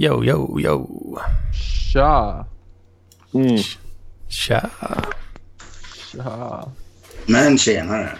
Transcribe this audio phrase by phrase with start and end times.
[0.00, 1.18] Yo, yo, yo.
[1.92, 2.46] Tja!
[3.34, 3.58] Mm.
[4.28, 4.70] Tja.
[6.12, 6.68] Tja!
[7.26, 8.18] Men tjenare.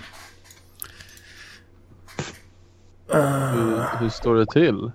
[3.08, 4.92] Hur, hur står det till?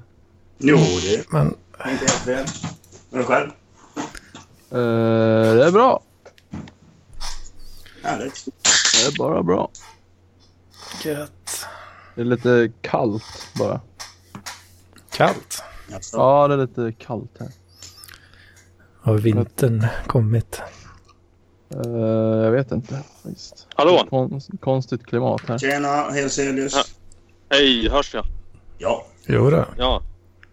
[0.58, 2.46] Jo, det Men är inte helt fel.
[3.10, 3.50] Och du själv?
[4.72, 6.04] Eh, det är bra.
[8.04, 8.46] Härligt.
[8.94, 9.70] Det är bara bra.
[11.04, 11.66] gött.
[12.16, 13.82] Det är lite kallt bara.
[15.12, 15.64] Kallt.
[15.92, 16.18] Jaså?
[16.18, 17.50] Ja, det är lite kallt här.
[19.02, 20.62] Har vintern kommit?
[21.76, 21.92] Eh,
[22.44, 23.68] jag vet inte faktiskt.
[23.76, 24.06] Hallå?
[24.10, 25.58] Kon konstigt klimat här.
[25.58, 26.74] Tjena, Helselius.
[26.76, 26.84] Ja.
[27.50, 28.26] Hej, hörs jag?
[28.78, 29.06] Ja.
[29.28, 29.66] Jo då.
[29.78, 30.02] Ja.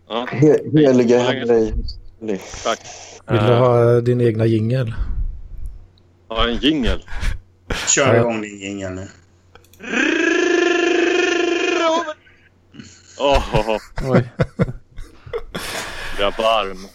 [0.08, 0.26] ja.
[0.30, 1.18] He- Helige.
[1.18, 1.72] Henry.
[2.64, 2.80] Tack.
[3.28, 4.94] Vill du Eh, ha din egna jingel?
[6.28, 7.04] Ja, en jingel.
[7.88, 9.08] Kör igång din jingel nu.
[13.20, 13.78] Åh, oh,
[14.10, 14.28] Oj.
[16.18, 16.86] Är varm.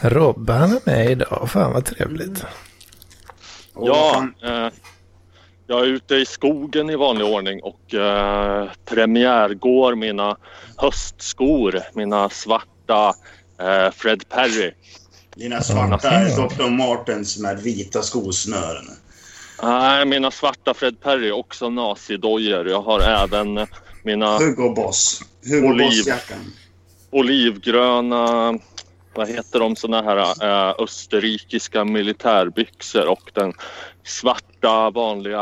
[0.00, 1.50] Robban är med idag.
[1.50, 2.44] Fan vad trevligt.
[3.72, 4.68] Vad Ja, eh,
[5.66, 10.36] jag är ute i skogen i vanlig ordning och eh, premiärgår mina
[10.76, 11.80] höstskor.
[11.94, 13.14] Mina svarta
[13.60, 14.72] eh, Fred Perry.
[15.34, 16.70] Dina svarta Dr.
[16.70, 18.84] Martens med vita skosnören.
[19.62, 22.68] Nej, mina svarta Fred Perry, också nazidojor.
[22.68, 23.66] Jag har även
[24.02, 25.22] mina Hugo Boss.
[25.44, 25.78] Hugo.
[25.78, 26.52] Boss-jackan.
[27.10, 28.58] Olivgröna,
[29.14, 33.52] vad heter de, såna här eh, österrikiska militärbyxor och den
[34.04, 35.40] svarta vanliga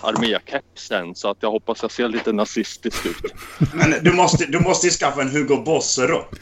[0.00, 1.14] armékepsen.
[1.14, 3.34] Så att jag hoppas jag ser lite nazistisk ut.
[3.74, 6.38] Men du måste, du måste ju skaffa en Hugo Boss-rock.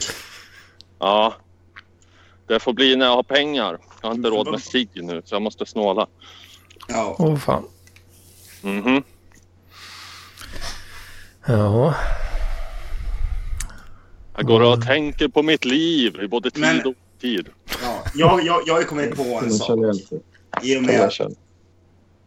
[0.99, 1.33] Ja,
[2.47, 3.77] det får bli när jag har pengar.
[4.01, 6.07] Jag har inte råd med cigg nu så jag måste snåla.
[6.87, 7.15] Ja.
[7.19, 7.63] Åh fan.
[8.61, 9.03] Mhm.
[11.45, 11.95] Ja.
[14.35, 17.49] Jag går och tänker på mitt liv i både tid Men- och tid.
[17.83, 18.03] ja.
[18.15, 19.79] Jag, jag, jag har ju kommit på en sak.
[20.61, 21.11] I och med.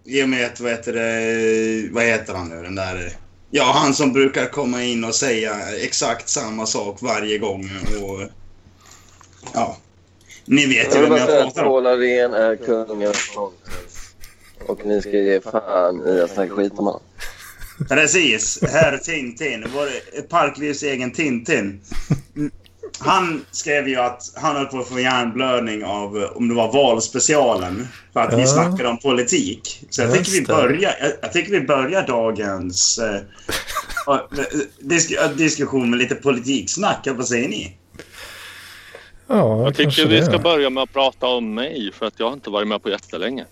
[0.05, 3.13] I och med att, vad heter det, vad heter han nu, den där...
[3.51, 7.71] Ja, han som brukar komma in och säga exakt samma sak varje gång
[8.03, 8.21] och...
[9.55, 9.77] Ja.
[10.45, 11.69] Ni vet ju vem jag pratar om.
[11.69, 13.53] Paul Arén är kungen av.
[14.67, 17.01] Och ni ska ge fan i att snacka skit om honom.
[17.89, 19.65] Precis, herr Tintin.
[19.75, 19.89] Vår
[20.29, 21.81] Parklivs egen Tintin.
[22.99, 27.89] Han skrev ju att han höll på att få hjärnblödning av, om det var valspecialen,
[28.13, 28.47] för att vi Ja.
[28.47, 29.85] snackade om politik.
[29.91, 33.15] Så jag Just tycker vi börjar, jag, jag tycker vi börjar dagens eh,
[34.15, 34.21] eh,
[34.81, 37.07] disk, diskussion med lite politiksnack.
[37.11, 37.77] Vad säger ni?
[39.27, 42.33] Ja, Jag tycker vi ska börja med att prata om mig för att jag har
[42.33, 43.45] inte varit med på jättelänge.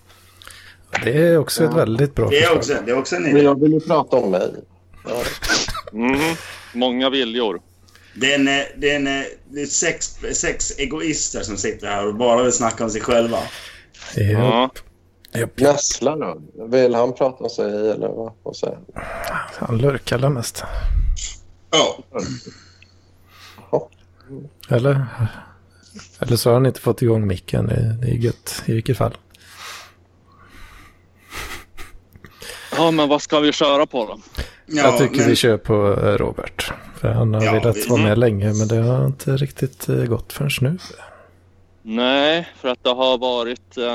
[1.03, 2.57] Det är också ett väldigt bra Det är förslag.
[2.57, 3.41] också, det är också en Men idé.
[3.43, 4.51] jag vill ju prata om mig.
[5.05, 5.23] Ja.
[5.91, 6.35] Mhm.
[6.73, 7.61] Många viljor.
[8.15, 11.87] Det är, en, eh, det är, en, eh, det är sex, sex egoister som sitter
[11.87, 13.37] här och bara vill snacka om sig själva.
[14.15, 14.69] Ja.
[15.31, 15.47] Ja.
[15.55, 16.41] Nässla då?
[16.67, 19.03] Vill han prata om sig eller vad, vad säger han?
[19.67, 20.63] Han lurkar väl mest.
[21.71, 22.03] Ja.
[24.69, 25.05] Eller?
[26.19, 27.67] Eller så har han inte fått igång micken.
[27.67, 29.17] Det, det är gött i vilket fall.
[32.77, 34.17] Ja, men vad ska vi köra på då?
[34.65, 35.73] Ja, jag tycker men- vi kör på
[36.03, 36.71] eh, Robert.
[37.01, 39.95] För han har Ja, velat vi- vara med länge men det har inte riktigt eh,
[39.95, 40.77] gått förrän nu.
[41.81, 43.77] Nej, för att det har varit...
[43.77, 43.93] Eh,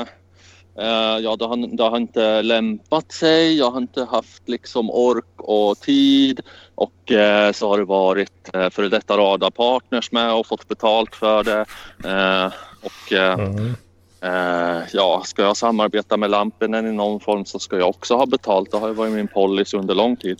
[0.85, 3.57] eh, ja, det har, det har inte lämpat sig.
[3.57, 6.41] Jag har inte haft liksom ork och tid.
[6.75, 11.43] Och eh, så har det varit eh, före detta radarpartners med och fått betalt för
[11.43, 11.65] det.
[12.09, 12.51] Eh,
[12.81, 13.75] och eh, Mm.
[14.21, 18.25] Eh, ja, ska jag samarbeta med Lampinen i någon form så ska jag också ha
[18.25, 18.71] betalt.
[18.71, 20.39] Det har ju varit min policy under lång tid.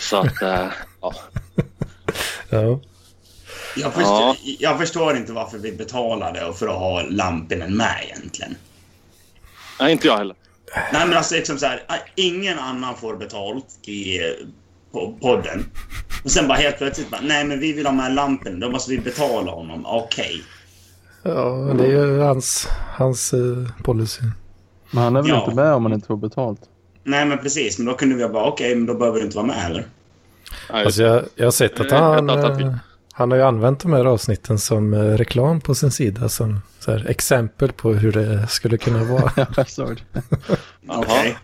[0.00, 0.66] Så att, eh,
[1.00, 1.14] ja.
[2.50, 2.80] Ja.
[3.76, 4.36] Jag förstår, Ja.
[4.58, 8.56] jag förstår inte varför vi betalade för att ha Lampinen med egentligen.
[9.80, 10.36] Nej, inte jag heller.
[10.92, 11.82] Nej men alltså liksom så här,
[12.14, 14.24] ingen annan får betalt i eh,
[14.92, 15.64] po- podden.
[16.24, 18.90] Och sen bara helt plötsligt bara, nej men vi vill ha med Lampinen, då måste
[18.90, 19.86] vi betala honom.
[19.86, 20.42] Okej.
[21.22, 23.40] Ja, men det är ju hans, hans eh,
[23.82, 24.22] policy.
[24.90, 25.44] Men han är väl Ja.
[25.44, 26.60] inte med om han inte får betalt?
[27.04, 29.46] Nej men precis, men då kunde vi bara, okej men då behöver du inte vara
[29.46, 29.86] med heller.
[30.68, 32.74] Alltså jag, jag har sett att han, eh,
[33.12, 36.28] han har ju använt de här avsnitten som eh, reklam på sin sida.
[36.28, 39.32] Som så här, exempel på hur det skulle kunna vara.
[39.36, 40.22] Ja, jag såg det.
[40.88, 41.36] Okej.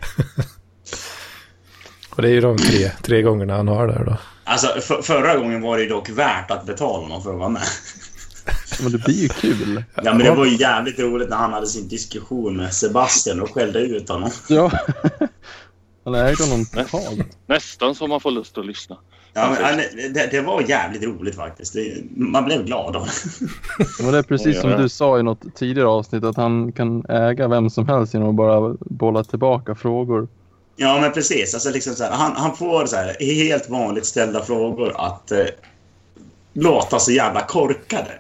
[2.11, 4.17] Och det är ju de tre, tre gångerna han har där då.
[4.45, 7.49] Alltså för, förra gången var det ju dock värt att betala honom för att vara
[7.49, 7.63] med.
[8.83, 9.85] Men det blir ju kul.
[9.95, 13.55] Ja men det var ju jävligt roligt när han hade sin diskussion med Sebastian och
[13.55, 14.31] skällde ut honom.
[14.49, 14.71] Ja.
[16.05, 17.39] Han ägde honom totalt.
[17.47, 18.97] Nästan så man får lust att lyssna.
[19.33, 19.77] Ja, men,
[20.13, 21.73] det, det var jävligt roligt faktiskt.
[21.73, 23.47] Det, man blev glad av det.
[24.03, 27.49] Men det är precis som du sa i något tidigare avsnitt att han kan äga
[27.49, 30.29] vem som helst genom att bara bolla tillbaka frågor.
[30.77, 31.55] Ja, men precis.
[31.55, 35.47] Alltså, liksom så här, han, han får så här, helt vanligt ställda frågor att eh,
[36.53, 38.11] låta så jävla korkade.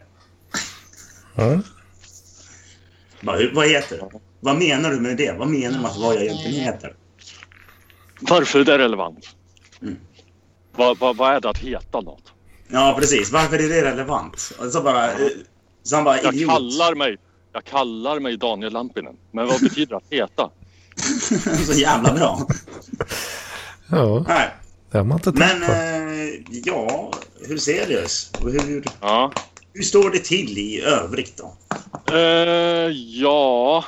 [3.20, 4.20] Hur- vad heter det?
[4.40, 5.32] Vad menar du med det?
[5.38, 6.94] Vad menar du med att vad jag egentligen heter?
[8.20, 9.28] Varför är det relevant?
[9.82, 9.96] Mm.
[10.76, 12.32] Vad, vad, vad är det att heta något?
[12.68, 13.32] Ja, precis.
[13.32, 14.52] Varför är det relevant?
[14.72, 15.12] Så bara...
[15.12, 15.28] eh,
[15.82, 16.50] Så han bara, Jag idiot.
[16.50, 17.16] kallar mig,
[17.52, 19.16] jag kallar mig Daniel Lampinen.
[19.32, 20.50] Men vad betyder att heta?
[21.66, 22.46] så jävla bra.
[23.90, 24.48] Ja, Nej,
[24.90, 25.72] det har man inte men tänkt på.
[25.72, 27.12] eh, ja,
[27.48, 28.08] hur ser det
[28.44, 29.32] Och hur, Ja,
[29.78, 31.56] hur står det till i övrigt då?
[32.14, 32.90] eh,
[33.20, 33.84] ja.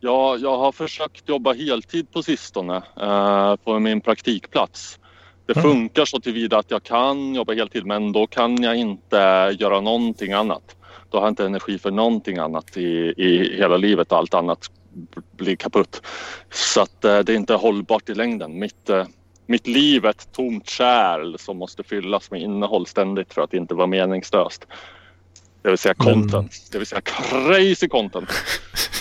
[0.00, 4.98] ja, jag har försökt jobba heltid på sistone eh, på min praktikplats.
[5.46, 5.62] Det Mm.
[5.70, 9.16] funkar så tillvida att jag kan jobba heltid men då kan jag inte
[9.58, 10.76] göra någonting annat.
[11.10, 14.70] Då har jag inte energi för någonting annat i, i hela livet och allt annat
[15.36, 16.02] blir kaputt.
[16.50, 18.58] Så att eh, det är inte hållbart i längden.
[18.58, 19.06] Mitt, eh,
[19.46, 23.74] mitt liv är ett tomt kärl som måste fyllas med innehåll ständigt för att inte
[23.74, 24.66] vara meningslöst.
[25.68, 26.52] Det vill säga Men- content.
[26.72, 28.28] Det vill säga crazy content.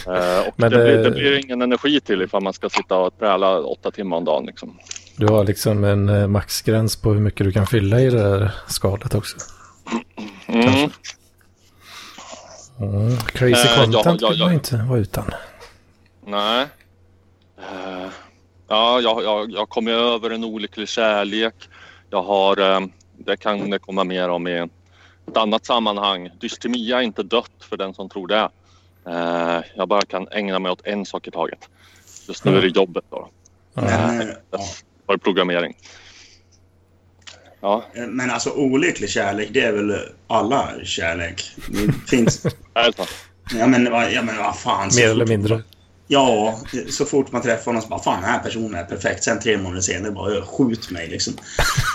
[0.08, 3.20] Eh, och det, det- blir, det blir ingen energi till ifall man ska sitta och
[3.20, 4.46] träla åtta timmar om dagen.
[4.46, 4.78] Liksom.
[5.16, 8.52] Du har liksom en eh, maxgräns på hur mycket du kan fylla i det här
[8.68, 9.38] skalet också.
[10.48, 10.90] Mm.
[12.80, 13.18] Mm.
[13.18, 14.46] Crazy Eh, ja, content ja, vill ja.
[14.46, 15.32] man inte vara utan.
[16.26, 16.66] Nej.
[17.60, 18.08] Eh,
[18.68, 21.56] ja, jag, jag, jag kom över en olycklig kärlek.
[22.10, 22.80] Jag har, eh,
[23.18, 24.68] det kan det komma mer om i
[25.28, 26.30] ett annat sammanhang.
[26.40, 28.50] Dystemia är inte dött för den som tror det.
[29.08, 31.60] Eh, jag bara kan ägna mig åt en sak i taget.
[32.28, 33.30] Just nu är det jobbet då.
[33.74, 34.60] Men, eh, ja.
[35.06, 35.78] Var det programmering.
[37.62, 41.52] Ja, Men alltså olycklig kärlek, det är väl alla kärlek?
[41.68, 42.46] Det finns...
[42.74, 43.06] alltså.
[43.54, 44.90] Ja men, vad- ja, men vad fan.
[44.96, 45.64] Mer eller mindre.
[46.08, 46.60] Ja,
[46.90, 49.24] så fort man träffar någon så bara fan den här personen är perfekt.
[49.24, 51.34] Sen tre månader senare bara "Ö, skjut mig liksom.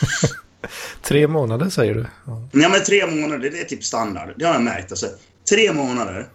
[1.03, 2.07] Tre månader säger du.
[2.27, 2.49] Ja.
[2.53, 4.29] Ja men tre månader, det är typ standard.
[4.37, 4.93] Det har jag märkt.
[4.93, 5.07] Alltså,
[5.51, 6.27] tre månader.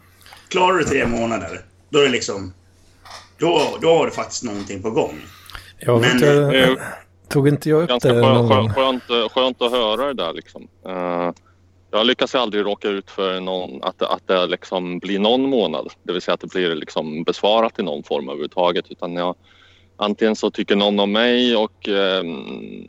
[0.49, 2.53] Klarar du tre månader, då är det liksom...
[3.39, 5.15] Då, då har du faktiskt någonting på gång.
[5.79, 6.69] Jag vet Men, inte, eh,
[7.29, 8.99] tog inte jag upp Ganska det någon skönt, gång?
[9.09, 10.67] skönt, skönt att höra det där liksom.
[10.87, 11.31] Eh,
[11.91, 15.87] jag lyckas aldrig råka ut för någon, att, det- att det liksom blir någon månad.
[16.03, 18.85] Det vill säga att det blir liksom besvarat i någon form överhuvudtaget.
[18.91, 19.35] Utan jag,
[19.97, 22.23] antingen så tycker någon om mig och eh,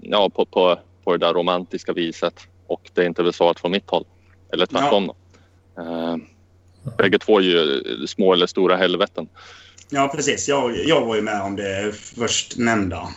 [0.02, 2.34] ja, på, på, på det där romantiska viset
[2.66, 4.04] och det är inte besvarat från mitt håll.
[4.52, 5.06] Eller tvärtom.
[5.06, 5.82] då.
[5.82, 6.16] Eh,
[6.98, 9.28] bägge två är ju små eller stora helveten.
[9.90, 10.48] Ja, precis.
[10.48, 13.08] Jag, jag var ju med om det förstnämnda.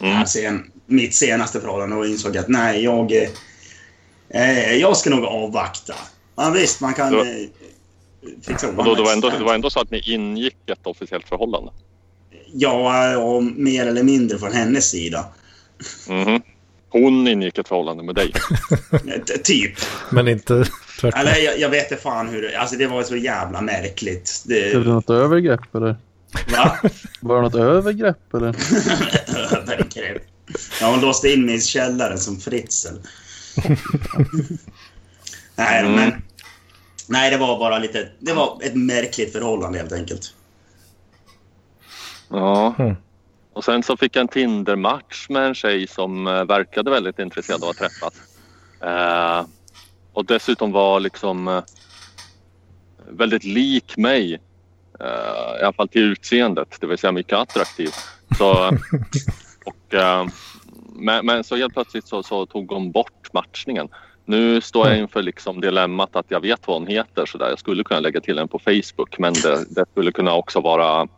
[0.00, 0.12] Mm.
[0.12, 3.12] Här sen, mitt senaste förhållande och insåg att nej, jag...
[4.28, 5.94] Eh, jag ska nog avvakta.
[6.36, 7.20] Ja, visst, man kan Ja.
[7.20, 7.48] eh,
[8.42, 11.28] fixa Och då, det, var ändå, det var ändå så att ni ingick ett officiellt
[11.28, 11.72] förhållande.
[12.52, 15.24] Ja, och mer eller mindre från hennes sida.
[16.08, 16.42] Mhm.
[16.90, 18.32] Hon ingick ett förhållande med dig.
[18.92, 19.72] Eh, typ.
[20.10, 20.64] Men inte
[21.00, 21.20] tvärtom.
[21.20, 22.58] Eller jag, jag vet inte fan hur det...
[22.58, 24.42] Alltså det var så jävla märkligt.
[24.46, 25.96] Blev det Det, något övergrepp eller?
[26.52, 26.78] va?
[27.20, 28.48] Var det något övergrepp eller?
[29.56, 30.22] Övergrepp.
[30.80, 32.88] Ja, hon låste in mig i källaren som Fritzl.
[35.56, 35.92] nej, Mm.
[35.94, 36.22] men...
[37.10, 38.08] Nej, det var bara lite...
[38.18, 40.34] Det var ett märkligt förhållande helt enkelt.
[42.30, 42.74] Ja.
[42.78, 42.94] Mm.
[43.58, 47.64] Och sen så fick jag en Tinder-match med en tjej som eh, verkade väldigt intresserad
[47.64, 48.14] av att träffas.
[48.80, 49.46] Eh,
[50.12, 51.62] och dessutom var liksom eh,
[53.08, 54.34] väldigt lik mig.
[55.00, 57.90] Eh, I alla fall till utseendet, det vill säga mycket attraktiv.
[58.38, 58.52] Så,
[59.64, 60.26] och, eh,
[60.92, 63.88] men, men så helt plötsligt så, så tog hon bort matchningen.
[64.24, 67.48] Nu står jag inför liksom dilemmat att jag vet vad hon heter så där.
[67.48, 71.08] Jag skulle kunna lägga till henne på Facebook men det, det skulle kunna också vara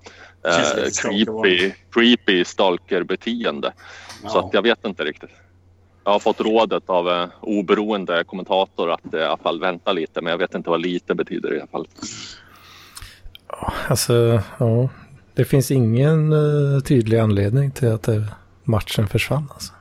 [0.44, 3.72] eh, creepy, creepy stalkerbeteende.
[4.22, 4.46] Så Ja.
[4.46, 5.30] att jag vet inte riktigt.
[6.04, 10.20] Jag har fått rådet av eh, oberoende kommentator att eh, i alla fall vänta lite
[10.20, 11.86] men jag vet inte vad lite betyder i alla fall.
[13.88, 14.88] Alltså, ja.
[15.34, 18.22] Det finns ingen eh, tydlig anledning till att eh,
[18.64, 19.48] matchen försvann.
[19.54, 19.72] Alltså.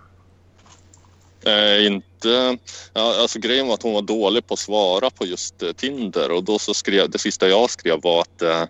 [1.46, 2.58] Eh, inte,
[2.94, 6.32] ja, alltså grejen var att hon var dålig på att svara på just eh, Tinder
[6.32, 8.64] och då så skrev, det sista jag skrev var att eh,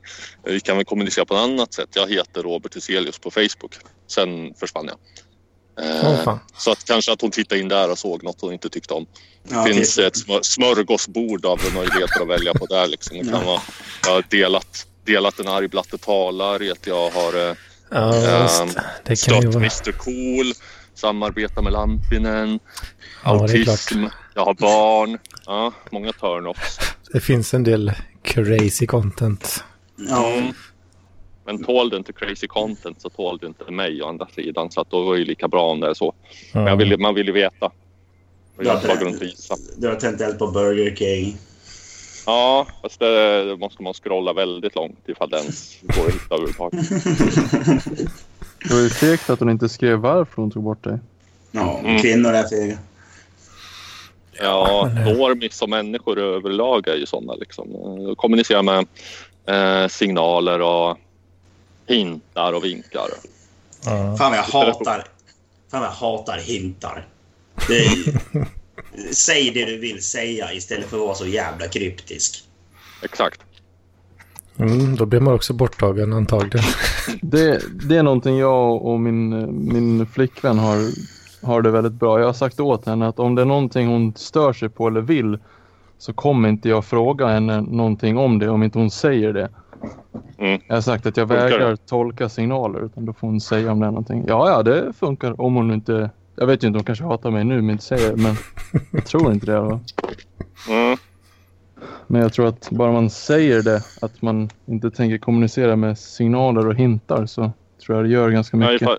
[0.44, 1.90] vi kan väl kommunicera på ett annat sätt.
[1.94, 3.76] Jag heter Robert Huselius på Facebook.
[4.08, 4.98] Sen försvann jag.
[5.86, 6.40] Eh, fan.
[6.58, 9.06] så att kanske att hon tittade in där och såg något hon inte tyckte om.
[9.50, 10.06] Ja, Det finns typ.
[10.06, 12.88] ett smör, smörgåsbord av möjligheter att välja på där.
[12.88, 13.18] Liksom.
[13.18, 13.62] Det kan vara,
[14.06, 17.56] jag har delat, delat en arg blatte talar jag har eh,
[17.92, 18.78] Ja, visst.
[19.04, 19.64] Det kan ju stött vara...
[19.64, 20.54] Mr Cool,
[21.00, 22.60] samarbeta med Lampinen,
[23.24, 24.04] Ja, det är autism,
[24.36, 25.18] jag har barn.
[25.46, 26.80] Ja, många turn-offs.
[27.14, 27.92] Det finns en del
[28.24, 29.64] crazy content.
[30.10, 30.54] Ja, Mm.
[31.46, 34.72] Men tål du inte crazy content så tål du inte mig å andra sidan.
[34.72, 36.14] Så att då var det ju lika bra om det är så.
[36.54, 37.66] Men jag vill, man vill ju veta.
[38.58, 39.24] Och jag runt
[39.78, 41.38] du har tänt eld på Burger King.
[42.26, 46.36] Ja, fast det, det måste man scrolla väldigt långt ifall det ens går att hitta
[46.36, 46.86] överhuvudtaget.
[48.64, 51.00] Det var ju fegt att hon inte skrev varför hon tog bort dig.
[51.52, 52.02] Ja, Mm.
[52.02, 52.78] kvinnor är fega.
[54.42, 57.34] Ja, eh, normis som människor överlag är ju sådana.
[57.34, 57.68] Liksom.
[58.18, 58.88] Kommunicera med
[59.46, 60.98] eh, signaler och
[61.88, 63.08] hintar och vinkar.
[63.86, 64.16] Ja.
[64.18, 65.04] Fan jag hatar...
[65.72, 67.08] Fan jag hatar hintar.
[67.68, 67.96] Det är,
[69.14, 72.44] säg det du vill säga istället för att vara så jävla kryptisk.
[73.04, 73.42] Exakt.
[74.60, 76.66] Mm, då blir man också borttagen antagligen.
[77.22, 79.30] Det, det är någonting jag och min,
[79.74, 80.78] min flickvän har,
[81.48, 82.20] har det väldigt bra.
[82.20, 85.02] Jag har sagt åt henne att om det är någonting hon stör sig på eller
[85.02, 85.40] vill
[85.98, 89.50] så kommer inte jag fråga henne någonting om det om inte hon säger det.
[90.38, 90.62] Mm.
[90.68, 93.86] Jag har sagt att jag vägrar tolka signaler utan då får hon säga om det
[93.86, 94.26] är någonting.
[94.28, 96.10] Ja, ja, det funkar om hon inte...
[96.36, 98.36] Jag vet ju inte, hon kanske hatar mig nu men inte säger det, men
[98.92, 99.60] jag tror inte det.
[99.60, 99.80] Va?
[100.70, 100.98] Mm.
[102.12, 106.68] Men jag tror att bara man säger det, att man inte tänker kommunicera med signaler
[106.68, 107.52] och hintar så
[107.86, 108.82] tror jag det gör ganska mycket.
[108.82, 108.98] ifall,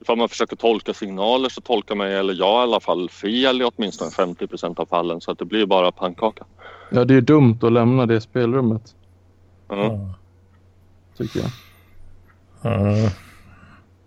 [0.00, 3.64] ifall man försöker tolka signaler så tolkar man, eller jag i alla fall, fel i
[3.64, 5.20] åtminstone 50 procent av fallen.
[5.20, 6.44] Så att det blir bara pannkaka.
[6.90, 8.94] Ja, det är dumt att lämna det spelrummet,
[9.72, 10.12] Mm.
[11.16, 11.50] tycker jag.
[12.74, 13.10] Mm.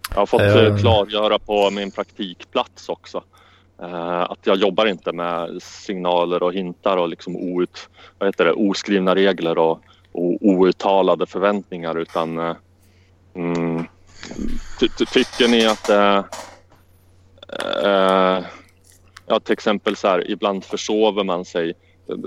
[0.10, 3.24] Jag har fått eh, klargöra på min praktikplats också.
[3.82, 8.54] Eh, att jag jobbar inte med signaler och hintar och liksom out, vad heter det,
[8.54, 9.80] oskrivna regler och,
[10.12, 12.56] och outtalade förväntningar utan eh,
[13.36, 13.86] mm,
[14.80, 16.24] ty, ty, tycker ni att eh,
[17.84, 18.44] eh,
[19.28, 21.74] ja, till exempel så här, ibland försover man sig.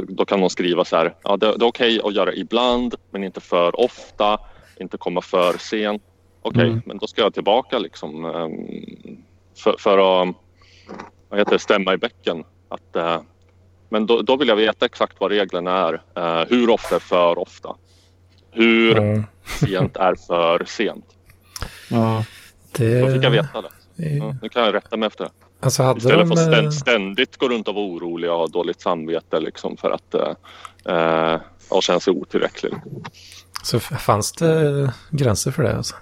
[0.08, 3.24] Då kan någon skriva så här, ja, det, det är okej att göra ibland men
[3.24, 4.38] inte för ofta,
[4.80, 6.02] inte komma för sent.
[6.42, 6.82] Okej, Mm.
[6.86, 8.22] men då ska jag tillbaka liksom
[9.56, 10.36] för, för att
[11.28, 12.44] vad heter det, stämma i bäcken.
[12.68, 13.20] Att, eh,
[13.88, 16.02] men då, då vill jag veta exakt vad reglerna är.
[16.16, 17.76] Eh, hur ofta är för ofta?
[18.50, 19.24] Hur Mm.
[19.60, 21.04] sent är för sent?
[21.90, 22.24] Ja.
[22.76, 23.68] Det, Då fick jag veta det.
[23.96, 25.30] Ja, nu kan jag rätta mig efter det.
[25.60, 26.36] Alltså hade Istället de...
[26.36, 29.76] för att eh, ständ, ständigt gå runt och vara orolig och ha dåligt samvete liksom
[29.76, 32.72] för att eh, eh, och känna sig otillräcklig.
[33.62, 35.94] Så fanns det gränser för det alltså?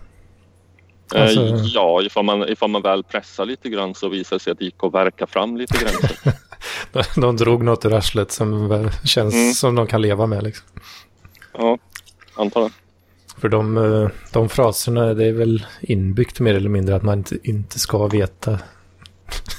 [1.14, 4.50] Eh, Alltså- Ja, ifall man, ifall man väl pressar lite grann så visar det sig
[4.50, 6.16] att det gick att verka fram lite gränser.
[7.20, 9.52] De drog något ur arslet som känns Mm.
[9.52, 10.66] som de kan leva med liksom.
[11.58, 11.78] Ja,
[12.34, 12.70] antar det.
[13.40, 17.38] För de, eh, de fraserna, det är väl inbyggt mer eller mindre att man inte,
[17.42, 18.58] inte ska veta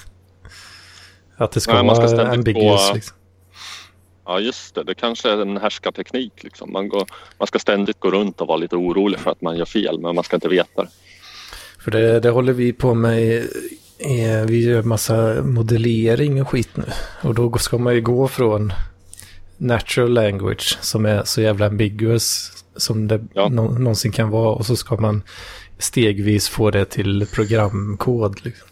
[1.37, 2.89] att det ska Nej, man ska vara ambiguous.
[2.89, 3.17] gå- Liksom.
[4.25, 4.83] Ja, just det.
[4.83, 6.43] Det kanske är en härskarteknik.
[6.43, 6.71] Liksom.
[6.71, 7.05] Man, går,
[7.37, 10.15] man ska ständigt gå runt och vara lite orolig för att man gör fel, men
[10.15, 10.89] man ska inte veta det.
[11.83, 13.21] För det, det håller vi på med.
[13.23, 13.47] i-
[13.99, 16.83] i- Vi gör massa modellering och skit nu.
[17.23, 18.73] Och då ska man ju gå från
[19.57, 23.49] natural language som är så jävla ambiguous som det Ja.
[23.49, 24.55] nå- någonsin kan vara.
[24.55, 25.23] Och så ska man
[25.79, 28.39] stegvis få det till programkod.
[28.45, 28.67] Liksom.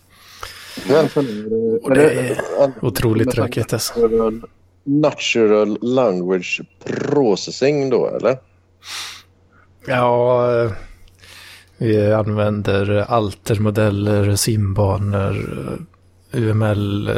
[1.83, 2.37] Och det är
[2.81, 3.93] otroligt tråkigt alltså.
[4.83, 8.37] Natural, language processing då, eller?
[9.87, 10.69] Ja,
[11.81, 15.35] vi använder altermodeller, simbanor,
[16.31, 17.15] UML, eh,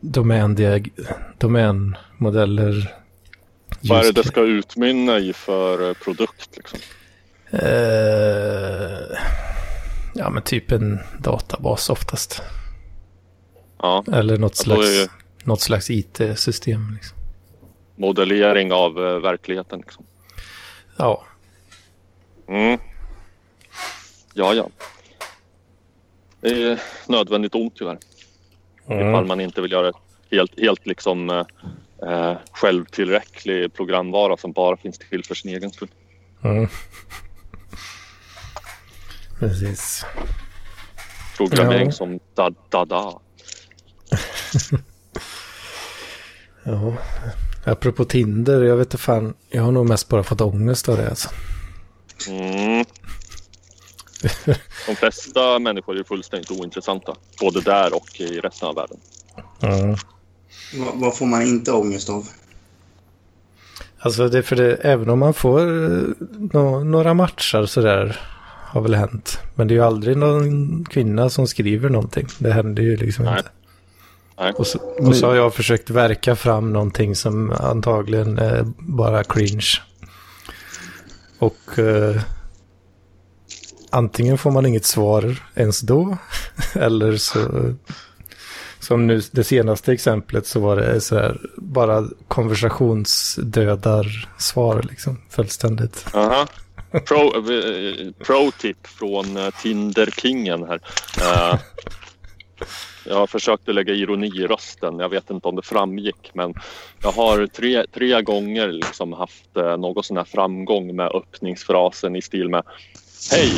[0.00, 0.90] domändiag-
[1.38, 2.94] domänmodeller.
[3.80, 6.50] Vad är det det ska utmynna i för eh, produkt?
[6.56, 6.78] Liksom?
[7.50, 9.18] Eh,
[10.14, 12.42] ja, men typ en databas oftast.
[13.82, 15.08] Ja, Eller något slags, ju-
[15.44, 16.92] något slags IT-system.
[16.94, 17.18] Liksom.
[17.96, 19.78] modellering av verkligheten.
[19.80, 20.04] Liksom.
[20.96, 21.24] Ja,
[22.48, 22.78] Mm.
[24.34, 24.68] Ja, ja.
[26.40, 27.98] Det är nödvändigt ont tyvärr.
[28.88, 29.08] Mm.
[29.08, 29.92] Ifall man inte vill göra
[30.30, 31.44] helt, helt liksom eh,
[32.10, 35.88] eh, självtillräcklig programvara som bara finns till för sin egen skull.
[36.44, 36.68] Mm.
[39.38, 40.04] Precis.
[41.36, 41.92] Programmering Ja.
[41.92, 43.20] som da, da, da.
[46.66, 46.94] Ja.
[47.64, 49.34] Apropå Tinder, jag vet inte fan.
[49.50, 51.28] Jag har nog mest bara fått ångest av det alltså.
[52.28, 52.84] Mm.
[54.86, 57.14] De flesta människor är fullständigt ointressanta.
[57.40, 58.96] Både där och i resten av världen.
[59.62, 59.96] Mm.
[60.94, 62.28] Vad, får man inte ångest av?
[63.98, 66.02] Alltså det är för det, även om man får eh,
[66.52, 68.20] nå- några matcher sådär.
[68.64, 69.38] har väl hänt.
[69.54, 72.26] Men det är ju aldrig någon kvinna som skriver någonting.
[72.38, 73.36] Det händer ju liksom Nej.
[73.38, 73.50] inte.
[74.38, 74.52] Nej.
[74.52, 79.70] Och så, och så har jag försökt verka fram någonting som antagligen är bara cringe.
[81.38, 82.20] Och eh,
[83.94, 86.16] antingen får man inget svar ens då.
[86.74, 87.38] eller så,
[88.80, 96.06] som nu det senaste exemplet så var det så här bara konversationsdödar svar liksom fullständigt.
[96.14, 96.46] Aha.
[97.08, 100.80] Pro, eh, pro tip från eh, Tinder-kingen här.
[101.20, 101.58] Eh,
[103.06, 104.98] jag försökte lägga ironi i rösten.
[104.98, 106.54] Jag vet inte om det framgick men
[107.02, 112.22] jag har tre, tre gånger liksom haft eh, någon sån här framgång med öppningsfrasen i
[112.22, 112.62] stil med
[113.30, 113.52] Hej!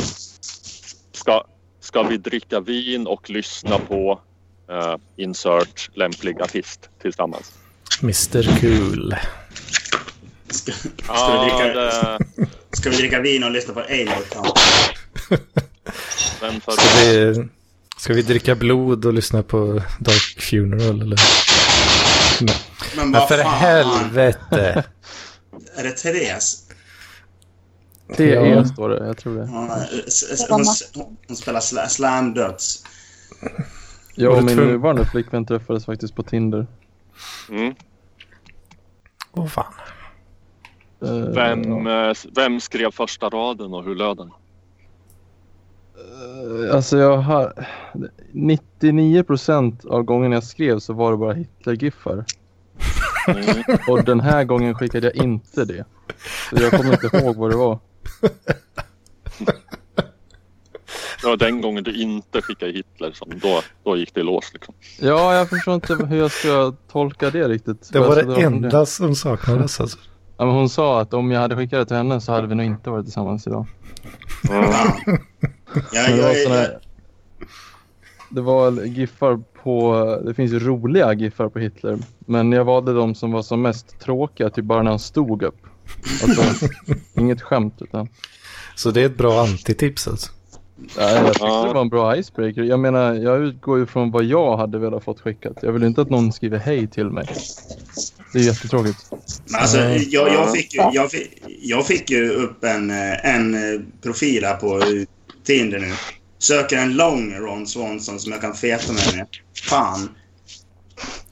[1.27, 1.43] Ska,
[1.79, 4.21] ska vi dricka vin och lyssna på
[4.69, 7.53] eh, insert lämplig artist tillsammans?
[8.03, 9.15] Mr Cool.
[10.49, 12.19] Ska, ska, Ja, vi, dricka, det,
[12.71, 13.83] ska vi dricka vin och lyssna på
[16.39, 17.47] för, Ska vi,
[17.97, 21.19] ska vi dricka blod och lyssna på Dark Funeral eller?
[22.41, 22.55] Nej.
[22.95, 23.53] Men Men vad för fan?
[23.53, 24.83] helvete!
[25.75, 26.66] Är det Therese?
[28.09, 28.65] Är Ja.
[28.65, 29.45] står det, jag tror det.
[29.47, 29.69] Hon,
[31.27, 32.83] hon, spelar sla, Slam Döds.
[34.15, 36.67] Jag Var och min nuvarande flickvän träffades faktiskt på Tinder.
[37.49, 37.75] mm.
[39.31, 39.73] Åh fan.
[41.01, 44.31] Eh, vem, eh, vem skrev första raden och hur löd den?
[46.67, 47.53] Eh, Alltså jag har...
[48.31, 52.25] 99% av gången jag skrev så var det bara Hitler-giffar.
[53.27, 53.63] Mm.
[53.87, 55.85] Och den här gången skickade jag inte det.
[56.49, 57.79] Så jag kommer inte ihåg vad det var.
[61.21, 64.53] Det var den gången du inte skickade Hitler som då, då gick det i lås
[64.53, 64.75] liksom.
[64.99, 67.89] Ja, jag förstår inte hur jag ska tolka det riktigt.
[67.93, 69.97] Det var ska det enda som saknades alltså.
[70.37, 72.55] Ja, men hon sa att om jag hade skickat det till henne så hade vi
[72.55, 73.67] nog inte varit tillsammans idag.
[74.43, 74.53] Jag,
[75.93, 76.79] Men det, var såna
[78.29, 80.21] det var giffar på...
[80.25, 81.97] Det finns ju roliga giffar på Hitler.
[82.19, 85.66] Men jag valde de som var som mest tråkiga, typ bara när han stod upp.
[86.23, 86.67] Alltså,
[87.15, 88.07] inget skämt utan...
[88.75, 90.31] Så det är ett bra antitips alltså.
[90.97, 92.63] Ja, jag tyckte det var en bra icebreaker.
[92.63, 95.57] Jag menar, jag utgår ju från vad jag hade velat fått skickat.
[95.61, 97.27] Jag vill inte att någon skriver hej till mig.
[98.33, 98.97] Det är jättetråkigt.
[99.53, 103.81] alltså, jag, jag, fick ju, jag, fick, jag fick ju upp en, eh, en eh,
[104.01, 104.81] profil här på
[105.43, 105.93] Tinder nu.
[106.39, 109.27] Söker en lång Ron Swanson som jag kan feta mig med.
[109.63, 110.09] Fan.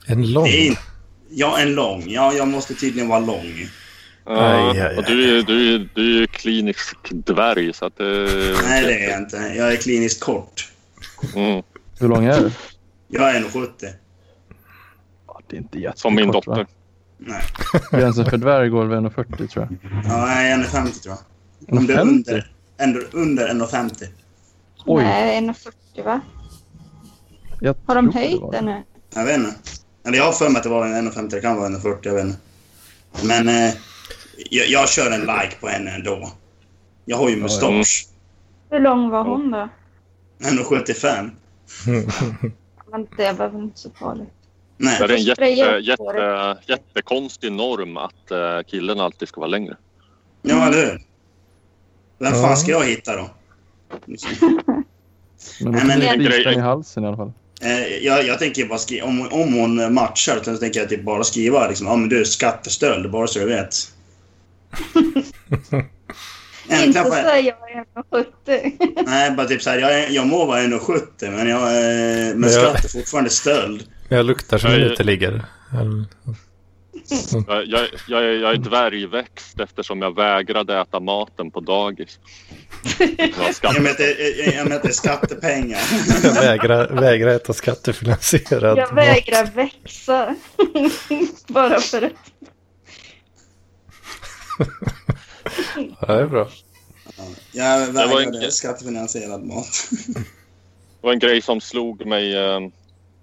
[0.06, 0.48] En lång.
[1.30, 2.04] Ja, en lång.
[2.06, 3.68] Ja, jag måste tydligen vara lång.
[4.26, 7.96] Ja, Aj, aj, och du, är- du, är- du är ju klinisk dvärg så att
[7.96, 8.04] det...
[8.64, 9.36] Nej, det är jag inte.
[9.56, 10.72] Jag är kliniskt kort.
[11.34, 11.62] Mm,
[12.00, 12.50] Hur lång är du?
[13.08, 13.68] Jag är 1,70.
[15.26, 16.32] Ja, det är inte jättekort, som min va?
[16.32, 16.66] dotter.
[17.18, 17.42] Nej.
[17.90, 19.78] Gränsen för dvärg går väl 1,40 tror jag.
[20.04, 21.16] Ja, jag är 1,50 tror
[21.68, 21.78] jag.
[21.78, 22.02] Om det är 1,50?
[22.08, 24.04] under, ändå under 1,50.
[24.86, 25.04] Oj.
[25.04, 26.20] Nej, 1,40 va?
[27.60, 28.82] Jag Har de höjt det nu?
[29.14, 29.54] Jag vet inte.
[30.06, 31.30] Eller jag har för mig att det var en 1,50.
[31.30, 31.96] Det kan vara 1,40.
[32.02, 32.38] Jag vet inte.
[33.24, 33.74] Men eh,
[34.50, 36.30] jag, jag kör en like på henne ändå.
[37.04, 38.06] Jag har ju mustasch.
[38.70, 39.68] Hur lång var hon då?
[40.38, 41.30] 1,75.
[42.90, 44.28] Men det var väl inte så farligt.
[44.78, 44.98] Nej.
[44.98, 45.44] Det är en jätte,
[45.80, 49.76] jätte, jättekonstig norm att uh, killen alltid ska vara längre.
[50.42, 51.02] Ja, eller hur?
[52.18, 52.42] Vem Ja.
[52.42, 53.30] fan ska jag hitta då?
[55.60, 57.32] Men Nej, kan men du det- bita i halsen i alla fall.
[57.62, 61.24] Eh, jag, jag tänker bara skriva, om, om hon matchar så tänker jag typ bara
[61.24, 63.74] skriva liksom, ja men du skattestöld, bara så jag vet.
[66.70, 67.84] Inte knapp, säga jag är
[68.44, 69.02] 1,70.
[69.06, 71.66] nej, bara typ såhär, jag, är- jag må vara 1,70 men jag, eh,
[72.28, 73.84] men Men jag- skatt är fortfarande stöld.
[74.08, 75.44] Jag luktar som en Jag är- uteliggare.
[77.46, 82.18] Jag, jag, jag, är, jag är dvärgväxt eftersom jag vägrade äta maten på dagis.
[82.98, 85.80] Jag jag, jag är skattepengar.
[86.24, 90.34] Jag vägrar, vägrar äta skattefinansierad Jag vägrar växa.
[91.48, 92.12] Bara för att...
[96.00, 96.48] Ja, det är bra.
[97.52, 99.66] Jag var vägrade en- skattefinansierad mat.
[101.00, 102.60] Det var en grej som slog mig eh,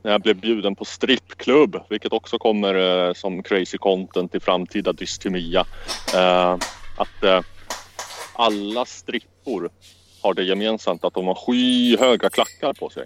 [0.04, 2.76] när jag blev bjuden på strippklubb, vilket också kommer
[3.08, 5.66] eh, som crazy content i framtida dystemia.
[6.14, 6.58] Eh,
[6.98, 7.44] att
[8.34, 9.70] alla strippor
[10.22, 13.06] har det gemensamt att de har skyhöga klackar på sig.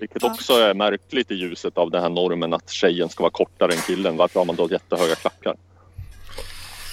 [0.00, 0.30] Vilket Ja.
[0.32, 3.80] också är märkligt i ljuset av den här normen att tjejen ska vara kortare än
[3.86, 4.16] killen.
[4.16, 5.56] Varför har man då jättehöga klackar?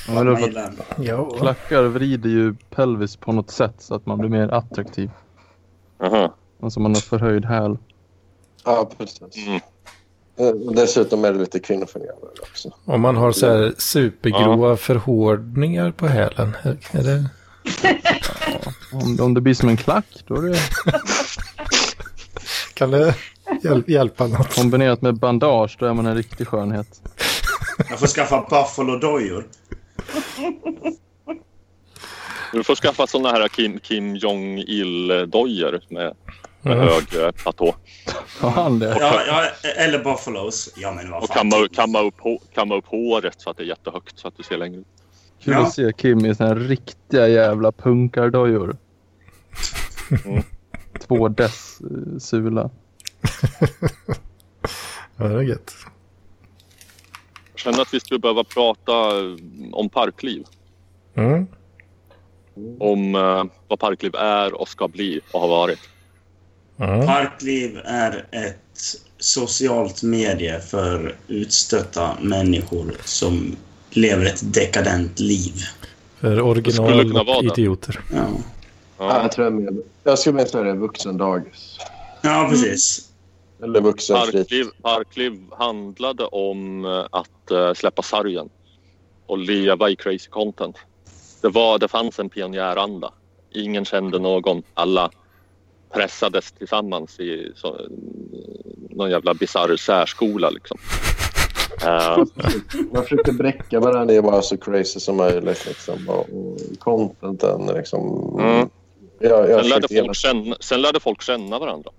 [0.08, 0.78] Ja, men.
[1.06, 1.30] Ja.
[1.40, 5.10] klackar vrider ju pelvis på något sätt så att man blir mer attraktiv.
[6.04, 6.36] Aha.
[6.64, 7.78] Alltså man har förhöjd häl.
[8.66, 9.48] Ja, precis.
[9.48, 9.60] Mm.
[10.38, 12.70] Eh, Dessutom är det lite kvinnoförnedrande också.
[12.86, 16.56] Om man har så här supergrova förhårdningar på hälen.
[16.92, 17.26] Är det?
[18.94, 20.58] Om, om det blir som en klack, då är det
[22.74, 23.16] Kan det
[23.64, 24.56] hjäl hjälpa något?
[24.56, 27.02] kombinerat med bandage, då är man en riktig skönhet.
[27.90, 29.46] Jag får skaffa buffalo-dojor.
[32.54, 36.16] Du får skaffa såna här Kim, Kim Jong-Il-dojor med,
[36.62, 36.80] med Mm.
[36.88, 37.76] hög eh, platå.
[38.40, 38.98] Har han det?
[39.00, 40.74] Ja, ja, eller buffalos.
[40.78, 42.16] Ja, men vad Och kamma, kamma, upp,
[42.54, 44.88] kamma upp håret så att det är jättehögt så att du ser längre ut.
[45.44, 45.60] Kul Ja.
[45.62, 48.78] att se Kim i såna här riktiga jävla punkardojor.
[50.26, 50.44] Mm.
[51.08, 52.70] Två dess eh, sula.
[55.18, 55.74] Ja, det är gött.
[57.64, 59.36] Känner att vi skulle behöva prata eh,
[59.72, 60.44] om parkliv.
[61.16, 61.48] Mm.
[62.80, 65.80] Om eh, vad parkliv är och ska bli och har varit.
[66.80, 67.06] Mm.
[67.08, 68.58] Parkliv är ett
[69.18, 73.56] socialt medie för utstötta människor som
[73.90, 75.54] lever ett dekadent liv.
[76.20, 77.50] För skulle original kunna vara och det.
[77.62, 78.00] idioter.
[78.14, 78.26] Ja, Ja,
[78.98, 79.22] Ja.
[79.22, 79.78] jag tror jag med.
[80.04, 81.78] Jag skulle mer säga det, vuxendagis.
[82.22, 83.08] ja precis.
[83.64, 84.42] Eller vuxenfritid.
[84.42, 88.50] Parkliv, parkliv handlade om eh, att eh, släppa sargen
[89.26, 90.78] och leva i crazy content.
[91.42, 93.14] Det, var, det fanns en pionjäranda.
[93.52, 94.64] Ingen kände någon.
[94.74, 95.12] Alla
[95.94, 97.82] pressades tillsammans i så,
[98.90, 100.50] någon jävla bisarr särskola.
[100.50, 100.78] Liksom.
[101.86, 102.18] Eh,
[102.94, 105.66] Man försökte bräcka varandra i att vara så crazy som möjligt.
[105.68, 106.10] Liksom.
[106.10, 106.28] Och,
[106.80, 108.36] contenten liksom.
[108.40, 108.70] Mm.
[109.20, 111.92] Jag, jag sen, lärde folk känna, sen lärde folk känna varandra.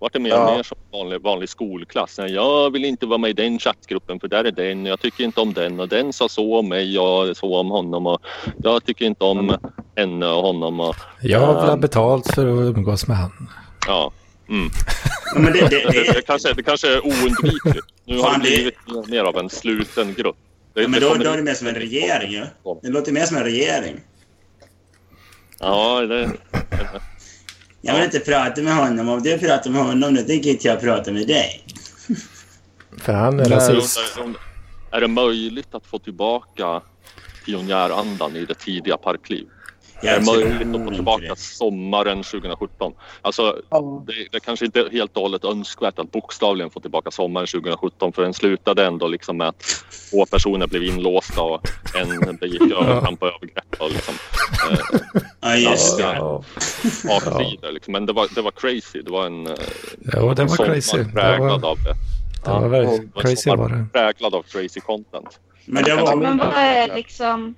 [0.00, 0.54] Vart det mer Ja.
[0.56, 2.18] mer som vanlig, vanlig skolklass.
[2.28, 4.86] Jag vill inte vara med i den chattgruppen för där är den.
[4.86, 8.06] Jag tycker inte om den och den sa så om mig och så om honom.
[8.06, 8.20] Och
[8.62, 9.56] jag tycker inte om
[9.96, 10.80] henne och honom.
[10.80, 11.76] Och, Jag vill ha Ja.
[11.76, 13.48] betalt för att umgås med han.
[13.86, 14.12] ja.
[14.48, 14.68] Mm.
[15.36, 17.86] Men det, det, Det, det, kanske, det kanske är oundvikligt.
[18.04, 20.36] Nu har det blivit mer- av en sluten grupp.
[20.74, 22.44] Det, ja, men det då, då är det mer som en regering ju.
[22.82, 24.00] Det låter mer som en regering.
[25.60, 26.30] Ja, det,
[27.80, 29.08] Jag vill inte prata med honom.
[29.08, 31.64] Om du pratar med honom, då tänker inte jag prata med dig.
[32.98, 33.98] För han är rasist.
[34.90, 36.82] Är det möjligt att få tillbaka
[37.44, 39.46] pionjärandan i det tidiga parkliv?
[40.02, 42.92] Jag är det tror möjligt att få tillbaka sommaren 2017?
[43.22, 43.56] Alltså,
[44.06, 47.46] det, det är kanske inte är helt och hållet önskvärt att bokstavligen få tillbaka sommaren
[47.46, 51.60] 2017 för den slutade ändå liksom med att två personer blev inlåsta och
[51.94, 53.76] en begick övertramp och övergrepp.
[53.78, 54.14] Och liksom,
[54.70, 56.02] eh, Ja, just det.
[56.02, 56.42] Ja,
[57.10, 57.92] avsidor, liksom.
[57.92, 59.02] Men det var, det var crazy.
[59.02, 59.52] Det var en eh,
[60.12, 60.98] ja det var sommar crazy.
[60.98, 61.94] Det präglad var, av det.
[62.44, 63.86] det var var crazy var det.
[63.92, 65.40] Präglad av crazy content.
[65.64, 66.16] Men det var...
[66.16, 67.54] Men vad är liksom...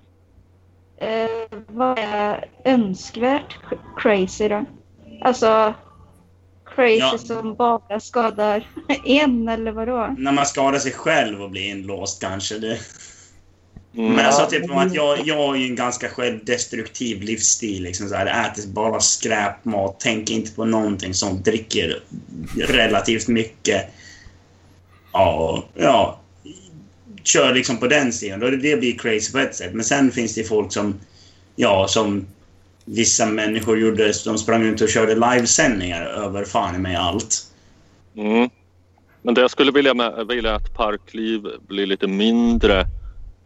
[1.03, 3.59] Eh, vad är önskvärt
[3.97, 4.65] crazy då?
[5.21, 5.75] Alltså
[6.75, 7.19] crazy Ja.
[7.19, 8.69] som bara skadar
[9.07, 10.15] en eller vadå?
[10.19, 12.59] När man skadar sig själv och blir inlåst kanske.
[12.59, 12.79] Det...
[13.95, 14.13] Mm.
[14.13, 17.83] Men alltså typ att jag, jag har ju en ganska självdestruktiv livsstil.
[17.83, 22.03] Liksom så här, äter bara skräpmat, tänker inte på någonting sånt, dricker
[22.69, 23.91] relativt mycket.
[25.13, 26.22] Ja, ja.
[27.25, 28.41] Kör liksom på den stilen.
[28.41, 29.75] Då det, blir crazy på ett sätt.
[29.75, 30.95] Men sen finns det folk som,
[31.57, 32.27] ja, som
[32.85, 34.13] vissa människor gjorde.
[34.25, 37.47] De sprang runt och körde livesändningar över fan i mig allt.
[38.17, 38.51] Mm.
[39.23, 42.87] Men det jag skulle vilja, med, vilja att parkliv blir lite mindre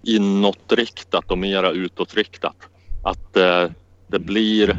[0.03, 2.57] inåtriktat och mera utåtriktat.
[3.05, 3.71] Att eh,
[4.07, 4.79] det blir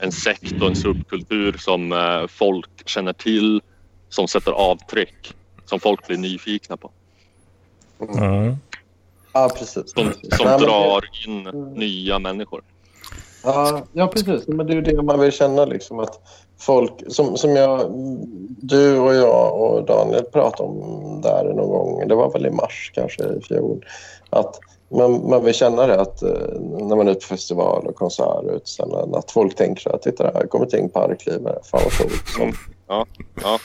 [0.00, 3.60] en sekt och en subkultur som eh, folk känner till,
[4.08, 6.90] som sätter avtryck, som folk blir nyfikna på.
[8.00, 8.56] Mm.
[9.32, 9.74] Ja, precis.
[9.74, 11.42] Som, som Nej, men det- drar in
[11.74, 12.62] nya människor.
[13.44, 14.48] Ja, ja, precis.
[14.48, 15.64] Men det är ju det man vill känna.
[15.64, 16.20] Liksom, att
[16.58, 17.90] folk, som, som jag,
[18.60, 22.08] du och jag och Daniel pratade om där någon gång.
[22.08, 23.86] Det var väl i mars kanske i fjol.
[24.30, 26.30] Att man, man vill känna det att eh,
[26.60, 30.24] när man är ute på festival och konserter och utställanden att folk tänker här, titta
[30.24, 31.58] där har kommit in parklivare.
[31.64, 32.28] Fan vad coolt.
[32.36, 32.52] Som,
[32.88, 33.06] Ja,
[33.42, 33.58] ja.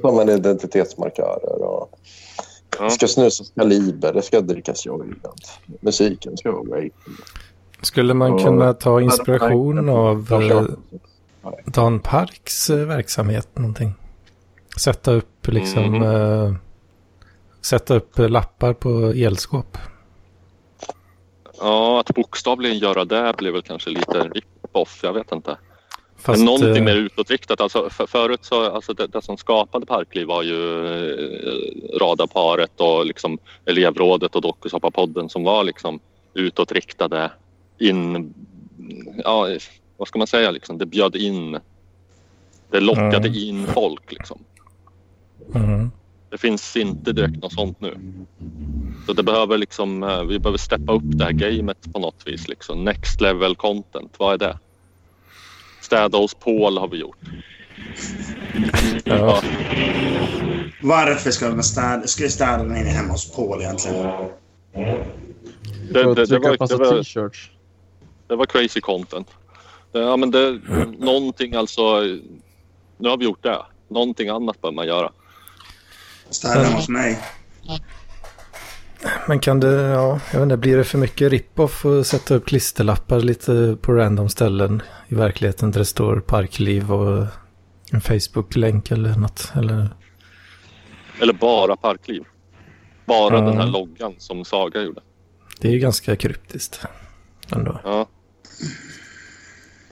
[0.00, 1.62] som en identitetsmarkörer.
[1.62, 1.88] Och.
[2.78, 5.26] Det ska snusas kaliber, det ska drickas joint.
[5.80, 6.92] Musiken ska vara great.
[7.82, 10.62] Skulle man Och- kunna ta inspiration av eh.
[11.64, 13.94] Dan Parks eh, verksamhet någonting?
[14.80, 15.82] Sätta upp liksom...
[15.84, 16.02] Mhm.
[16.02, 16.54] eh,
[17.60, 19.78] sätta upp lappar på elskåp.
[21.60, 25.56] ja, att bokstavligen göra det blir väl kanske lite rip-off, jag vet inte.
[26.18, 27.60] Fast, Men någonting eh, mer utåtriktat.
[27.60, 33.06] Alltså, för, förut så, alltså det, det som skapade Parkliv var ju eh, Radarparet och
[33.06, 36.00] liksom elevrådet och Dokusåpa-podden som var liksom
[36.34, 37.30] utåtriktade
[37.78, 38.34] in...
[39.24, 39.48] Ja,
[39.96, 40.78] vad ska man säga liksom?
[40.78, 41.58] Det bjöd in...
[42.70, 43.34] Det lockade Mm.
[43.34, 44.38] in folk liksom.
[45.52, 45.90] mhm.
[46.30, 47.98] Det finns inte direkt något sånt nu.
[49.06, 52.48] Så det behöver liksom, eh, vi behöver steppa upp det här gamet på något vis.
[52.48, 52.84] Liksom.
[52.84, 54.58] Next level content, vad är det?
[55.86, 57.18] Städa hos Paul har vi gjort.
[59.04, 59.42] Ja.
[60.82, 63.96] Varför ska man städa, ska städa inne hemma hos Paul egentligen?
[63.96, 64.28] Det,
[65.92, 67.30] För det, att det, upp var, det, var,
[68.28, 69.28] det var crazy content.
[69.92, 70.60] Det, ja, men det,
[70.98, 72.00] någonting alltså.
[72.98, 73.62] Nu har vi gjort det.
[73.88, 75.12] Någonting annat bör man göra.
[76.30, 77.18] Städa hemma hos mig.
[79.28, 82.46] Men kan det, ja, jag vet inte, blir det för mycket rip-off och sätta upp
[82.46, 87.26] klisterlappar lite på random ställen i verkligheten där det står parkliv och
[87.92, 89.52] en Facebook-länk eller något?
[89.54, 89.88] Eller?
[91.20, 92.24] Eller bara parkliv.
[93.04, 93.40] Bara Ja.
[93.40, 95.00] den här loggan som Saga gjorde.
[95.60, 96.80] Det är ju ganska kryptiskt
[97.52, 97.80] ändå.
[97.84, 98.06] Ja.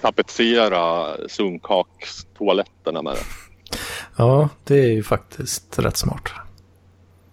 [0.00, 3.24] Tapetsera sunkakstoaletterna med det.
[4.16, 6.30] Ja, det är ju faktiskt rätt smart.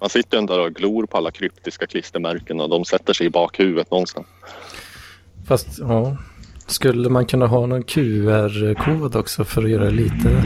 [0.01, 3.29] Man sitter ju där och glor på alla kryptiska klistermärken och de sätter sig i
[3.29, 4.27] bakhuvudet någonstans.
[5.47, 6.17] Fast, ja,
[6.67, 10.43] skulle man kunna ha någon QR-kod också för att göra det lite,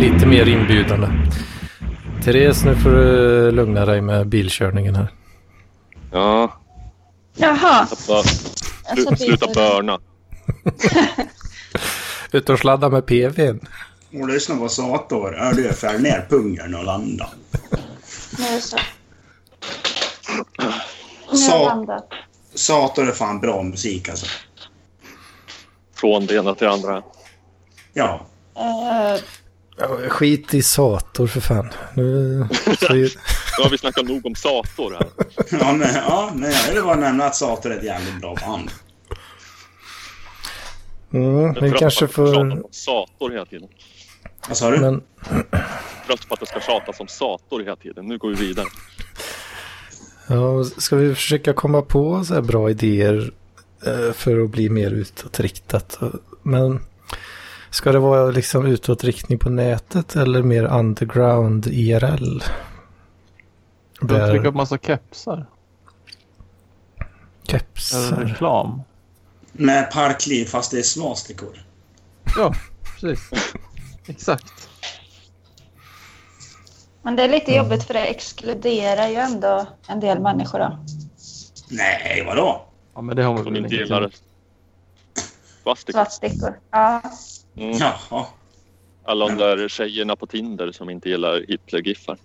[0.00, 1.08] lite mer inbjudande?
[2.24, 5.08] Therese, nu får du lugna dig med bilkörningen här.
[6.12, 6.52] Ja,
[7.36, 7.86] Jaha.
[9.16, 9.98] sluta det- börna.
[12.32, 13.60] Ut och sladda med PVn.
[14.20, 15.34] Och lyssna på Sator.
[15.34, 17.28] Ja, du fäll ner pungen och landa.
[18.38, 18.78] Nu är det så.
[21.64, 22.08] Landat.
[22.54, 24.26] Sator är fan bra musik alltså.
[25.94, 27.02] Från det ena till det andra.
[27.92, 28.26] Ja.
[28.54, 31.68] Ja, Skit i Sator för fan.
[31.94, 32.02] Nu,
[32.90, 33.08] Nu
[33.62, 35.08] har vi snackat nog om Sator här.
[35.60, 38.70] Ja, men, ja, men jag ville bara nämna att Sator är ett jävligt bra band.
[41.12, 42.62] mm, vi kanske får...
[42.74, 43.68] Sator hela tiden.
[44.48, 44.80] Vad sa du?
[44.80, 45.02] Men
[46.06, 48.06] Trött på att det ska tjatas om Sator hela tiden.
[48.06, 48.66] Nu går vi vidare.
[50.26, 53.32] ja, ska vi försöka komma på så här bra idéer
[53.86, 55.98] eh, för att bli mer utåtriktat?
[56.42, 56.80] Men
[57.70, 62.42] ska det vara liksom utåtriktning på nätet eller mer underground IRL?
[64.00, 65.32] De trycker Där upp massa kepsar.
[65.36, 65.48] Eller
[67.58, 68.16] kepsar.
[68.16, 68.82] reklam.
[69.52, 71.64] Med parkliv fast det är svastikor.
[72.36, 72.54] Ja,
[73.00, 73.30] precis.
[74.08, 74.68] Exakt.
[77.02, 80.58] men det är lite jobbigt för det exkluderar ju ändå en del människor.
[80.58, 80.78] Då.
[81.70, 82.66] Nej, vadå?
[82.94, 84.10] Ja, men det har man väl inte gillar
[85.62, 85.92] svastika.
[85.92, 86.60] Svartstickor.
[86.70, 87.02] Ja.
[87.56, 87.78] Mm.
[87.78, 88.26] Jaha.
[89.04, 92.18] Alla de där tjejerna på Tinder som inte gillar Hitler-giffar.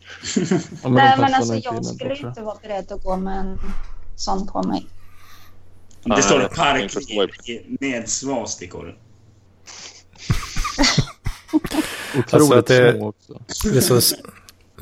[0.83, 3.59] Ja, Nej, men alltså jag skulle inte vara beredd att gå med en
[4.15, 4.87] sån på mig.
[6.03, 7.31] Det står förstår.
[7.79, 8.97] med svastikor.
[11.53, 13.41] Otroligt Alltså att det- små också.
[13.71, 14.15] Det är så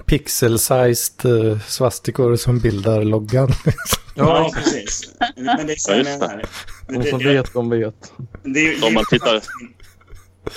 [0.05, 3.49] pixel-sized uh, svastikor som bildar loggan.
[4.15, 5.11] Ja, precis.
[5.35, 6.41] Men det är så Ja, just det.
[6.87, 8.11] De som Det- vet, de vet.
[8.43, 9.41] Det är Om man tittar-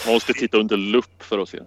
[0.06, 1.58] Man måste titta under lupp för att se.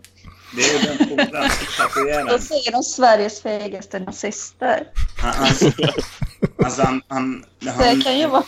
[0.56, 0.80] Det är
[1.10, 2.28] ju den.
[2.28, 4.84] Då säger de Sveriges fegaste nazister.
[6.42, 8.44] Han, han, alltså han, han, Det han, kan ju vara...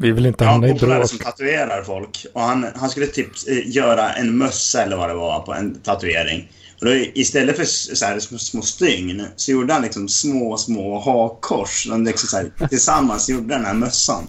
[0.00, 1.08] Vi vill inte han hamna i bråk.
[1.08, 2.26] som tatuerar folk.
[2.32, 5.74] Och han, han skulle typ eh, göra en mössa eller vad det var på en
[5.80, 6.48] tatuering.
[6.80, 10.98] Och då, istället för så här, små, små stygn så gjorde han liksom små, små
[10.98, 11.86] hakkors.
[11.88, 14.26] De liksom så här, tillsammans gjorde den här mössan.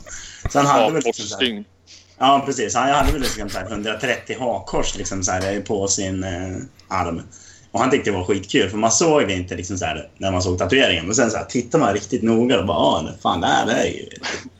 [0.51, 1.63] Så han hade väl liksom så här.
[2.19, 2.75] Ja, precis.
[2.75, 7.21] Han hade väl liksom så här 130 hakkors liksom så här på sin eh, arm.
[7.75, 10.31] Och han tyckte det var skitkul, för man såg det inte liksom så här, när
[10.31, 11.05] man såg tatueringen.
[11.05, 13.85] Men sen så här, tittar man riktigt noga och bara ah, fan det här är
[13.85, 14.09] ju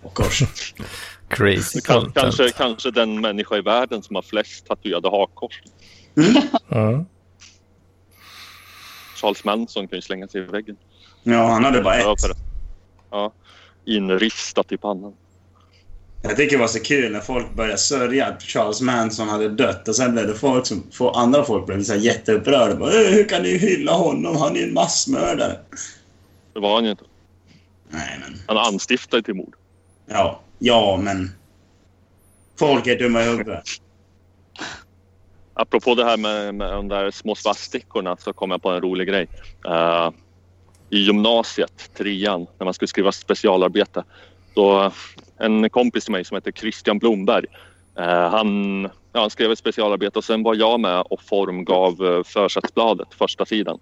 [0.04, 0.44] hakkors.
[1.28, 2.16] Crazy Kan, content.
[2.16, 5.62] kanske, kanske den människa i världen som har flest tatuerade hakkors.
[6.70, 7.06] Ja.
[9.22, 10.78] Charles Manson kan ju slänga sig i väggen.
[11.24, 12.20] Ja, han hade bara ett.
[13.12, 13.34] Ja,
[13.86, 15.14] inristat i pannan.
[16.22, 19.88] Jag tycker det var så kul när folk började sörja att Charles Manson hade dött
[19.88, 22.76] och sen blev det folk som, för andra folk blev så här jätteupprörda.
[22.76, 24.36] Bara, "Eh, Hur kan ni hylla honom?
[24.38, 25.60] Han är ju en massmördare.
[26.54, 27.04] Det var han ju inte.
[27.90, 28.40] Nej, men...
[28.48, 29.56] Han anstiftade till mord.
[30.06, 31.32] Ja, ja men...
[32.60, 33.64] Folk är dumma i huvudet.
[35.54, 39.08] Apropå det här med, med de där små svastikorna så kom jag på en rolig
[39.08, 39.28] grej.
[39.68, 40.12] Eh,
[40.90, 44.04] I gymnasiet, trean, när man skulle skriva specialarbete.
[44.54, 44.92] Då,
[45.40, 47.46] en kompis till mig som heter Christian Blomberg.
[47.98, 48.82] eh, han,
[49.14, 53.46] ja, han skrev ett specialarbete och sen var jag med och formgav eh, försättsbladet, första
[53.46, 53.80] sidan.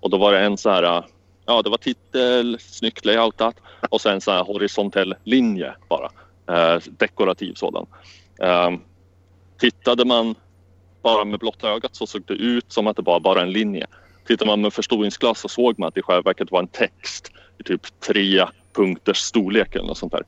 [0.00, 1.04] Och då var det en så här, eh,
[1.46, 3.56] ja det var titel, snyggt layoutat
[3.90, 6.10] och sen så här horisontell linje bara.
[6.48, 7.86] Eh, dekorativ sådan.
[8.40, 8.70] Eh,
[9.58, 10.34] tittade man
[11.02, 13.86] bara med blotta ögat så såg det ut som att det var bara en linje.
[14.26, 17.32] Tittar man med förstoringsglas så såg man att det i själva verket var en text
[17.58, 20.22] i typ tre punkters storlek eller något sånt där.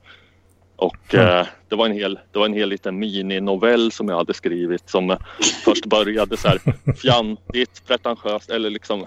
[0.78, 1.26] Och Mm.
[1.38, 4.90] eh, det, var en hel, det var en hel liten mininovell som jag hade skrivit
[4.90, 5.18] som eh,
[5.64, 6.58] först började så här
[7.02, 9.06] fjantigt, pretentiöst eller liksom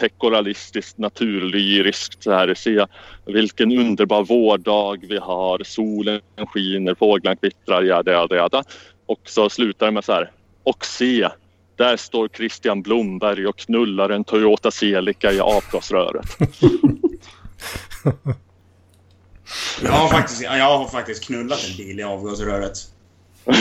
[0.00, 2.22] pekoralistiskt, naturlyriskt.
[2.22, 2.86] Så här, se
[3.26, 8.64] vilken underbar vårdag vi har, solen skiner, fåglarna kvittrar, jada, jada, jada.
[9.06, 10.30] Och så slutar det med så här,
[10.62, 11.28] och se,
[11.76, 16.26] där står Christian Blomberg och knullar en Toyota Celica i avgasröret.
[19.82, 22.78] Jag har faktiskt, jag har faktiskt knullat en bil i avgasröret.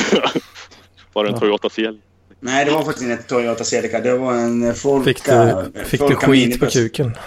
[1.13, 2.03] Var det en Toyota Celica?
[2.39, 3.99] Nej, det var faktiskt inte Toyota Celica.
[3.99, 5.05] Det var en Folka...
[5.05, 6.73] Fick du, fick du skit på minibus.
[6.73, 7.17] kuken?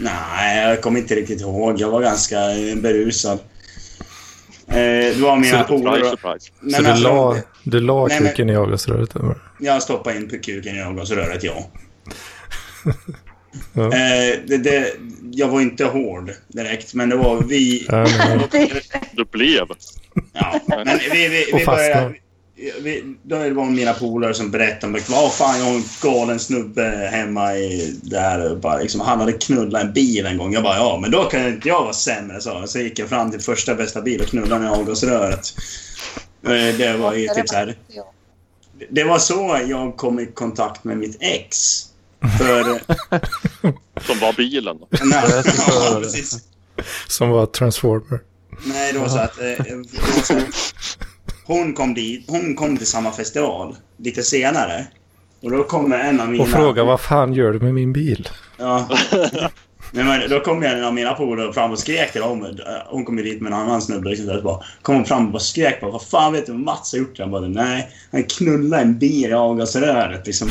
[0.00, 1.80] Nej, jag kommer inte riktigt ihåg.
[1.80, 2.36] Jag var ganska
[2.76, 3.38] berusad.
[4.66, 6.04] Eh, det var mina polare...
[6.04, 9.16] Så men du alltså, la, du la Nej, men- kuken i avgasröret?
[9.16, 9.36] eller?
[9.60, 11.70] Jag stoppade in kuken i avgasröret, ja.
[13.72, 13.84] Ja.
[13.84, 14.92] Eh, det, det,
[15.32, 17.86] jag var inte hård direkt, men det var vi...
[19.12, 19.66] Du blev.
[20.32, 22.14] Ja, men vi, vi, vi började...
[22.82, 26.38] Vi, då var det mina polare som berättade om vad fan, jag har en galen
[26.38, 28.56] snubbe hemma i där.
[28.56, 30.52] Bara, liksom, han hade knullat en bil en gång.
[30.52, 32.68] Jag bara, ja, men då kan inte jag vara sämre, sa jag.
[32.68, 35.54] Så gick jag fram till första bästa bil och knullade den i avgasröret.
[36.46, 37.76] Eh, Det var ju typ så här.
[38.90, 41.80] Det var så jag kom i kontakt med mitt ex.
[42.38, 42.64] För...
[44.06, 44.76] Som var bilen.
[45.02, 46.38] Nej, ja, precis.
[47.06, 48.20] som var transformer.
[48.64, 49.40] Nej, det var så att...
[49.40, 50.40] Eh, var så,
[51.44, 52.24] hon kom dit.
[52.28, 54.86] Hon kom till samma festival lite senare.
[55.42, 56.44] Och då kommer en av mina...
[56.44, 58.28] Och fråga vad fan gör du med min bil?
[58.58, 58.88] Ja.
[59.92, 62.58] Nej, men då kom en av mina polare fram och skrek till dem.
[62.86, 64.08] Hon kom ju dit med en annan snubbe.
[64.08, 66.92] Liksom, så bara, kom fram och bara skrek bara, Vad fan vet du vad Mats
[66.92, 67.18] har gjort?
[67.18, 67.88] Jag bara, nej.
[68.12, 70.26] Han knullade en bil i avgasröret.
[70.26, 70.48] Liksom.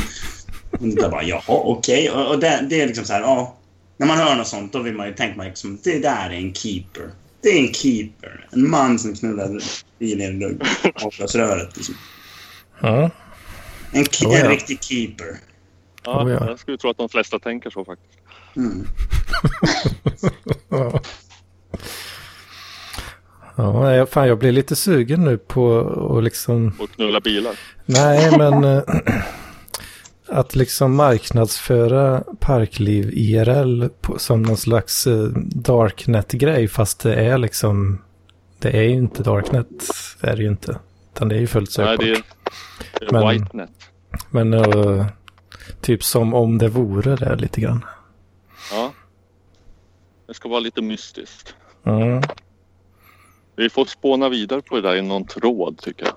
[0.80, 2.10] Och jag bara, jaha, okej.
[2.12, 3.56] Och, och det, det är liksom så här, ja.
[3.98, 6.34] När man hör något sånt, då vill man ju tänka man liksom, det där är
[6.38, 7.10] en keeper.
[7.42, 8.48] Det är en keeper.
[8.52, 9.62] En man som knullar en
[10.00, 10.58] bil i
[11.04, 11.78] avgasröret.
[11.78, 11.96] Liksom.
[12.82, 13.10] Ja,
[13.92, 14.40] En, ke- Oh, ja.
[14.46, 15.38] en riktig keeper.
[16.04, 16.48] Ja, Oh, ja.
[16.50, 18.20] Jag skulle tro att de flesta tänker så faktiskt.
[18.56, 18.88] Mm.
[20.70, 21.00] ja.
[23.56, 25.80] Ja, jag- fan jag blir lite sugen nu på
[26.18, 26.74] att liksom...
[26.80, 27.60] Och knulla bilar.
[27.86, 28.82] Nej, men...
[30.34, 38.02] att liksom marknadsföra Parkliv IRL på, som någon slags eh, Darknet-grej fast det är liksom...
[38.60, 39.68] Det är ju inte Darknet,
[40.22, 40.80] är det ju inte.
[41.16, 42.00] Utan det är ju fullt Nej, sökbart.
[42.06, 42.24] det är,
[43.00, 43.70] det är Men- Whitenet.
[44.30, 45.06] Men eh,
[45.82, 47.86] typ som om det vore det lite grann.
[48.72, 48.92] Ja.
[50.28, 51.56] Det ska vara lite mystiskt.
[51.86, 52.22] Mm.
[53.56, 56.16] Vi får spåna vidare på det där i någon tråd tycker jag.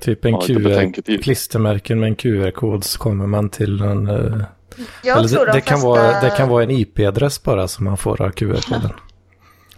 [0.00, 4.08] Typ en QR, klistermärken med en QR-kod så kommer man till en...
[4.08, 4.42] eh,
[5.04, 5.88] Jag eller tror det, de det, kan flesta...
[5.88, 8.90] vara, det kan vara en IP-adress bara som man får av QR-koden.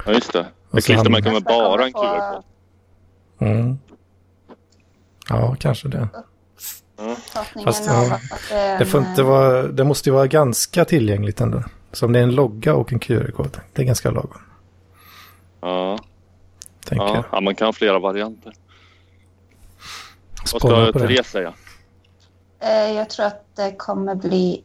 [0.07, 0.41] Ja, just det.
[0.41, 2.43] Och Det klistermärken med bara en QR-kod.
[3.41, 3.79] Mm.
[5.29, 6.09] Ja, kanske det.
[6.99, 11.63] uppfattningen Fast, ja, att det får inte vara, det måste ju vara ganska tillgängligt ändå.
[11.93, 14.41] Så om det är en logga och en QR-kod, det är ganska lagom.
[15.61, 15.99] Ja,
[16.87, 17.15] Tänker ja.
[17.15, 17.25] jag.
[17.33, 18.53] ja, man kan ha flera varianter.
[20.53, 20.93] Vad ska.
[20.93, 21.55] Therese säga?
[22.61, 24.65] eh, Jag tror att det kommer bli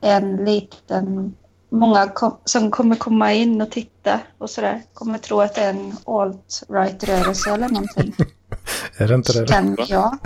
[0.00, 1.34] en liten...
[1.74, 4.82] Många kom, som kommer komma in och titta och sådär.
[4.94, 8.14] Kommer tro att det är en alt-right-rörelse eller någonting.
[8.96, 9.48] Är det inte det?
[9.48, 10.18] Känner jag.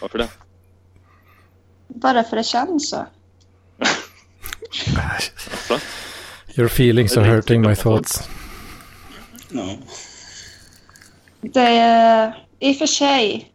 [0.00, 0.28] Varför det?
[1.88, 3.06] Bara för det känns så.
[6.56, 8.28] Your feelings are hurting my thoughts.
[9.50, 9.76] Ja.
[11.40, 13.52] Det är i och för sig.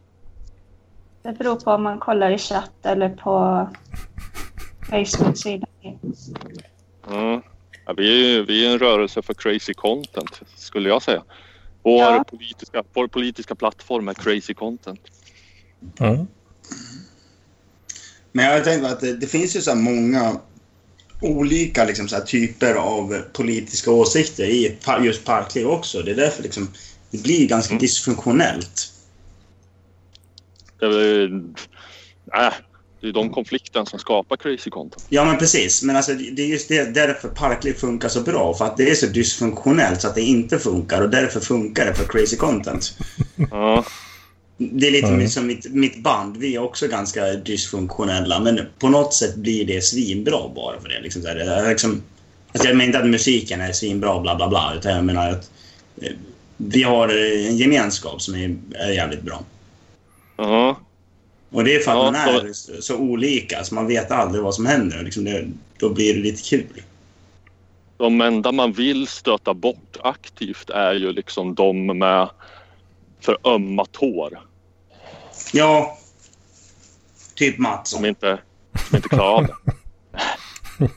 [1.22, 3.68] Det beror på om man kollar i chatt eller på
[4.90, 5.68] Facebook-sidan.
[7.08, 7.42] Ja.
[7.86, 11.22] Ja, vi, är, ju- vi är en rörelse för crazy content, skulle jag säga.
[11.82, 12.24] Vår, Ja.
[12.30, 15.00] politiska, vår politiska plattform är crazy content.
[16.00, 16.26] Mm.
[18.32, 20.36] Men jag har tänkt att det, det finns ju så här många
[21.20, 26.02] olika liksom, så här, typer av politiska åsikter i just parkliv också.
[26.02, 26.68] Det är därför liksom,
[27.10, 27.80] det blir ganska Mm.
[27.80, 28.91] dysfunktionellt.
[30.90, 31.24] Det är,
[32.46, 32.52] äh,
[33.00, 35.06] det är de konflikten som skapar crazy content.
[35.08, 35.82] Ja, men precis.
[35.82, 38.54] Men alltså, det är just det, därför parkliv funkar så bra.
[38.54, 41.02] För att det är så dysfunktionellt så att det inte funkar.
[41.02, 42.98] Och därför funkar det för crazy content.
[43.50, 43.84] Ja,
[44.56, 45.28] Det är lite Mm.
[45.28, 46.36] som mitt, mitt band.
[46.36, 48.40] Vi är också ganska dysfunktionella.
[48.40, 51.00] Men på något sätt blir det svinbra bara för det.
[51.00, 52.02] Liksom så här, det är liksom,
[52.52, 54.72] alltså jag menar inte att musiken är svinbra, bla bla bla.
[54.76, 55.50] Utan jag menar att
[56.02, 56.12] eh,
[56.56, 57.08] vi har
[57.48, 59.42] en gemenskap som är, är jävligt bra.
[60.36, 60.80] Ja.
[61.50, 63.64] Och det är för att Ja, man är så, så olika.
[63.64, 65.02] Så man vet aldrig vad som händer.
[65.02, 66.82] Liksom det, då blir det lite kul.
[67.96, 72.28] de enda man vill stöta bort aktivt är ju liksom de med
[73.20, 74.40] för ömma tår.
[75.52, 75.98] Ja.
[77.34, 77.90] Typ Mats.
[77.90, 78.38] Som inte,
[78.88, 79.54] som inte klarar av det.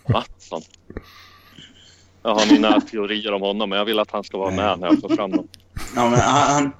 [0.13, 0.61] Mattsson.
[2.23, 4.87] Jag har mina teorier om honom men jag vill att han ska vara med när
[4.87, 5.47] jag får fram dem.
[5.95, 6.71] Ja, men han,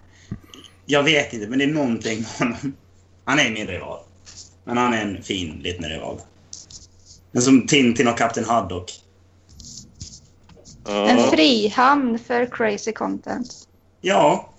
[0.86, 2.73] jag vet inte, men det är någonting med honom.
[3.25, 3.99] Han är min rival.
[4.63, 6.19] Men han är en fin liten rival.
[7.31, 8.91] Men som Tintin och Kapten Haddock.
[10.88, 13.67] En Ja, frihamn för crazy content.
[14.01, 14.49] Ja,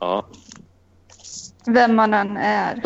[0.00, 0.26] ja.
[1.66, 2.82] Vem man än är.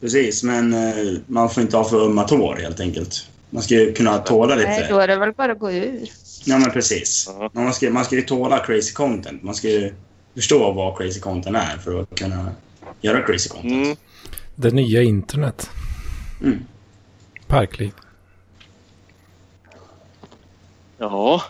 [0.00, 0.42] precis.
[0.42, 3.28] Men eh, man får inte ha för ömma tår helt enkelt.
[3.50, 4.92] Man ska ju kunna tåla Nej, lite.
[4.92, 6.08] då är det väl bara att gå ur.
[6.44, 7.30] Ja, men precis.
[7.52, 9.42] Man ska, man ska ju tåla crazy content.
[9.42, 9.94] Man ska ju
[10.36, 12.50] förstå vad crazy content är för att kunna
[13.00, 13.72] göra crazy content.
[13.72, 13.96] Mm.
[14.54, 15.70] Det nya internet.
[16.42, 16.58] Mm.
[17.46, 17.92] Parkliv.
[20.98, 21.42] ja.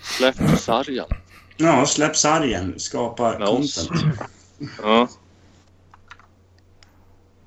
[0.00, 1.06] Släpp sargen.
[1.56, 2.74] Ja, släpp sargen.
[2.78, 3.88] Skapa Med oss.
[3.88, 4.20] content.
[4.82, 5.08] Ja.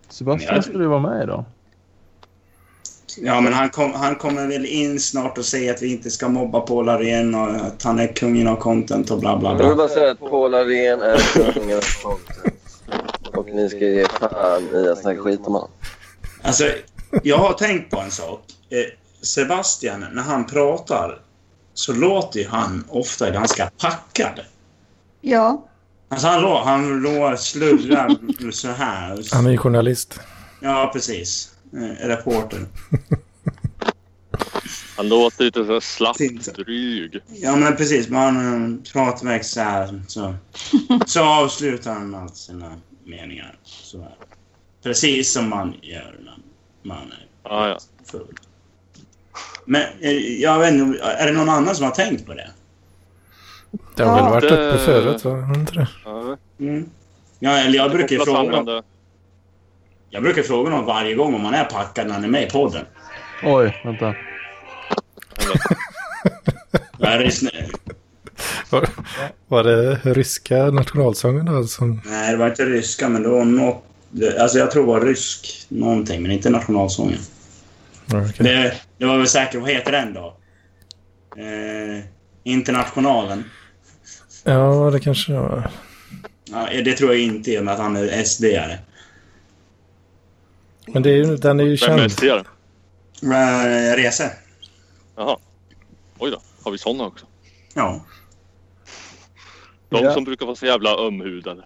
[0.10, 1.46] Sebastian skulle ju vara med idag.
[3.18, 6.30] Ja, men han, kom, han kommer väl in snart och säger att vi inte ska
[6.30, 9.66] mobba Paul Arén och att han är kungen av content och bla bla Jag vill
[9.68, 9.76] bla.
[9.76, 11.18] bara säga att Paul Arén är
[11.54, 12.54] kungen av content.
[13.34, 15.70] Och ni ska ge fan i att snacka skit om honom.
[16.42, 16.64] Alltså,
[17.24, 18.42] jag har tänkt på en sak.
[18.70, 18.78] Eh,
[19.22, 21.22] Sebastian, när han pratar
[21.74, 24.40] så låter han ofta ganska packad.
[25.22, 25.66] Ja.
[26.10, 28.18] Alltså han låter, han låter sluddrar
[28.52, 29.34] så här.
[29.36, 30.20] Han är ju journalist.
[30.62, 31.52] Ja, precis.
[31.76, 32.60] Eh, reporter.
[34.98, 36.52] Han låter lite så slappt Inte.
[36.52, 37.20] dryg.
[37.28, 38.10] Ja, men precis.
[38.10, 40.04] Man uh, pratar väl så här.
[40.08, 40.36] Så,
[41.06, 43.58] så avslutar han med allt sina meningar.
[43.64, 44.16] Så här.
[44.84, 46.38] Precis som man gör när
[46.84, 47.80] man är Ja, ja.
[48.06, 48.38] full.
[49.66, 50.12] Men eh,
[50.42, 52.50] jag vet inte, är det någon annan som har tänkt på det?
[53.96, 55.54] Det har väl varit uppe förut, va?
[55.56, 55.88] Inte det?
[56.60, 56.90] Mm.
[57.40, 58.84] Ja, eller jag brukar ju fråga.
[60.10, 62.50] Jag brukar fråga dem varje gång om man är packad när han är med i
[62.50, 62.86] podden.
[63.44, 64.06] Oj, vänta.
[67.00, 67.74] Är snö-
[68.70, 68.90] Var,
[69.48, 72.02] var det ryska nationalsången då som...
[72.06, 73.84] Nej, det var inte ryska, men det var något...
[74.12, 77.20] det- Alltså jag tror det var rysk någonting, men inte nationalsången.
[78.08, 78.32] Okej.
[78.38, 80.38] Det, det var väl säkert, vad heter den då?
[81.38, 82.04] Eh,
[82.44, 83.44] internationalen.
[84.44, 85.72] Ja, det kanske det var.
[86.52, 88.78] Ja, det tror jag inte i och med att han är SD-are.
[90.88, 92.12] Men det är ju, den är ju Vem är känd.
[92.12, 92.24] SD?
[93.24, 94.32] Eh, Rese.
[95.16, 95.38] Jaha.
[96.18, 97.26] Oj då, har vi såna också?
[97.74, 98.06] Ja.
[99.90, 100.14] De Ja.
[100.14, 101.64] som brukar vara så jävla ömhudade.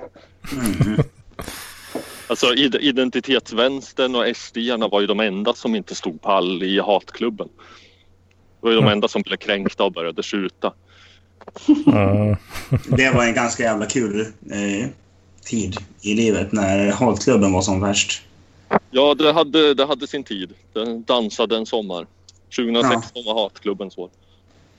[0.52, 1.00] Mm.
[2.28, 4.58] Alltså id- identitetsvänstern och sd
[4.92, 7.48] var ju de enda som inte stod pall i hatklubben.
[7.48, 10.74] Det var ju de enda som blev kränkta och började skjuta.
[12.98, 14.20] Det var en ganska jävla kul
[14.52, 14.88] eh,
[15.46, 18.22] tid i livet när hatklubben var som värst.
[18.92, 20.54] Ja, det hade, det hade sin tid.
[20.74, 22.08] Den dansade en sommar.
[22.56, 24.10] 2016 var hatklubbens år.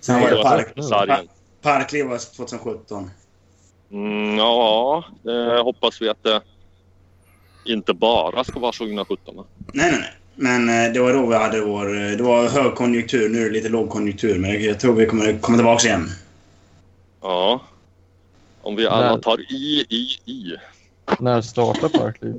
[0.01, 1.29] Sen var det park.
[1.63, 3.11] Parkliv var 2017.
[3.91, 6.41] Mm, ja, det hoppas vi att det
[7.65, 9.37] inte bara ska vara 2017.
[9.37, 9.45] va?
[9.73, 10.13] Nej, nej, nej.
[10.35, 11.97] Men eh, det var då vi hade vår...
[12.05, 14.39] eh, Det var högkonjunktur, nu är det lite lågkonjunktur.
[14.39, 16.09] Men jag tror vi kommer komma tillbaka igen.
[17.23, 17.61] Ja.
[18.63, 20.57] Om vi alla tar i, i, i.
[21.19, 22.35] När startar Parkliv?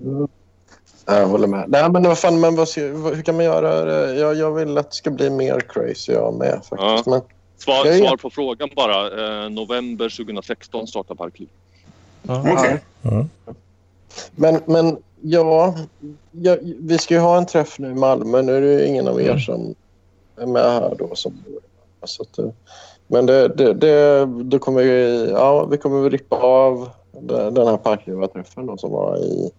[1.06, 1.66] Jag håller med.
[1.68, 4.14] Nej, men vad fan, men vad ska, vad- hur kan man göra det?
[4.20, 6.72] Jag, jag vill att det ska bli mer crazy jag med faktiskt.
[6.80, 7.04] Ja.
[7.06, 7.22] Men,
[7.58, 9.43] Svar, Jag svar på frågan bara.
[9.43, 11.47] Eh, november 2016 startar Parkliv.
[12.28, 12.80] Okej.
[13.04, 13.30] Mm.
[14.36, 15.76] men, men ja,
[16.32, 18.41] ja, vi ska ju ha en träff nu i Malmö.
[18.41, 19.76] Nu är det ju ingen av er som
[20.38, 21.16] är med här då.
[21.16, 21.43] Som,
[22.04, 22.52] så att, det-
[23.08, 26.89] men det, det, det, då kommer vi, ja, vi kommer väl rippa av
[27.52, 29.52] den här parklivarträffen då, som var i,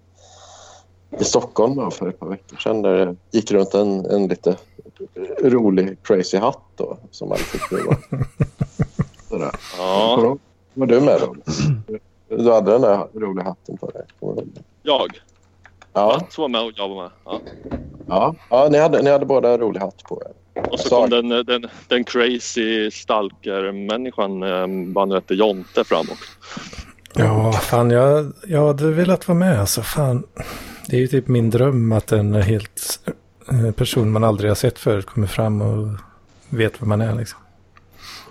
[1.19, 2.83] i Stockholm då, för ett par veckor sedan.
[2.83, 4.57] Där det gick runt en, en lite
[5.43, 7.97] rolig crazy hatt då, som alla tyckte var
[9.29, 9.51] sådär.
[9.79, 10.37] Ja,
[10.75, 11.37] Var du med då?
[12.37, 14.05] Du hade den där roliga hatten på dig.
[14.83, 15.21] jag.
[15.93, 17.11] Ja, Mats var med och jag var med.
[17.25, 17.41] Ja.
[18.07, 18.35] ja.
[18.51, 20.63] ja ni, hade, ni hade båda en rolig hatt på er.
[20.71, 26.01] Och så kom den, den, den crazy stalker-människan, eh, vad han nu hette, Jonte fram
[26.01, 26.31] också.
[27.15, 29.61] Ja, fan jag, jag hade velat vara med.
[29.61, 30.27] Alltså, fan.
[30.93, 33.01] Det är ju typ min dröm att en helt
[33.51, 35.89] eh, person man aldrig har sett förut kommer fram och
[36.49, 37.15] vet vem man är.
[37.15, 37.39] Liksom.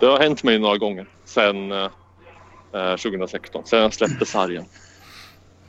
[0.00, 1.88] Det har hänt mig några gånger sen eh,
[2.74, 3.62] eh, 2016.
[3.66, 4.64] Sen jag släppte sargen.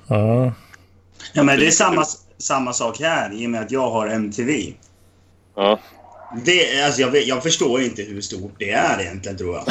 [0.07, 0.51] Ja,
[1.33, 2.05] Ja, men det är samma,
[2.37, 4.73] samma sak här i och med att jag har MTV.
[5.55, 5.79] Ja.
[6.45, 9.65] Det, alltså jag, vet, jag förstår inte hur stort det är egentligen, tror jag.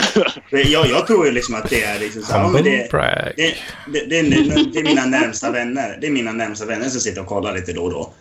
[0.66, 3.54] Jag, jag tror ju liksom att det är liksom så, ja, det, det,
[3.86, 5.98] det, det, är, det är mina närmsta vänner.
[6.00, 8.12] Det är mina närmsta vänner som sitter och kollar lite då och då.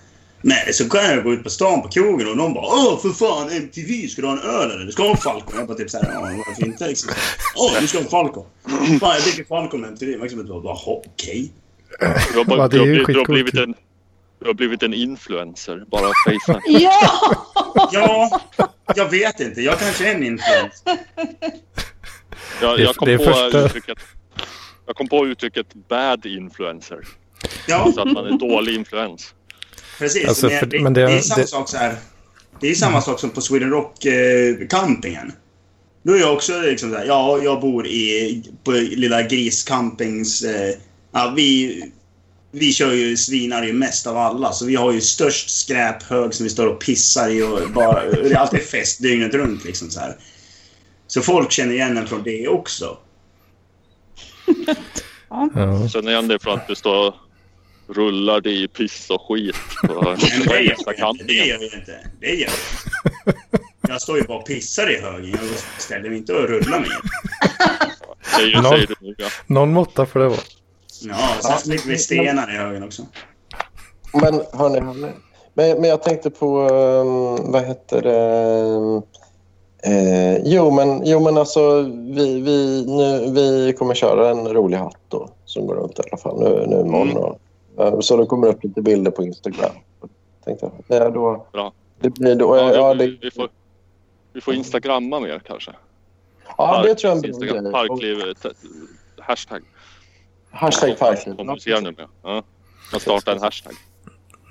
[0.42, 3.10] Men så kan jag gå ut på stan på krogen och de bara Åh för
[3.10, 4.86] fan MTV, ska du ha en öl eller?
[4.86, 5.54] Du ska ha en Falcon?
[5.58, 7.12] Jag bara typ såhär, ja varför inte liksom.
[7.56, 8.46] Åh du ska ha en Falcon.
[9.00, 10.18] Fan jag dricker Falcon med MTV.
[10.18, 11.52] Liksom bara, jaha okej.
[12.00, 13.74] Det du är har, blivit en...
[14.42, 16.62] Du har blivit en influencer, bara fejsa.
[16.68, 17.00] Ja!
[17.92, 18.42] Ja,
[18.96, 19.62] jag vet inte.
[19.62, 20.98] Jag kanske är en influencer.
[22.62, 23.98] Jag, jag, kom det är på första- uttrycket,
[24.88, 27.00] jag kom på uttrycket bad influencer.
[27.68, 29.34] Ja, Så att man är dålig influens.
[30.00, 30.28] precis.
[30.28, 31.96] Alltså, men, för- det, men det, det- är samma det- sak så här.
[32.60, 35.32] Det är samma sak som på Sweden Rock eh, campingen.
[36.04, 40.44] Då är jag också liksom så här, ja, jag bor i på lilla griscampings...
[40.44, 40.76] Eh,
[41.12, 41.84] ja, vi,
[42.52, 46.43] vi kör ju svinar ju mest av alla, så vi har ju störst skräphög som
[46.43, 48.06] vi står och pissar i och bara...
[48.06, 50.16] Det är alltid fest dygnet runt liksom så här.
[51.08, 52.97] Så folk känner igen en från det också.
[55.34, 55.89] Ja.
[55.89, 57.16] Känner igen dig från att du står och
[57.95, 59.56] rullar dig i piss och skit
[59.88, 60.02] på
[60.38, 61.24] Men det gör jag inte.
[61.24, 62.10] Det gör jag inte.
[62.20, 62.49] Det gör
[63.26, 63.36] jag
[63.82, 65.30] Jag står ju bara och pissar i högen.
[65.32, 66.88] Jag ställer mig inte och rullar nu,
[69.18, 69.30] ja.
[69.47, 70.39] Någon måtta får det vara.
[71.02, 73.06] Ja, sen slänger vi stenar i högen också.
[74.14, 75.08] Men hörni, hörni.
[75.54, 79.02] Men, men jag tänkte på, um, vad heter det?
[79.84, 84.99] Eh, jo, men, jo, men alltså vi, vi, nu, vi kommer köra en rolig hatt
[85.08, 87.36] då som går runt i alla fall nu, nu imorgon.
[87.78, 87.93] Mm.
[87.93, 89.72] Eh, så det kommer upp lite bilder på Instagram.
[90.45, 91.02] Tänkte jag.
[91.02, 91.74] Ja, då, Bra.
[91.99, 93.49] Det blir då, Ja, ja, vi, det, vi, får,
[94.34, 95.72] vi får instagramma mer kanske.
[96.58, 97.74] ja, det tror jag är en bra Instagram, grej.
[97.74, 98.52] Parklivet, eh,
[99.18, 99.62] hashtag.
[100.52, 100.97] Hashtag.
[101.38, 101.95] Kommunicerar med.
[102.24, 102.43] Ja.
[102.91, 103.74] Man startar en hashtag.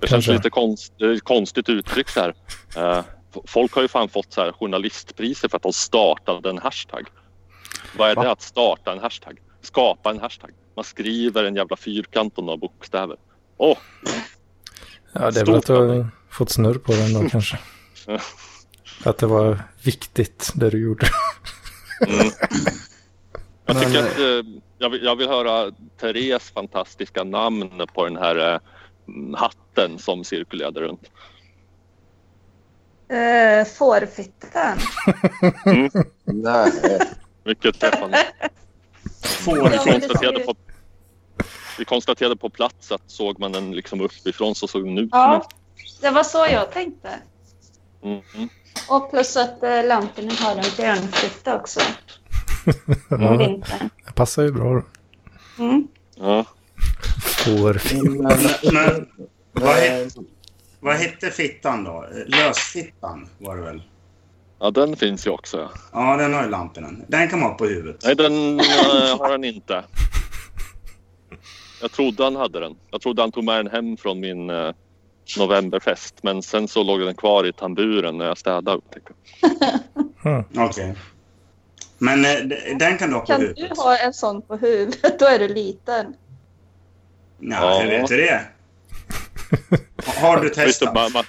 [0.00, 0.32] Det känns Kanske.
[0.32, 2.34] lite konst, konstigt uttryck så här.
[2.76, 3.04] Eh,
[3.46, 7.06] folk har ju fan fått så här journalistpriser för att de startade en hashtag.
[7.96, 9.40] Vad är det att starta en hashtag?
[9.62, 10.50] Skapa en hashtag.
[10.76, 13.16] Man skriver en jävla fyrkant och några bokstäver.
[13.56, 13.78] Åh,
[15.12, 17.58] Ja, det är väl att du har fått snurr på den då kanske.
[19.04, 21.06] Att det var viktigt det du gjorde.
[22.06, 22.26] Mm.
[23.66, 28.16] Jag Men, tycker att eh, jag, vill, jag vill höra Therese fantastiska namn på den
[28.16, 28.60] här eh,
[29.08, 31.10] mm, hatten som cirkulerade runt.
[33.12, 34.78] Uh, fårfittan.
[36.24, 36.72] Nej.
[37.50, 38.18] Mycket träffande.
[39.22, 40.54] Får Vi konstaterade, på,
[41.78, 45.48] vi konstaterade på plats att såg man den liksom uppifrån så såg den ut Ja,
[46.00, 47.18] det var så jag tänkte.
[48.00, 48.22] som en...
[48.34, 48.48] Mm,
[48.88, 51.80] Och plus att uh, lamporna har en björnfitta också.
[53.08, 53.90] På vintern.
[54.06, 54.82] det passar ju bra.
[55.58, 55.88] Mm.
[56.16, 56.44] ja.
[57.22, 58.20] Fårfint.
[58.20, 58.38] Men,
[58.72, 59.08] Men
[59.52, 60.14] vad, het,
[60.80, 62.06] vad hette fittan då?
[62.26, 63.82] Lösfittan var det väl?
[64.60, 65.70] Ja, den finns ju också.
[65.92, 66.16] Ja.
[66.16, 66.88] Den har ju lamporna.
[67.08, 68.00] Den kan man ha på huvudet.
[68.04, 69.84] Nej, den eh, har han inte.
[71.80, 72.76] Jag trodde han hade den.
[72.90, 74.72] Jag trodde han tog med den hem från min eh,
[75.38, 76.14] novemberfest.
[76.22, 78.80] Men sen så låg den kvar i tamburen när jag städade.
[80.24, 80.44] jag.
[80.56, 80.94] Okej.
[81.98, 83.70] Men eh, d- den kan du ha på Kan huvudet?
[83.76, 86.14] du ha en sån på huvudet, då är du liten.
[87.38, 87.98] Ja, hur Ja.
[88.00, 88.40] vet du det?
[90.06, 90.94] Har du testat?
[90.94, 91.24] man, man,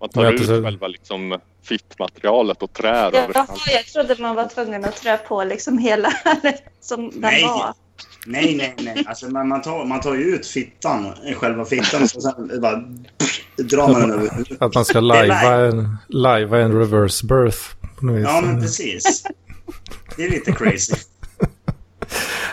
[0.00, 1.38] man tar ut själva liksom,
[1.70, 3.50] fittmaterialet och trär Jaha, överallt.
[3.74, 6.12] jag trodde man var tvungen att trä på liksom hela
[6.80, 7.44] som den Nej.
[7.44, 7.74] var.
[8.26, 9.04] Nej, nej, nej.
[9.06, 12.84] Alltså, men man, tar, man tar ju ut fittan, själva fittan, och sen bara
[13.56, 14.30] drar man den över.
[14.60, 17.58] Att man ska lajva en, lajva en reverse birth.
[17.98, 18.24] På något vis.
[18.28, 19.26] Ja, men precis.
[20.16, 20.94] Det är lite crazy.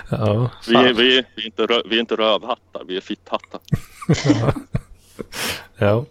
[0.09, 3.01] Ja, Vi, är- vi, är- vi, är inte rö, vi är inte rövhattar, vi är
[3.01, 3.59] fitthattar.
[5.77, 6.05] ja.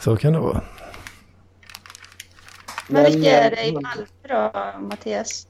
[0.00, 0.60] Så kan det vara.
[2.88, 5.46] Men vilka är det i Malmö då, Mattias?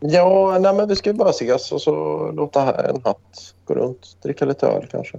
[0.00, 3.74] Ja, nej, men vi ska ju bara ses och så låta här en hatt gå
[3.74, 4.16] runt.
[4.22, 5.18] Dricka lite öl kanske.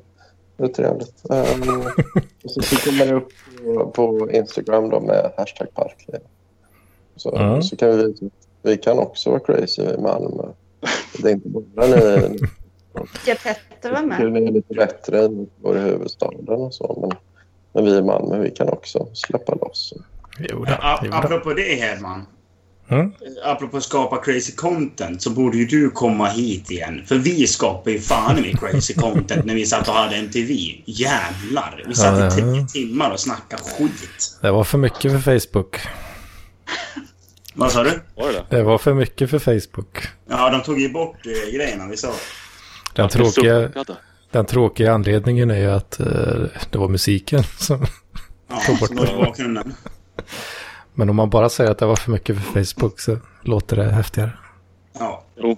[0.57, 1.24] Det är trevligt.
[1.30, 1.82] Um,
[2.43, 3.30] och så, kommer det upp
[3.64, 6.20] på, på Instagram då med hashtag parkliv.
[7.16, 7.62] Så, Ja.
[7.62, 8.30] så kan vi,
[8.62, 10.43] vi kan också vara crazy i Malmö.
[11.22, 12.39] Det är inte bara ni.
[13.14, 14.32] Ska Petter vara med?
[14.32, 16.97] ni är lite bättre än vår huvudstaden och så.
[17.01, 17.12] Men,
[17.74, 19.93] men vi i Malmö, vi kan också släppa loss.
[20.40, 21.16] Jo då, jo då.
[21.18, 22.26] apropå det, Hedman.
[22.92, 23.12] Mm.
[23.46, 27.02] apropå skapa crazy content så borde ju du komma hit igen.
[27.06, 30.54] För vi skapar ju fan i crazy content när vi satt och hade MTV.
[30.86, 31.84] Jävlar!
[31.88, 34.38] Vi satt Ja, i tio timmar och snackade skit.
[34.42, 35.76] Det var för mycket för Facebook.
[37.54, 38.00] Vad sa du?
[38.16, 39.98] Var det var för mycket för Facebook.
[40.30, 42.12] Ja, de tog ju bort eh, grejerna vi sa.
[42.96, 43.70] Den tråkiga,
[44.32, 46.06] den tråkiga anledningen är ju att eh,
[46.72, 47.86] det var musiken som...
[48.50, 49.14] Ja, Tog bort som var det.
[49.26, 49.74] bakgrunden.
[50.93, 53.91] Men om man bara säger att det var för mycket för Facebook så låter det
[53.91, 54.32] häftigare.
[54.99, 55.25] Ja.
[55.38, 55.57] Jo.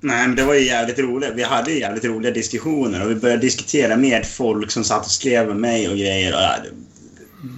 [0.00, 1.32] Nej, men det var ju jävligt roligt.
[1.34, 5.10] Vi hade ju jävligt roliga diskussioner och vi började diskutera med folk som satt och
[5.10, 6.34] skrev med mig och grejer.
[6.34, 6.54] Och ja,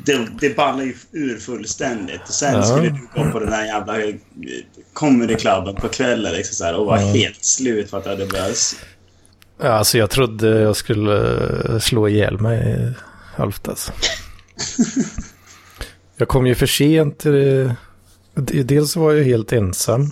[0.06, 2.20] det, det, ballade ju ur fullständigt.
[2.22, 2.62] Och sen Ja.
[2.62, 4.14] skulle du gå på den där jävla eh,
[4.92, 7.06] comedyklubben på kvällen liksom så här, och var Ja.
[7.06, 8.76] helt slut för att det hade börjat...
[9.62, 12.92] Ja, alltså jag trodde jag skulle eh, slå ihjäl mig
[13.36, 13.92] halvt alltså.
[16.16, 17.26] Jag kom ju för sent.
[17.26, 17.72] eh,
[18.64, 20.02] Dels var jag helt ensam.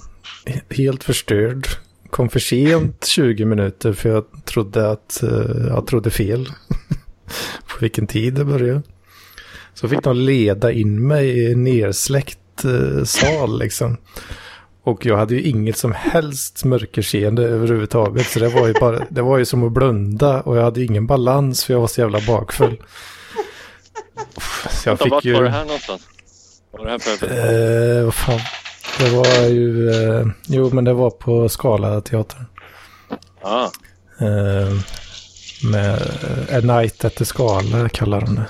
[0.47, 1.67] he- Helt förstörd.
[2.11, 6.47] Kom för sent 20 minuter för jag trodde att eh, jag trodde fel.
[7.69, 8.83] På vilken tid det började.
[9.75, 13.97] Så fick de leda in mig i en nersläckt eh, sal liksom.
[14.83, 18.27] Och jag hade ju inget som helst mörkerseende överhuvudtaget.
[18.27, 21.07] Så det var ju, bara, det var ju som att blunda och jag hade ingen
[21.07, 22.83] balans för jag var så jävla bakfull.
[24.71, 25.33] Så jag fick vart ju...
[25.33, 26.03] var det här någonstans?
[26.71, 27.35] Var det här på?
[27.35, 28.41] Eh, vad fan.
[28.99, 29.91] Det var ju...
[29.91, 32.45] Eh, jo, men det var på Skala teatern.
[33.43, 33.69] Ah,
[34.21, 34.73] Eh,
[35.73, 38.47] med eh, A Night at the Skala kallar de det.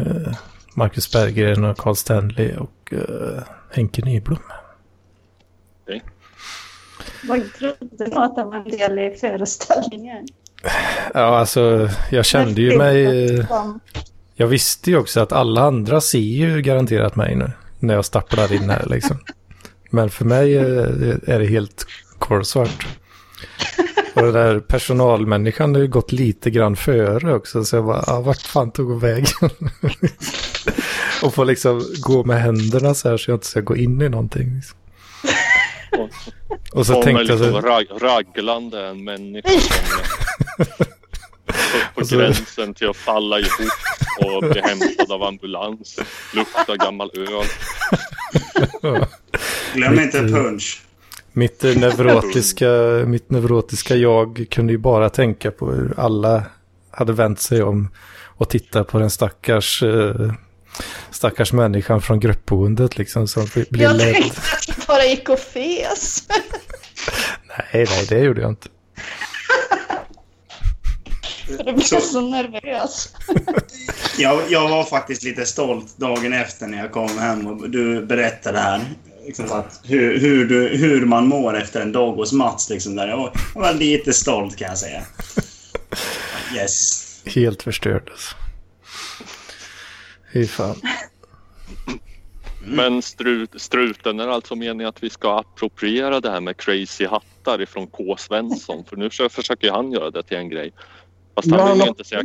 [0.00, 0.32] Eh,
[0.74, 4.38] Marcus Berggren och Carl Stanley och eh, Henke Nyblom.
[7.28, 10.26] Jag trodde nog att det var en del i föreställningen.
[11.14, 13.46] Ja, alltså jag kände ju mig...
[14.36, 17.52] eh, Jag visste ju också att alla andra ser ju garanterat mig nu.
[17.78, 19.18] När jag stapplar in här liksom.
[19.90, 21.86] Men för mig är är det helt
[22.18, 22.86] kolsvart.
[24.14, 27.64] Och den där personalmänniskan har ju gått lite grann före också.
[27.64, 29.50] Så jag bara, ah, vart fan tog hon vägen?
[31.22, 34.08] och få liksom gå med händerna så här så jag inte ska gå in i
[34.08, 34.54] någonting.
[34.54, 34.78] Liksom.
[36.72, 39.48] Och så kommer tänkte jag liksom så, rag, raglande en människa
[41.46, 41.52] på,
[41.94, 43.72] på Och så- gränsen till att falla ihop
[44.26, 45.98] och bli hämtad av ambulans.
[46.34, 47.44] Luktar gammal öl.
[49.74, 50.82] Glöm inte punch.
[51.32, 52.66] Mitt neurotiska,
[53.06, 56.44] mitt neurotiska jag kunde ju bara tänka på hur alla
[56.90, 57.88] hade vänt sig om
[58.24, 60.32] och titta på den stackars, eh,
[61.10, 65.38] stackars människan från gruppboendet liksom som blir- blir Jag tänkte att du bara gick och
[65.38, 66.28] fes.
[67.48, 68.68] Nej, nej, det gjorde jag inte.
[71.58, 73.14] Du blev Så- så nervös.
[74.18, 78.58] Jag, jag var faktiskt lite stolt dagen efter när jag kom hem och du berättade
[78.58, 78.80] här.
[79.26, 82.70] Liksom att hur, hur, du, hur man mår efter en dag hos Mats.
[82.70, 83.08] Liksom där.
[83.08, 85.02] Jag, var, jag var lite stolt kan jag säga.
[86.56, 87.02] Yes.
[87.26, 88.36] Helt förstörd alltså.
[90.32, 90.76] Fy fan.
[92.64, 97.62] Men strut, struten är alltså meningen att vi ska appropriera det här med crazy hattar
[97.62, 98.16] ifrån K.
[98.18, 98.84] Svensson.
[98.84, 100.72] För nu försöker- han göra det till en grej.
[101.34, 102.22] Fast han vill ju inte säga,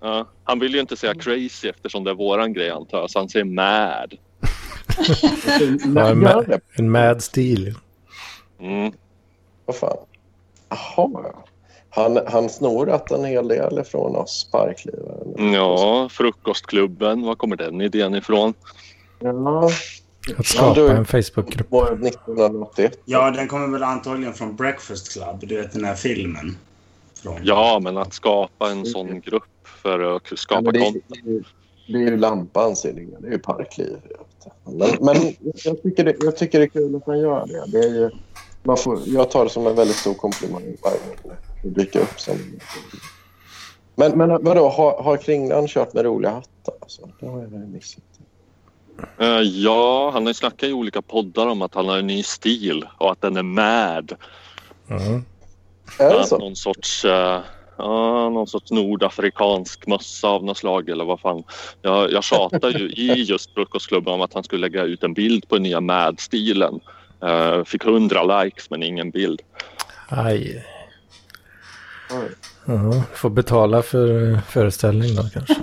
[0.00, 3.10] ja, han vill ju inte säga crazy eftersom det är våran grej antar jag.
[3.10, 4.14] Så han säger mad.
[5.94, 7.74] Ja, en, ma- en mad stil.
[8.60, 8.92] Mm.
[9.66, 9.96] Vad fan.
[10.68, 11.44] Jaha, ja.
[11.90, 15.52] Han, han snorat en hel del från oss parklivare.
[15.54, 17.22] Ja, frukostklubben.
[17.22, 18.54] Var kommer den idén ifrån?
[19.20, 19.70] Ja,
[20.38, 21.70] Att skapa Ja, då- en Facebookgrupp.
[21.70, 22.98] var 1981.
[23.04, 25.36] Ja, den kommer väl antagligen från Breakfast Club.
[25.40, 26.56] Du vet den här filmen.
[27.22, 27.40] Från.
[27.42, 31.46] Ja, men att skapa en sån grupp för att Ja, skapa men det, är, content.
[31.86, 33.06] det, är, ju lampans idé.
[33.18, 33.96] Det är ju parkliv.
[34.64, 35.16] Men, men
[35.64, 37.64] jag, tycker det, jag tycker det är kul att man gör det.
[37.66, 38.10] det är ju,
[38.62, 42.20] man får, jag tar det som en väldigt stor komplimang varje gång det dyker upp.
[42.20, 42.36] Som,
[43.94, 46.74] men, men vadå, har, har Kringlan kört med roliga hattar?
[46.80, 48.02] Alltså, det har jag väl missat.
[49.18, 52.22] Eh, ja, han har ju snackat i olika poddar om att han har en ny
[52.22, 54.12] stil och att den är mad.
[54.88, 55.24] Mm.
[55.98, 56.38] Är det Ja, så?
[56.38, 57.40] någon sorts eh,
[57.78, 61.42] ja, någon sorts nordafrikansk mössa av något slag eller vad fan.
[61.82, 65.48] Jag, jag tjatar ju i just frukostklubben om att han skulle lägga ut en bild
[65.48, 66.80] på den nya Mad-stilen.
[67.22, 69.40] Eh, fick hundra likes men ingen bild.
[70.08, 70.64] Aj.
[72.10, 72.28] Oj.
[72.66, 75.56] Ja, får betala för föreställning då kanske.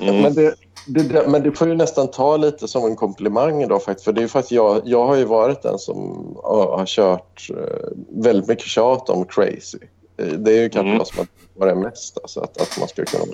[0.00, 0.22] Mm.
[0.22, 0.54] Men, det,
[0.86, 4.04] det, det, men det får ju nästan ta lite som en komplimang då faktiskt.
[4.04, 5.96] För det är att jag, jag har ju varit den som
[6.42, 9.78] har, kört eh, väldigt mycket tjat om crazy.
[10.16, 10.98] Eh, Det är ju kanske Mm.
[10.98, 11.26] vad som har
[11.66, 12.18] varit mest.
[12.22, 13.24] Alltså att, att man ska kunna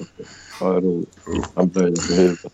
[0.60, 1.16] ha roligt.
[1.54, 2.52] Man böjer på huvudet.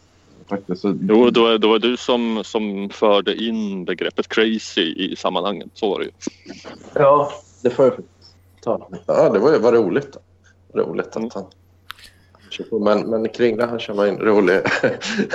[0.49, 0.83] faktiskt.
[0.83, 5.69] Så, Jo, då, är- då var du som, som förde in begreppet crazy i sammanhanget.
[5.75, 6.11] Så var det ju.
[6.95, 7.33] Ja,
[7.63, 8.89] det får jag faktiskt ta.
[9.07, 10.17] Ja, det var ju vad roligt.
[10.75, 11.27] Roligt Mm.
[11.29, 11.66] att han kör
[12.65, 12.79] på.
[12.79, 14.57] Men, men kring det här kör man in rolig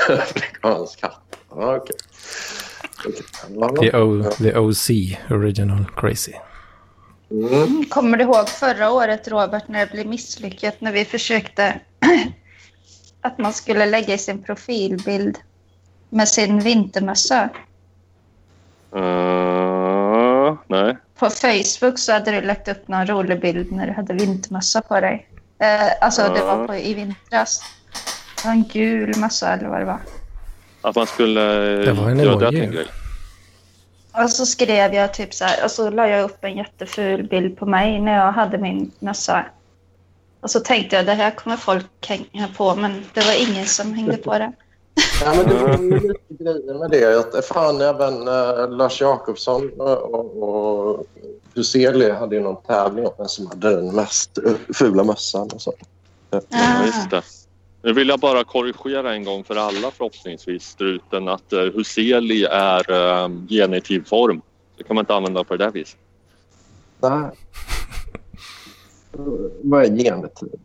[0.10, 1.38] afrikansk hatt.
[1.50, 1.96] Okej.
[3.56, 3.70] Ja.
[3.82, 4.90] The, o, the OC,
[5.30, 6.34] Original Crazy.
[7.32, 7.86] Mm.
[7.86, 11.80] Kommer du ihåg förra året, Robert, när det blev misslyckat när vi försökte
[13.22, 15.38] att man skulle lägga i sin profilbild
[16.10, 17.50] med sin vintermössa?
[18.96, 20.98] Uh, nej.
[21.16, 25.00] På Facebook så hade du lagt upp någon rolig bild när du hade vintermössa på
[25.00, 25.28] dig.
[25.62, 27.62] Eh, alltså det var på, i vintras.
[28.36, 30.00] Det var en gul mössa eller vad det var.
[30.82, 31.42] Att man skulle
[31.86, 32.60] Det var en göra det emoji.
[32.60, 32.88] till en grej.
[34.24, 37.58] Och så skrev jag typ så här, och så la jag upp en jätteful bild
[37.58, 39.46] på mig när jag hade min mössa.
[40.42, 43.94] Och så tänkte jag det här kommer folk hänga på, men det var ingen som
[43.94, 44.52] hängde på det.
[45.24, 47.20] Ja, men det var ju lite grejen med det.
[47.20, 51.06] Att fan, även uh, Lars Jakobsson och, och, och
[51.56, 55.50] Huseli hade ju någon tävling om vem som hade den mest uh, fula mössan.
[55.54, 55.74] Och så.
[56.30, 56.86] Ja, Ah.
[56.86, 57.22] just det.
[57.84, 62.92] Nu vill jag bara korrigera en gång för alla förhoppningsvis, struten, att uh, Huseli är
[62.92, 64.42] uh, genitiv form.
[64.78, 65.98] Det kan man inte använda på det där viset.
[67.02, 67.30] Nej.
[69.62, 70.60] Vad är genetid?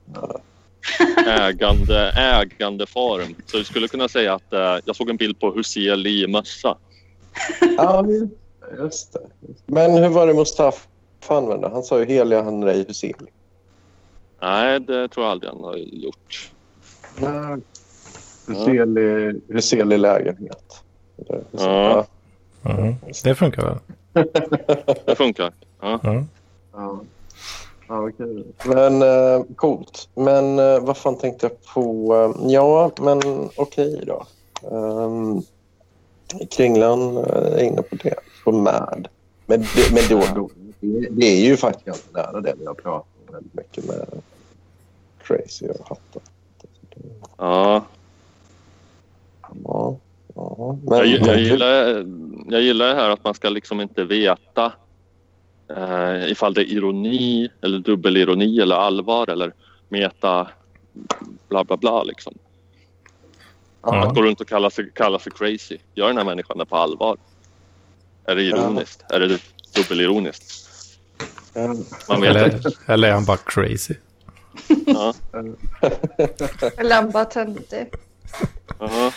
[1.26, 3.34] Ägande, ägandeform.
[3.46, 6.76] Så du skulle kunna säga att uh, jag såg en bild på Huseli i mössa.
[7.76, 8.04] Ja,
[8.78, 9.20] just det.
[9.66, 10.88] Men hur var det Mustafa
[11.26, 11.68] använde?
[11.68, 13.30] Han sa ju heliga han Rej Huseli.
[14.40, 16.50] Nej, det tror jag aldrig han har gjort.
[17.16, 17.58] Nej.
[18.46, 20.82] Huseli, Huseli lägenhet.
[21.50, 22.06] Ja.
[22.64, 22.94] Mm.
[23.24, 23.78] Det funkar väl?
[25.04, 25.52] Det funkar.
[25.80, 26.00] Ja.
[26.02, 26.24] Ja.
[26.72, 27.00] Ja.
[27.88, 28.44] Ja, okej.
[28.64, 30.08] Men eh, coolt.
[30.14, 32.34] Men eh, vad fan tänkte jag på?
[32.46, 33.20] Ja, men
[33.56, 34.26] okej då.
[34.70, 35.42] Um,
[36.50, 38.14] Kringlan eh, är inne på det.
[38.44, 39.08] På MAD.
[39.46, 40.50] Men, det, men då, då,
[41.10, 44.22] det, är ju faktiskt ganska nära det vi har pratat om väldigt mycket med
[45.22, 46.22] Crazy och Hatten.
[47.36, 47.84] ja.
[49.64, 49.98] Ja,
[50.34, 50.78] ja.
[50.82, 52.06] Men, Jag, jag, gillar,
[52.48, 54.72] jag gillar det här att man ska liksom inte veta
[55.68, 59.52] eh, ifall det är ironi eller dubbelironi eller allvar eller
[59.88, 60.48] meta
[61.48, 62.34] bla bla bla liksom.
[63.86, 64.06] Ja.
[64.08, 65.78] Att gå runt och kalla sig, kalla sig crazy.
[65.94, 67.16] Gör den här människan det på allvar?
[68.24, 69.04] Är det ironiskt?
[69.10, 69.38] Är det
[69.74, 70.68] dubbelironiskt?
[71.54, 71.72] eh,
[72.08, 72.70] Man vet Eller, inte.
[72.86, 73.94] eller är han bara crazy?
[74.86, 75.14] Ja,
[76.82, 77.86] Lamba töntig.
[78.78, 79.12] ja.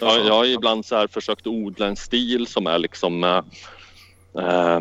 [0.00, 3.42] Ja, jag har ibland så här försökt odla en stil som är liksom eh,
[4.44, 4.80] eh,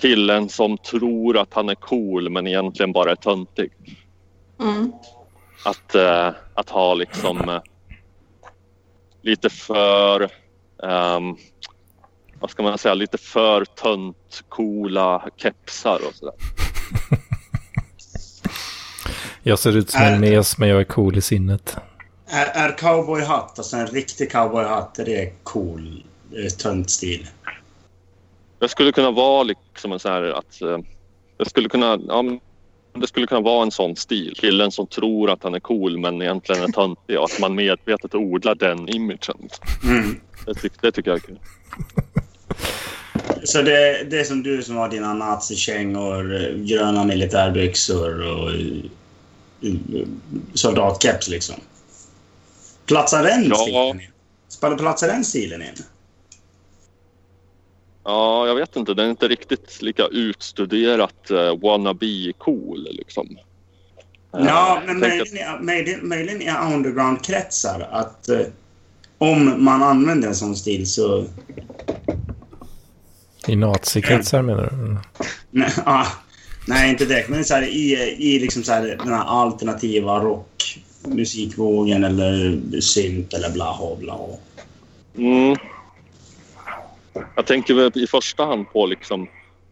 [0.00, 3.72] killen som tror att han är cool men egentligen bara är töntig.
[4.60, 4.92] Mm.
[5.64, 7.60] Att, eh, att ha liksom eh,
[9.22, 10.22] lite för,
[10.82, 11.36] ehm,
[12.40, 16.34] vad ska man säga, lite för tönt coola kepsar och sådär.
[19.42, 21.76] Jag ser ut som en mes, men jag är cool i sinnet.
[22.26, 26.04] Är, är cowboyhatt, alltså en riktig cowboyhatt, är det cool,
[26.36, 27.26] eh, tönt stil?
[28.58, 30.78] Det skulle kunna vara liksom en sån här att eh,
[31.36, 32.40] det skulle kunna, ja, men
[33.00, 34.34] det skulle kunna vara en sån stil.
[34.36, 38.14] Killen som tror att han är cool men egentligen är töntig och att man medvetet
[38.14, 39.48] odlar den imagen.
[39.84, 40.20] Mm.
[40.46, 41.38] Det, tyck, det tycker jag är kul.
[43.44, 50.06] Så det, det är som du som har dina nazikängor, gröna militärbyxor och eh,
[50.54, 51.54] soldatkeps liksom.
[52.86, 53.56] Platsar den Ja.
[53.56, 54.78] stilen in?
[54.78, 55.68] Platsar den stilen in?
[58.08, 58.94] Ja, jag vet inte.
[58.94, 63.38] Den är inte riktigt lika utstuderat uh, wannabe cool liksom.
[64.34, 68.40] Eh, Ja, men jag tänker möjligen, möjligen, möjligen i underground-kretsar att eh,
[69.18, 71.24] om man använder en sån stil så...
[73.46, 74.96] I nazikretsar menar du?
[75.50, 76.06] Nej, ah,
[76.66, 77.28] nej inte direkt.
[77.28, 83.50] Men så här, i, i liksom så här, den här alternativa rockmusikvågen eller synt eller
[83.50, 84.18] bla bla bla.
[85.16, 85.56] Mm.
[87.36, 89.22] Jag tänker väl i första hand på liksom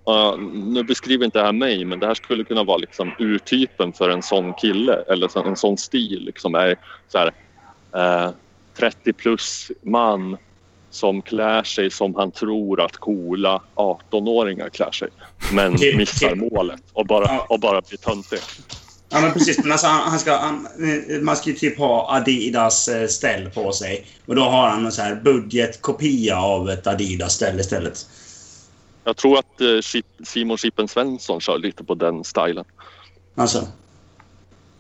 [0.09, 3.93] uh, nu beskriver inte det här mig, men det här skulle kunna vara liksom urtypen
[3.93, 6.23] för en sån kille eller en sån stil.
[6.27, 6.77] Liksom är
[7.09, 7.33] så här,
[7.95, 8.31] eh,
[8.79, 10.37] 30 plus man
[10.91, 15.09] som klär sig som han tror att coola 18-åringar klär sig.
[15.53, 18.39] Men missar målet och bara, och bara blir töntig.
[19.09, 19.59] Ja, men precis.
[19.59, 23.51] Men alltså, han, han ska, han, eh, man ska ju typ ha Adidas eh, ställ
[23.51, 24.07] på sig.
[24.27, 28.07] Och då har han en så här budgetkopia av ett Adidas-ställ istället.
[29.05, 32.65] Jag tror att eh, Chip- Simon Chippen Svensson kör lite på den stilen.
[33.35, 33.67] Alltså.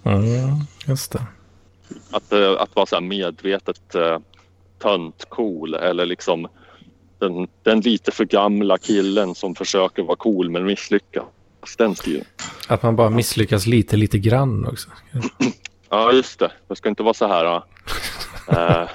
[0.04, 0.24] Mm,
[0.86, 1.26] just det.
[2.10, 4.18] Att, eh, att vara så här medvetet uh,
[4.78, 6.48] tönt-cool eller liksom
[7.18, 11.24] den, den lite för gamla killen som försöker vara cool men misslyckas.
[11.78, 12.24] Den stilen.
[12.68, 14.88] Att man bara misslyckas lite, lite grann också.
[15.90, 16.52] Ja, just det.
[16.68, 17.62] Det ska inte vara så här uh,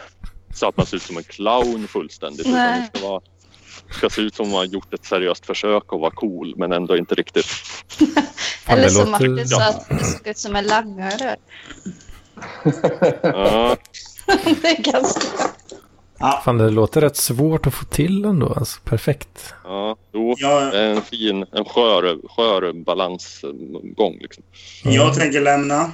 [0.53, 2.39] så att man ser ut som en clown fullständigt.
[2.41, 2.89] Utan Nej.
[2.93, 3.21] det ska, vara,
[3.91, 6.97] ska se ut som man har gjort ett seriöst försök att vara cool men ändå
[6.97, 7.45] inte riktigt.
[8.65, 11.35] Fan, Eller som låter- Martin sa, att det såg ut som en langare.
[13.21, 13.77] Ja,
[14.61, 15.21] det är ganska...
[16.43, 18.53] Fan, det låter rätt svårt att få till ändå.
[18.53, 19.53] Alltså, perfekt.
[19.63, 20.35] ja, jo.
[20.37, 24.43] Jag, en fin, en skör, skör balansgång liksom.
[24.83, 25.91] jag tänker lämna.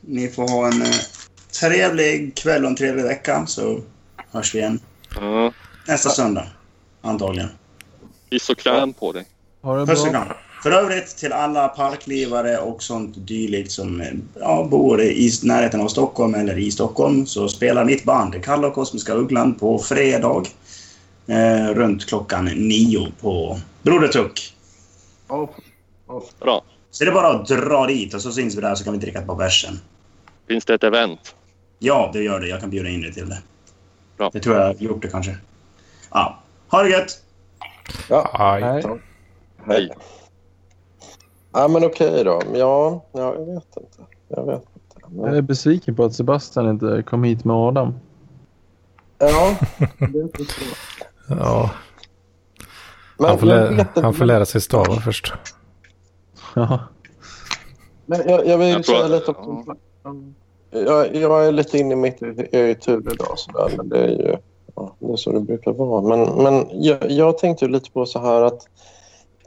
[0.00, 0.88] Ni får ha en eh,
[1.60, 3.80] trevlig kväll och en trevlig vecka så
[4.30, 4.80] hörs vi igen
[5.20, 5.52] Ja,
[5.86, 6.46] nästa söndag.
[7.02, 7.48] Antagligen.
[8.30, 9.26] kiss och kräm på dig.
[9.62, 10.26] Ha det bra.
[10.62, 14.02] För övrigt till alla parklivare och sånt dylikt som
[14.40, 18.74] ja, bor i närheten av Stockholm eller i Stockholm så spelar mitt band Kalle och
[18.74, 20.42] Kosmiska Ugglan på fredag
[21.26, 24.54] eh, runt klockan nio på Broder Tuck.
[26.40, 26.64] Bra.
[26.90, 28.98] Så det är bara att dra dit och så syns vi där så kan vi
[28.98, 29.80] dricka ett par bärsen.
[30.48, 31.34] Finns det ett event?
[31.78, 32.48] Ja, det gör det.
[32.48, 33.38] Jag kan bjuda in dig till det.
[34.16, 34.30] Bra.
[34.32, 35.36] Det tror jag jag har gjort det kanske.
[36.10, 36.38] Ja.
[36.68, 37.22] Ha det gött!
[38.08, 38.60] Ja, Aj.
[38.60, 38.84] Nej.
[39.66, 39.90] Hej.
[41.52, 42.42] Ja men okej då.
[42.54, 44.02] Ja, ja, jag vet inte.
[44.28, 45.16] Jag vet inte.
[45.16, 47.94] Jag är Men, besviken på att Sebastian inte kom hit med Adam.
[49.18, 49.56] ja,
[49.98, 50.68] det förstår
[51.28, 51.38] jag.
[51.38, 51.70] Ja,
[53.18, 55.32] Men han får, jag lä- vet inte, han får lära sig stava först.
[56.54, 56.78] Ja.
[58.06, 59.64] Men jag, jag vill Jag säga att- lite också.
[60.70, 62.22] Jag, jag är lite inne i mitt
[62.52, 63.38] eget huvud idag.
[63.38, 64.36] Sådär, men det är ju
[64.74, 66.02] ja, det är så det brukar vara.
[66.16, 68.68] Men, men jag, jag tänkte ju lite på så här att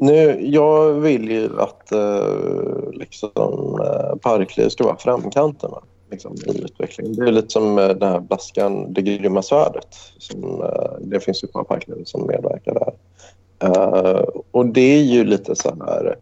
[0.03, 5.71] nu, jag vill ju att eh, liksom, eh, Parkliv ska vara framkanten
[6.11, 7.15] liksom, i utvecklingen.
[7.15, 9.87] Det är lite som eh, den här Blaskan, det grymma svärdet.
[10.17, 12.93] Som, eh, det finns ju ett par Parkliv som medverkar där.
[13.59, 16.15] Eh, och det är ju lite så här,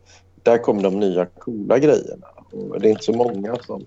[0.44, 2.28] där kommer de nya coola grejerna.
[2.52, 3.86] Och det är inte så många som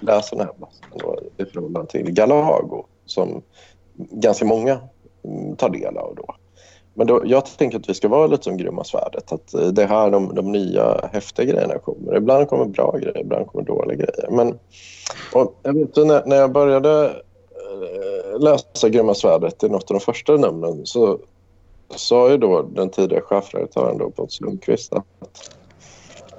[0.00, 3.42] läser den här Blaskan då, i förhållande till Galago som
[3.96, 4.80] ganska många
[5.24, 6.29] mm, tar del av då.
[6.94, 9.32] Men då, jag tänker att vi ska vara lite som Grymma svärdet.
[9.32, 12.16] Att eh, det är här de, de nya häftiga grejerna kommer.
[12.16, 14.30] Ibland kommer bra grejer, ibland kommer dåliga grejer.
[14.30, 14.58] Men
[15.62, 20.36] jag vet när, när jag började eh, läsa Grymma svärdet i något av de första
[20.36, 21.18] numren så
[21.96, 25.04] sa ju då den tidigare chefredaktören då, Pontus Lundqvist att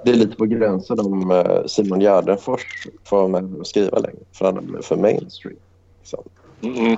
[0.04, 4.24] det är lite på gränsen om eh, Simon Gärdenfors får vara med och skriva längre
[4.32, 5.56] för han blir för mainstream.
[6.00, 6.22] Liksom.
[6.62, 6.96] Mm,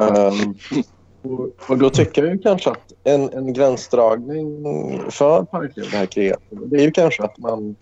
[0.00, 0.54] Ehm,
[1.24, 4.64] och, och då tycker jag ju kanske att en, en gränsdragning
[5.10, 7.76] för Parkliv, det här kreativa, det är ju kanske att man...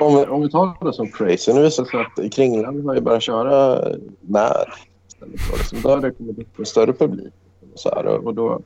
[0.00, 2.94] Om vi, om vi tar det som crazy, nu visar det sig att Kringlan har
[2.94, 3.84] ju börjat köra
[4.20, 4.74] när
[5.08, 7.32] istället för liksom, Då har det kommit upp en större publik.
[7.72, 8.60] Och så här, och då,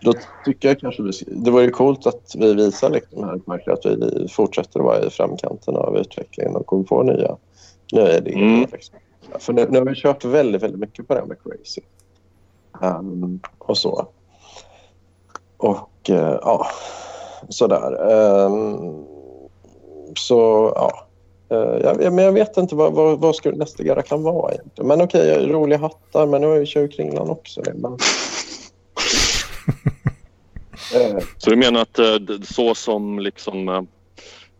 [0.00, 0.12] då
[0.44, 4.28] tycker jag kanske vi, det vore coolt att vi visar liksom här Parkliv att vi
[4.28, 7.36] fortsätter att vara i framkanten av utvecklingen och kommer på nya,
[7.92, 8.36] nya idéer.
[8.36, 8.66] Mm.
[8.72, 8.98] Liksom.
[9.38, 11.80] För nu, nu har vi kört väldigt, väldigt mycket på det här med crazy.
[12.82, 14.08] Um, och så.
[15.56, 16.66] Och uh, ja,
[17.48, 18.10] sådär.
[18.12, 19.04] Um,
[20.16, 21.06] så ja.
[21.50, 24.88] Eh, jag, men jag vet inte vad, vad, vad skulle nästa gara kan vara egentligen.
[24.88, 27.74] Men okej, roliga hattar, men nu har jag ju Kringlan också det.
[27.74, 27.98] Men...
[30.94, 31.18] Eh.
[31.38, 33.86] Så du menar att eh, så som liksom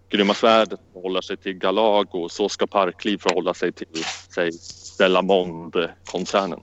[0.08, 4.04] Grymma svärdet förhåller sig till Galago så ska Parkliv förhålla sig till,
[4.34, 4.50] säg,
[4.98, 6.60] Delamond-koncernen?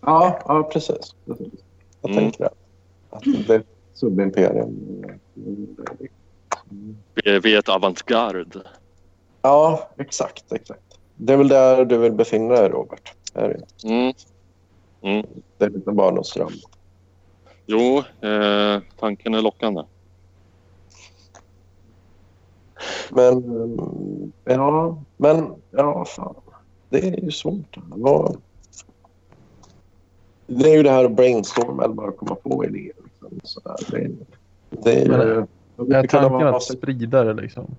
[0.00, 1.14] Ja, ja, precis.
[1.24, 1.40] Jag
[2.02, 2.16] Mm.
[2.16, 2.50] tänker det.
[3.10, 3.62] Att det blir
[3.94, 5.04] subimperium.
[7.14, 8.62] Vi, vi är ett avantgarde.
[9.42, 10.98] Ja, exakt, exakt.
[11.16, 13.12] Det är väl där du vill befinna dig, Robert.
[13.34, 13.88] Är det?
[13.88, 14.12] Mm.
[15.02, 15.26] Mm.
[15.58, 16.52] Det är lite barndomsdröm.
[17.66, 19.82] Jo, eh, tanken är lockande.
[23.10, 26.34] Men, mm, ja, men, ja, fan.
[26.88, 27.76] Det är ju svårt.
[27.88, 28.36] Vad...
[30.46, 32.92] Det är ju det här att brainstorma eller bara komma på idéer.
[33.30, 33.62] Liksom.
[33.90, 34.10] Det, är-
[34.84, 35.46] det är ju...
[35.86, 37.74] Det Är kunna tanken vara- att sprida det liksom?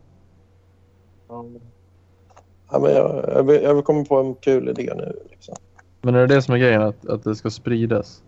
[2.72, 5.20] Ja, men jag, jag, vill, jag vill komma på en kul idé nu.
[5.30, 5.56] Liksom.
[6.02, 6.82] Men är det det som är grejen?
[6.82, 8.24] Att, att det ska spridas?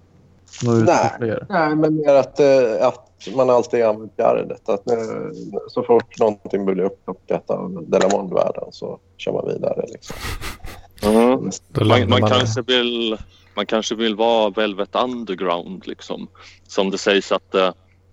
[0.66, 1.12] Nå ut Nej.
[1.20, 1.46] fler?
[1.50, 4.70] Nej, men mer att, eh, att man alltid använt gardet.
[4.70, 4.96] Att nu,
[5.68, 9.86] så fort någonting blir uppplockat av Delamond-världen så kör man vidare.
[9.88, 10.16] Liksom.
[11.04, 11.50] Mm.
[11.88, 13.18] Man, man, kanske vill,
[13.56, 16.28] man kanske vill vara Velvet Underground liksom.
[16.68, 17.72] Som det sägs att eh,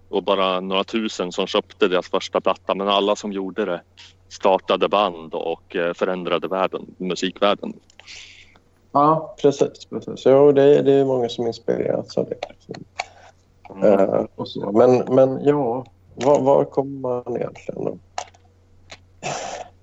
[0.09, 3.81] det var bara några tusen som köpte deras första platta men alla som gjorde det
[4.29, 7.73] startade band och eh, förändrade världen, musikvärlden.
[8.93, 9.87] Ja, precis.
[9.91, 10.23] precis.
[10.27, 12.39] Jo, det, det är många som inspirerats av det.
[13.71, 14.27] Mm.
[14.35, 14.73] Och så.
[14.73, 15.85] Men, men ja,
[16.15, 17.99] var, var kommer man egentligen då?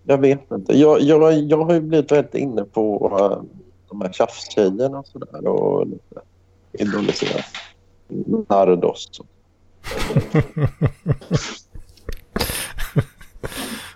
[0.04, 0.78] Jag vet inte.
[0.78, 3.42] Jag, jag, jag har ju blivit väldigt inne på uh,
[3.94, 6.22] de här tjafstjejerna och sådär och lite
[6.72, 7.46] idoliserat
[8.50, 9.10] Nardos.
[9.12, 9.26] Så.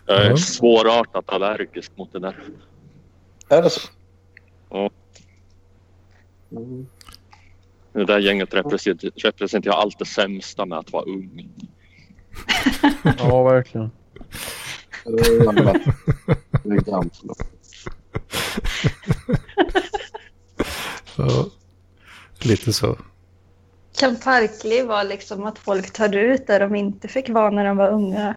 [0.06, 0.38] Jag är Ja.
[0.38, 2.44] svårartat allergisk mot det där.
[3.50, 3.88] Är det så?
[4.70, 4.90] Ja.
[6.52, 6.88] Mm.
[7.94, 11.50] Det där gänget represent- representerar allt det sämsta med att vara ung.
[13.18, 13.92] Ja, verkligen.
[15.06, 15.74] Det är jävla-
[16.64, 17.22] det är gammalt.
[21.16, 21.46] Ja,
[22.40, 22.98] lite så.
[23.98, 27.78] Kan parkliv vara liksom att folk tar ut det de inte fick vara när de
[27.78, 28.36] var unga?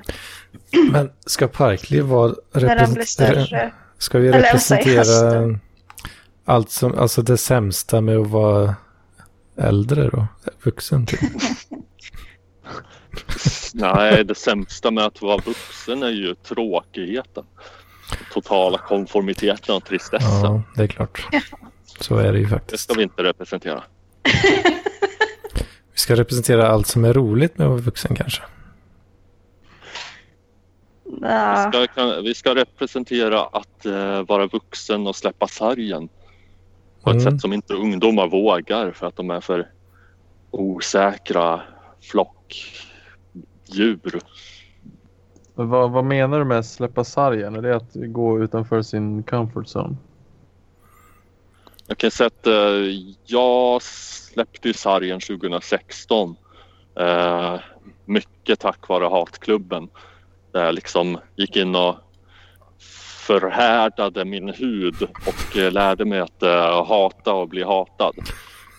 [0.93, 2.35] Men ska Parkliv vara...
[2.53, 3.73] Represent-?
[3.99, 5.59] Ska vi representera
[6.45, 8.75] allt som, alltså det sämsta med att vara
[9.57, 10.27] äldre då?
[10.63, 11.21] Vuxen typ.
[13.75, 17.45] Nej, det sämsta med att vara vuxen är ju tråkigheten.
[18.33, 20.45] Totala konformiteten och tristessen.
[20.45, 21.27] Ja, det är klart.
[22.01, 22.85] Så är det ju Det faktiskt.
[22.85, 23.83] ska vi inte representera.
[25.93, 28.43] Vi ska representera allt som är roligt med att vara vuxen kanske.
[31.05, 36.09] Vi ska, kan, vi ska representera att eh, vara vuxen och släppa sargen
[37.03, 37.31] på ett Mm.
[37.33, 39.69] sätt som inte ungdomar vågar för att de är för
[40.51, 41.61] osäkra
[42.03, 44.21] flockdjur.
[45.61, 47.55] Men Vad, vad menar du med släppa sargen?
[47.55, 49.97] Är det att gå utanför sin comfort zone?
[51.87, 52.55] Jag kan säga att eh,
[53.27, 56.37] jag släppte ju sargen 2016.
[57.01, 57.61] Eh,
[58.05, 59.89] mycket tack vare hatklubben.
[60.53, 61.97] Där jag liksom gick in och
[63.27, 66.43] förhärdade min hud och eh, lärde mig att
[66.89, 68.15] hata och bli hatad.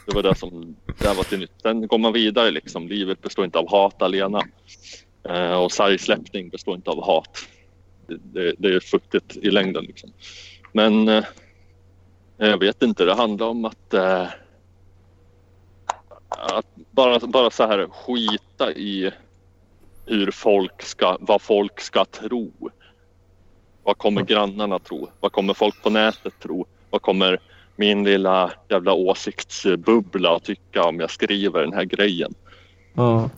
[0.08, 1.62] Det var det som det var till nytt.
[1.62, 2.88] Sen går man vidare liksom.
[2.88, 4.42] Livet består inte av hat alena.
[5.24, 7.48] Eh, och sargsläppning består inte av hat.
[8.08, 10.14] Det, det, det är futtigt i längden liksom.
[10.72, 11.24] Men eh,
[12.38, 14.28] jag vet inte, det handlar om att, eh,
[16.30, 19.12] att bara, bara så här skita i
[20.06, 22.52] hur folk ska, vad folk ska tro.
[23.84, 25.10] Vad kommer grannarna tro?
[25.20, 26.66] Vad kommer folk på nätet tro?
[26.90, 27.40] Vad kommer
[27.76, 32.34] min lilla jävla åsiktsbubbla att tycka om jag skriver den här grejen?
[32.94, 33.30] Ja.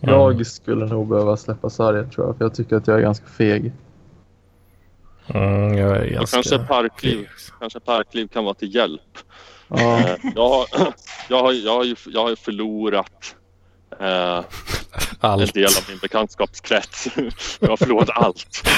[0.00, 2.36] Jag skulle nog behöva släppa sargen tror jag.
[2.36, 3.72] För jag tycker att jag är ganska feg.
[5.26, 6.36] Mm, jag är Och ganska...
[6.36, 7.28] kanske parkliv,
[7.60, 9.18] kanske parkliv kan vara till hjälp.
[9.68, 9.98] Ja.
[9.98, 10.66] Eh, jag, har,
[11.28, 13.36] jag, har, jag, har ju, jag har ju förlorat
[14.00, 14.44] eh, en
[15.20, 15.54] Allt.
[15.54, 17.08] del av min bekantskapskrets.
[17.60, 18.68] Jag har förlorat allt.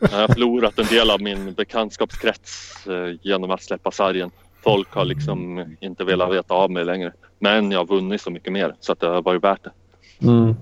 [0.00, 4.30] Jag har förlorat en del av min bekantskapskrets eh, genom att släppa sargen.
[4.62, 7.12] Folk har liksom inte velat veta av mig längre.
[7.38, 9.72] Men jag har vunnit så mycket mer så att det har varit värt det.
[10.26, 10.54] Mm.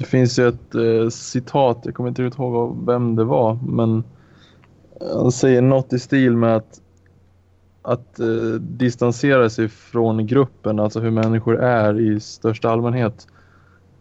[0.00, 4.04] Det finns ju ett eh, citat, jag kommer inte riktigt ihåg vem det var, men
[5.00, 6.80] han säger något i stil med att,
[7.82, 13.26] att eh, distansera sig från gruppen, alltså hur människor är i största allmänhet,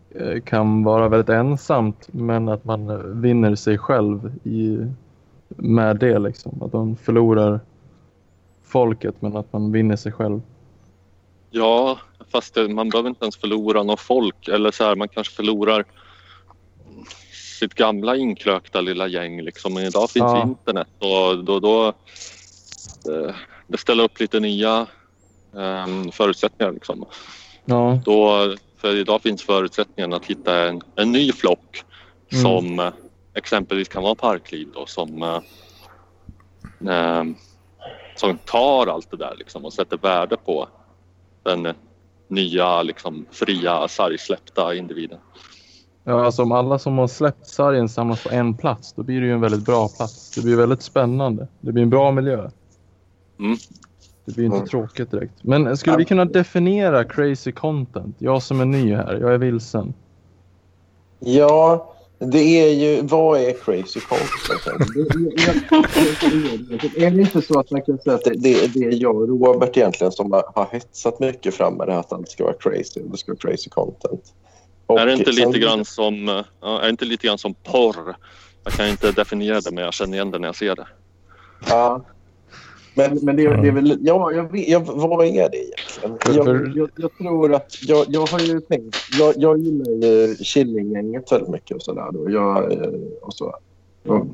[0.10, 4.78] eh, kan vara väldigt ensamt, men att man vinner sig själv i,
[5.48, 6.20] med det.
[6.20, 6.62] Liksom.
[6.62, 7.60] Att man förlorar
[8.64, 10.42] folket, men att man vinner sig själv.
[11.50, 11.98] Ja,
[12.32, 14.48] fast det, man behöver inte ens förlora något folk.
[14.48, 15.86] Eller så här, man kanske förlorar
[17.60, 19.42] sitt gamla inkrökta lilla gäng.
[19.42, 19.74] Liksom.
[19.74, 20.42] Men idag finns Ja.
[20.42, 21.88] internet och då, då
[23.12, 23.36] eh,
[23.68, 24.88] det ställer upp lite nya
[25.56, 26.72] eh, förutsättningar.
[26.74, 27.06] Liksom.
[27.66, 31.84] Ja, Då, för idag finns förutsättningen att hitta en, en ny flock
[32.32, 32.44] Mm.
[32.44, 32.94] som eh,
[33.34, 35.40] exempelvis kan vara parkliv då, som, eh,
[36.94, 37.24] eh,
[38.16, 40.68] som tar allt det där liksom, och sätter värde på
[41.44, 41.74] den
[42.30, 45.18] nya liksom, fria sargsläppta individen.
[46.04, 49.28] Ja, alltså om alla som har släppt sargen samlas på en plats, då blir det
[49.28, 50.32] ju en väldigt bra plats.
[50.36, 51.48] Det blir väldigt spännande.
[51.62, 52.50] Det blir en bra miljö.
[53.40, 53.58] Mm.
[54.26, 54.68] Det blir inte Mm.
[54.68, 55.34] tråkigt direkt.
[55.44, 58.16] Men skulle vi kunna definiera crazy content?
[58.20, 59.94] Jag som är ny här, jag är vilsen.
[61.20, 62.40] Ja, det
[62.70, 63.02] är ju...
[63.02, 64.94] Vad är crazy content?
[64.94, 65.86] Det- jag-
[66.70, 69.16] jag- Är det inte så att man kan säga att det, det, det är jag
[69.16, 72.44] och Robert egentligen som har, har hetsat mycket fram med det här att allt ska
[72.44, 74.22] vara crazy och det ska vara crazy content?
[74.86, 78.16] Och är det inte sen- lite grann som, är det inte lite grann som porr?
[78.64, 80.88] Jag kan inte definiera det men jag känner igen det när jag ser det.
[81.70, 82.06] Ja.
[83.00, 83.98] Men, men det, det är väl...
[84.02, 86.18] Ja, jag vet, jag, vad är det egentligen?
[86.36, 87.88] Jag, jag, jag tror att...
[87.88, 88.98] Jag, jag har ju tänkt...
[89.20, 92.12] Jag, jag gillar ju Killinggänget väldigt mycket och sådär.
[92.12, 92.30] då.
[92.30, 92.90] Jag, eh,
[93.22, 93.56] och så.
[94.04, 94.26] Ja.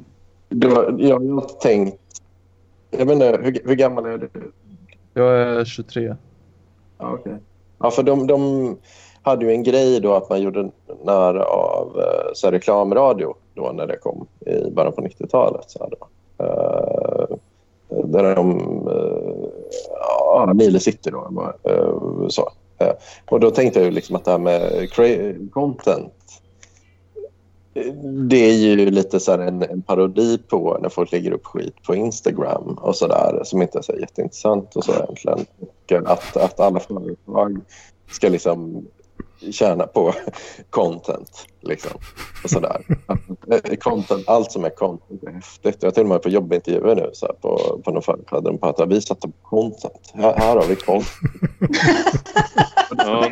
[0.49, 2.01] Då, jag har tänkt...
[2.89, 4.29] Jag vet inte, hur, hur gammal är du?
[5.13, 6.15] Jag är 23.
[6.97, 7.37] Ja, okej.
[7.79, 8.77] Ja, för de, de
[9.21, 10.69] hade ju en grej då att man gjorde
[11.03, 15.69] när av eh, så reklamradio då när det kom i början på 90-talet.
[15.69, 16.07] Så här då.
[18.03, 18.59] Där de...
[18.87, 19.49] Eh,
[19.99, 21.53] ja, Nile City då.
[21.63, 22.49] Eh, så.
[22.77, 22.93] Eh,
[23.29, 24.89] och då tänkte jag liksom att det här med
[25.51, 26.13] content
[28.29, 31.83] det är ju lite så här en, en parodi på när folk lägger upp skit
[31.83, 35.45] på Instagram och så där som inte är så jätteintressant och så egentligen.
[36.05, 37.61] Och att, att alla företag
[38.11, 38.87] ska liksom
[39.51, 40.13] tjäna på
[40.69, 41.45] content.
[41.61, 41.91] Liksom,
[42.43, 42.85] och så där.
[43.75, 45.77] Content, allt som är content är häftigt.
[45.79, 48.51] Jag har till och med på jobbintervjuer nu så här, på, på någon företag där
[48.51, 50.11] de pratar vi satte på content.
[50.13, 51.07] Här, här har vi content.
[52.97, 53.29] Ja.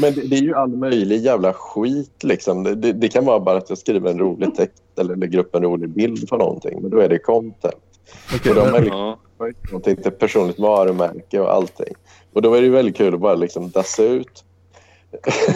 [0.00, 2.22] Men det, det är ju all möjlig jävla skit.
[2.22, 2.64] Liksom.
[2.64, 5.54] Det, det, det kan vara bara att jag skriver en rolig text eller lägger upp
[5.54, 6.82] en rolig bild på någonting.
[6.82, 7.74] Men då är det content.
[8.34, 10.10] Okej, Och de är liksom Ja.
[10.18, 11.94] personligt varumärke och allting.
[12.32, 14.44] Och då är det väldigt kul att bara liksom dassa ut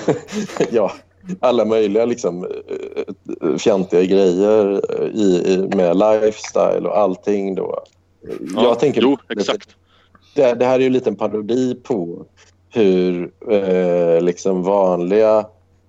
[0.70, 0.92] ja,
[1.40, 4.80] alla möjliga liksom, eh, fjantiga grejer
[5.14, 7.54] i, i, med lifestyle och allting.
[7.54, 7.84] Då.
[8.54, 9.68] Ja, Jag tänker jo, exakt.
[10.34, 12.26] det, det här är ju lite en parodi på
[12.70, 15.46] hur eh, liksom vanliga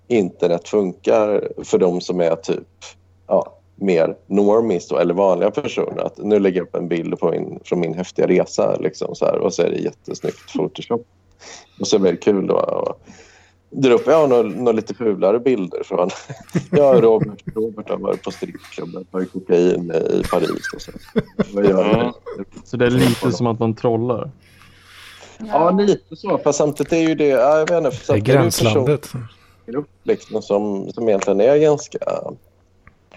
[0.08, 2.68] internet funkar för de som är typ
[3.26, 6.04] ja, mer normies då, eller vanliga personer.
[6.04, 9.24] Att nu lägger jag upp en bild på min, från min häftiga resa liksom, så
[9.24, 11.06] här, och så är det jättesnyggt Photoshop.
[11.80, 12.54] Och så är det kul då.
[12.54, 13.00] Och,
[13.70, 16.10] dra upp ja, några, några lite fulare bilder från...
[16.70, 20.92] Ja, Robert, Robert har varit på strippklubben, tagit kokain i Paris och så.
[21.52, 22.14] Vad gör Ja.
[22.38, 22.44] det?
[22.64, 24.30] Så det är lite som att man trollar.
[25.38, 26.38] Ja, lite så.
[26.38, 27.26] Fast samtidigt är ju det...
[27.28, 29.02] Ja, jag vet inte, för Det är samtidigt är gränslandet.
[29.12, 31.98] persongrupp liksom, som, som egentligen är ganska...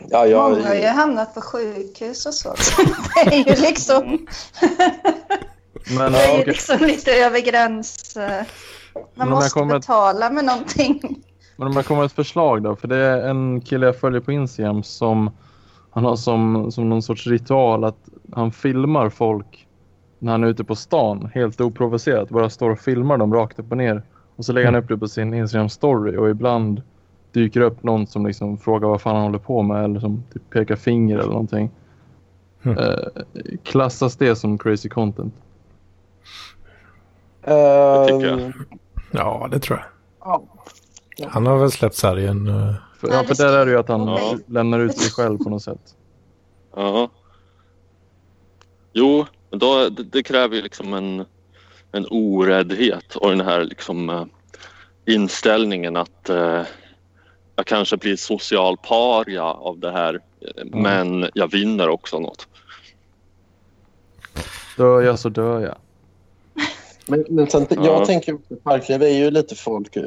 [0.10, 2.54] Ja, jag, Många har ju hamnat på sjukhus och så.
[2.58, 2.82] så
[3.26, 4.28] det är ju liksom,
[5.97, 8.18] Men, det är ju liksom lite över gräns.
[9.16, 11.02] Man måste kommer- betala med någonting.
[11.56, 12.76] Men om jag kommer ett förslag då.
[12.76, 15.30] För det är en kille jag följer på Instagram som
[15.91, 19.68] han har som, som någon sorts ritual att han filmar folk
[20.20, 22.30] när han är ute på stan helt oprovocerat.
[22.30, 24.04] Bara står och filmar dem rakt upp och ner.
[24.36, 26.82] Och så lägger han upp det på sin Instagram story och ibland
[27.32, 30.50] dyker upp någon som liksom frågar vad fan han håller på med eller som typ
[30.50, 31.72] pekar finger eller någonting.
[32.64, 32.78] Mm.
[32.78, 32.96] Eh,
[33.64, 35.34] klassas det som crazy content?
[37.46, 38.54] det tycker jag.
[39.14, 39.88] Ja, det tror jag.
[40.20, 40.43] Ja.
[41.30, 42.47] Han har väl släppt sargen.
[42.47, 44.38] eh, För, Ja, för där är det ju att han Ja.
[44.47, 45.95] lämnar ut sig själv på något sätt.
[46.76, 47.09] Ja.
[48.93, 51.26] Jo, men då, det, det kräver ju liksom en,
[51.91, 54.26] en oräddhet och den här liksom, eh,
[55.05, 56.61] inställningen att eh,
[57.55, 62.47] jag kanske blir social paria av det här eh, men jag vinner också något.
[64.78, 65.76] Dör jag så dör jag.
[67.06, 67.86] Men, men sen, Ja.
[67.86, 70.04] jag tänker att Parkliv är ju lite folk eh,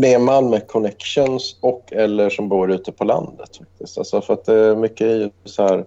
[0.00, 3.56] med Malmö connections och eller som bor ute på landet.
[3.56, 3.98] Faktiskt.
[3.98, 5.84] Alltså för att eh, mycket är ju så här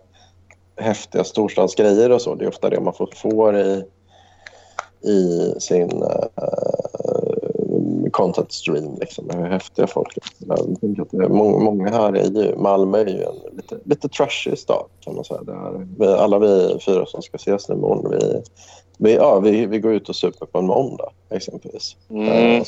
[0.78, 2.36] häftiga storstadsgrejer och så.
[2.36, 3.84] Det är ofta det man får, får i,
[5.02, 6.26] i sin uh,
[8.12, 8.98] content stream.
[9.00, 11.24] Liksom, hur häftiga folk är.
[11.24, 12.56] Är många, många här är ju...
[12.58, 15.42] Malmö är ju en lite, lite trashig stad kan man säga.
[15.44, 18.42] Det är, vi, alla vi fyra som ska ses nu imorgon, vi,
[18.98, 21.96] vi, ja, vi, vi går ut och super på en måndag exempelvis.
[22.10, 22.28] Mm.
[22.28, 22.64] Eh,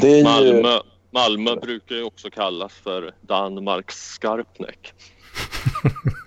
[0.00, 0.22] Det är ju...
[0.24, 0.80] Malmö,
[1.10, 4.92] Malmö brukar ju också kallas för Danmarks Skarpnäck.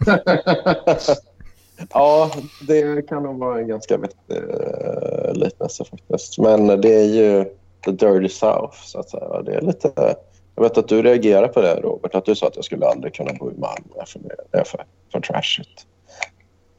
[1.89, 2.31] ja,
[2.67, 6.37] det kan nog vara en ganska vettig uh, liknelse faktiskt.
[6.37, 7.45] Men det är ju
[7.85, 9.41] the dirty south så att säga.
[9.41, 10.15] Det är lite...
[10.55, 13.13] Jag vet att du reagerar på det Robert, att du sa att jag skulle aldrig
[13.13, 15.87] kunna bo i Malmö för det är för, för trashigt.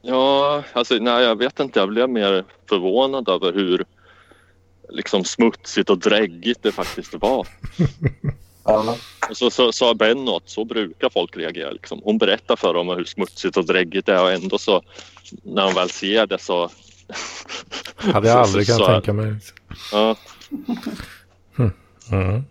[0.05, 1.79] Ja, alltså nej, jag vet inte.
[1.79, 3.85] Jag blev mer förvånad över hur
[4.89, 7.47] liksom smutsigt och dräggigt det faktiskt var.
[8.65, 8.95] Ja.
[9.29, 11.71] Och så så sa Benno att så brukar folk reagera.
[11.71, 12.01] Liksom.
[12.03, 14.81] Hon berättar för dem hur smutsigt och dräggigt det är och ändå så
[15.43, 16.69] när de väl ser det så...
[17.95, 19.35] Hade jag aldrig så- kunnat så- tänka mig.
[19.91, 20.15] Ja,
[22.11, 22.43] Mm.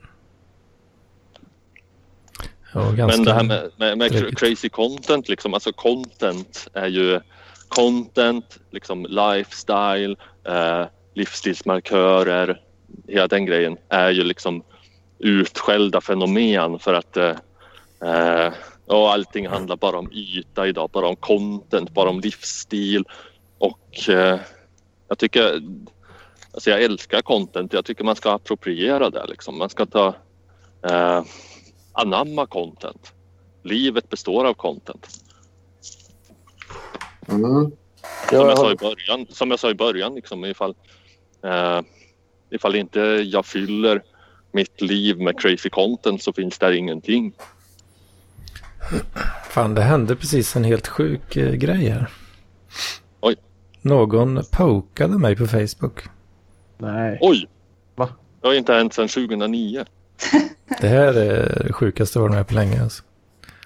[2.75, 3.07] Ja, ganska...
[3.07, 7.21] men det här med, med, med crazy content, liksom, alltså content är ju
[7.75, 12.61] content, liksom lifestyle, eh, livsstilsmarkörer,
[13.09, 14.63] hela den grejen är ju liksom
[15.19, 17.37] utskällda fenomen för att eh,
[18.05, 18.53] eh,
[18.87, 23.05] och allting handlar bara om yta idag, bara om content, bara om livsstil
[23.59, 24.39] och eh,
[25.09, 25.63] jag tycker
[26.55, 27.73] Alltså jag älskar content.
[27.73, 29.27] Jag tycker man ska appropriera det.
[29.27, 29.59] Liksom.
[29.59, 30.15] Man ska ta
[30.89, 31.23] eh,
[31.93, 33.13] anamma content.
[33.63, 35.09] Livet består av content.
[37.29, 37.43] Mm.
[37.43, 37.73] Som
[38.31, 40.75] Ja, jag sa i början, som jag sa i början liksom, ifall,
[41.45, 41.81] eh,
[42.51, 44.03] ifall inte jag fyller
[44.53, 47.33] mitt liv med crazy content så finns där ingenting.
[49.49, 52.09] Fan, det hände precis en helt sjuk eh, grej här.
[53.21, 53.37] Oj.
[53.83, 56.03] Någon pokade mig på Facebook.
[56.79, 57.19] Nej.
[57.21, 57.49] Oj!
[57.95, 58.09] Va?
[58.41, 59.85] Det har inte hänt sedan 2009.
[60.81, 62.83] Det här är det sjukaste jag varit med på länge.
[62.83, 63.03] Alltså.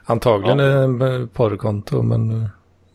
[0.05, 0.65] Antagligen Ja.
[0.65, 0.69] är
[0.99, 2.49] det en porrkonto, men eh,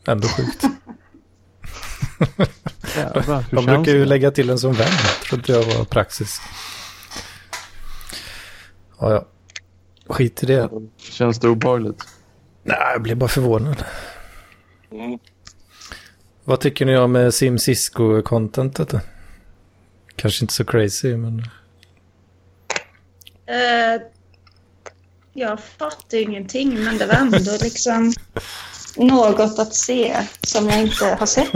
[0.07, 0.63] ändå sjukt.
[2.95, 4.05] Jävlar, De brukar ju det?
[4.05, 4.91] lägga till en som vän.
[5.29, 6.41] Trodde jag var praxis.
[8.99, 9.25] Ja, ja.
[10.07, 10.69] Skit i det.
[10.97, 12.03] Känns det obehagligt?
[12.63, 13.83] Nej, jag blev bara förvånad.
[14.91, 15.19] Mm.
[16.43, 18.93] Vad tycker ni om eh, Sim Cisco-contentet?
[20.15, 21.39] Kanske inte så crazy, men...
[23.45, 24.01] Eh,
[25.33, 28.13] jag fattar ingenting, men det var ändå liksom
[28.95, 31.51] något att se som jag inte har sett.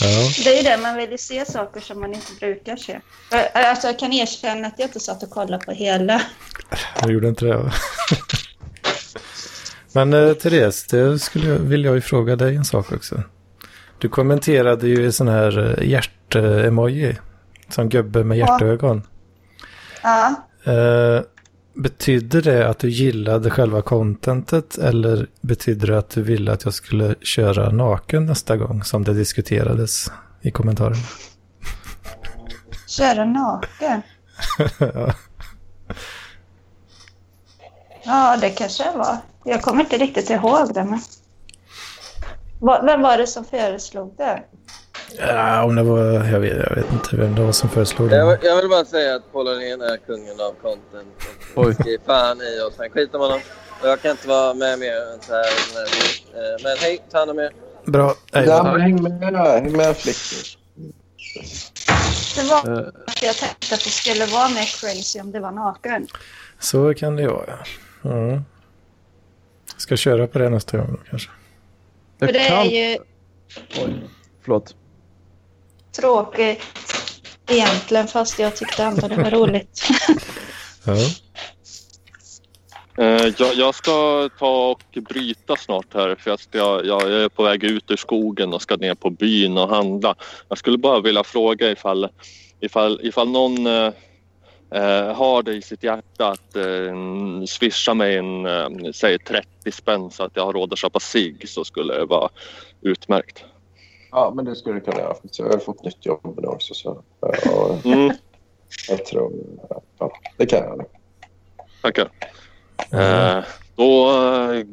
[0.00, 2.92] Ja, Det är ju det, man vill ju se saker som man inte brukar se.
[3.32, 6.22] Eh, Alltså, jag kan erkänna att jag inte satt och kollade på hela.
[7.00, 7.72] jag gjorde inte det.
[9.92, 13.22] men eh, Therese, det skulle jag, vill jag ju fråga dig en sak också.
[13.98, 17.16] Du kommenterade ju i sån här eh, hjärt-emoji.
[17.68, 18.46] Som gubbe med Ja.
[18.60, 19.02] hjärtögon.
[20.02, 20.34] Ja,
[20.66, 21.20] Eh,
[21.74, 26.74] betyder det att du gillade själva contentet eller betyder det att du ville att jag
[26.74, 30.96] skulle köra naken nästa gång som det diskuterades i kommentaren?
[32.86, 34.02] köra naken.
[34.78, 35.12] ja.
[38.06, 39.16] Ja, det kanske det var.
[39.44, 41.00] Jag kommer inte riktigt ihåg det, men...
[42.84, 44.44] Vem var det som föreslog det?
[45.18, 48.16] Ja, om det var, jag vet, jag vet inte vem det var som föreslog det.
[48.16, 51.14] Jag, jag vill bara säga att Paul Arén är kungen av content.
[51.54, 51.66] Oj.
[51.80, 52.74] Och ge fan i oss.
[52.78, 53.40] Han skiter om honom.
[53.82, 55.46] Och jag kan inte vara med mer än så här.
[55.74, 55.84] Men,
[56.42, 57.52] eh, men hej, ta hand om er.
[57.84, 58.14] Bra.
[58.32, 60.58] Nej, ja, häng med, häng med flickor.
[62.36, 65.50] Det var Eh, att jag tänkte att det skulle vara mer crazy om det var
[65.50, 66.06] naken.
[66.58, 67.58] Så kan det vara.
[68.02, 68.10] ja.
[68.10, 68.44] Mm.
[69.76, 71.30] Ska köra på det nästa gång då, kanske.
[72.18, 72.58] För det kan...
[72.58, 72.98] är ju
[74.42, 74.74] Förlåt.
[75.96, 76.62] Tråkigt
[77.48, 79.82] egentligen, fast jag tyckte ändå det var roligt.
[80.86, 80.96] Ja.
[82.98, 87.28] Eh, jag, jag ska ta och bryta snart här för jag, ska, jag, jag är
[87.28, 90.14] på väg ut ur skogen och ska ner på byn och handla.
[90.48, 92.08] Jag skulle bara vilja fråga ifall,
[92.60, 93.92] ifall, ifall någon eh,
[94.70, 100.10] eh, har det i sitt hjärta att eh, swisha mig en, eh, säg 30 spänn
[100.10, 102.28] så att jag har råd att köpa cigg så skulle det vara
[102.82, 103.44] utmärkt.
[104.14, 105.16] Ja, men det skulle du kunna göra.
[105.32, 106.74] Jag har fått nytt jobb nu också.
[106.74, 108.16] Så, ja, Mm,
[108.88, 109.32] jag tror...
[109.98, 110.86] Ja, det kan jag
[111.82, 112.10] tackar.
[112.90, 113.44] Eh,
[113.76, 114.10] då
[114.52, 114.64] eh,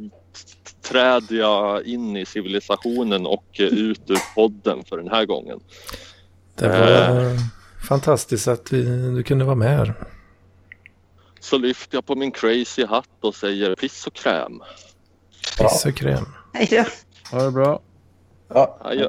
[0.82, 5.60] träder jag in i civilisationen och eh, ut ur podden för den här gången.
[6.56, 7.38] Det var eh,
[7.88, 8.84] fantastiskt att vi,
[9.16, 9.94] du kunde vara med här.
[11.40, 14.62] Så lyfter jag på min crazy hatt och säger piss och kräm.
[15.60, 16.26] Piss och kräm.
[16.54, 16.86] Hej då.
[17.38, 17.82] Ha det bra.
[18.54, 19.08] Ja, Adjö.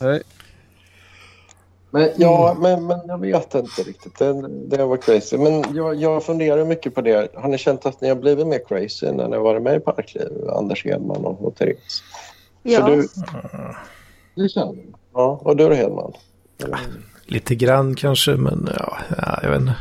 [0.00, 0.22] Hej.
[1.90, 4.18] Men, ja, men, men jag vet inte riktigt.
[4.18, 5.38] Det, det var crazy.
[5.38, 7.28] Men jag, jag funderar mycket på det.
[7.34, 9.80] Har ni känt att ni har blivit mer crazy när ni har varit med i
[9.80, 10.48] Parkliv?
[10.48, 12.02] Anders Hedman och, och Therese?
[12.62, 13.08] Ja, För du,
[14.34, 14.82] det känner du?
[15.12, 16.12] Ja, och du då Hedman?
[17.26, 19.76] Lite grann kanske, men ja, ja, jag vet inte.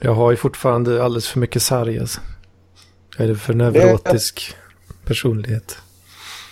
[0.00, 1.98] Jag har ju fortfarande alldeles för mycket sarg.
[1.98, 2.20] Alltså.
[3.18, 4.56] Jag är för neurotisk
[5.04, 5.78] personlighet.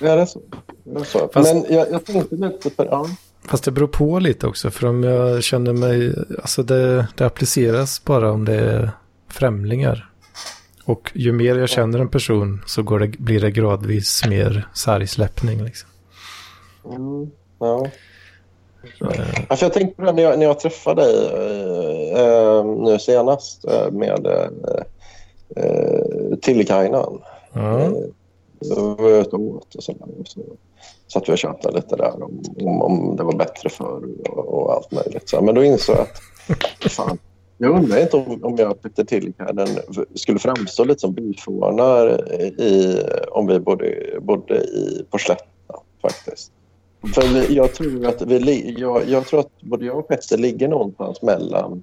[0.01, 0.41] Ja, det är så.
[0.85, 1.29] Det är så.
[1.33, 2.85] Fast- Men jag, jag tänkte lite på...
[2.85, 3.07] Ja.
[3.45, 8.05] Fast det beror på lite också, för om jag känner mig, alltså det, det appliceras
[8.05, 8.91] bara om det är
[9.31, 10.11] främlingar.
[10.85, 15.65] Och ju mer jag känner en person så går det, blir det gradvis mer sargsläppning.
[15.65, 15.89] Liksom.
[16.85, 17.87] Mm, ja.
[19.49, 23.65] Ja, för jag tänkte på det när jag, när jag träffade dig eh, nu senast
[23.65, 24.27] eh, med
[25.57, 27.19] eh, Tillikainen.
[27.53, 27.91] Ja.
[28.61, 30.41] Eh, var jag ute och åt och så, så
[31.07, 34.73] satt vi och tjatade lite där om, om, om det var bättre förr och, och
[34.73, 35.29] allt möjligt.
[35.29, 36.07] Så, men då insåg jag
[36.85, 37.19] att fan,
[37.59, 39.69] jag undrar inte om, om jag och Peter den
[40.15, 45.19] skulle framstå lite som byfånar i, om vi bodde, bodde i, på
[46.03, 46.53] faktiskt.
[47.15, 50.69] För vi, jag, tror att vi, jag, jag tror att både jag och Petter ligger
[50.69, 51.83] någonstans mellan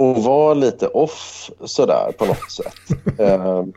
[0.00, 2.74] och- vara lite off sådär på något sätt.
[3.18, 3.72] Ehm,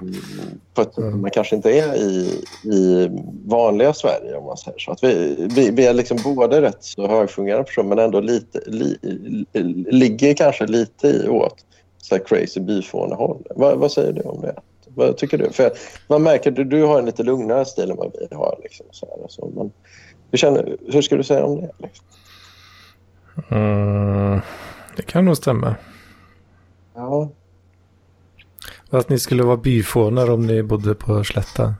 [0.76, 3.10] för att man kanske inte är i, i
[3.46, 4.92] vanliga Sverige om man säger så.
[4.92, 8.98] Att vi, vi, vi är liksom både rätt så högfungerande personer men ändå lite, li,
[9.02, 9.46] li,
[9.92, 11.56] ligger kanske lite i åt
[11.98, 13.44] så här crazy byfånehåll.
[13.56, 14.56] Vad, vad säger du om det?
[14.96, 15.50] Vad tycker du?
[15.50, 15.72] För
[16.08, 18.60] man märker att du, du har en lite lugnare stil än vad vi har.
[18.64, 19.52] Liksom, så här, så.
[19.56, 19.72] Men
[20.32, 21.72] hur, känner, hur ska du säga om det?
[21.78, 22.06] Liksom?
[23.52, 24.42] Mm,
[24.96, 25.76] det kan nog stämma.
[26.96, 27.30] Ja.
[28.90, 31.74] Att ni skulle vara byfånar om ni bodde på Slätta.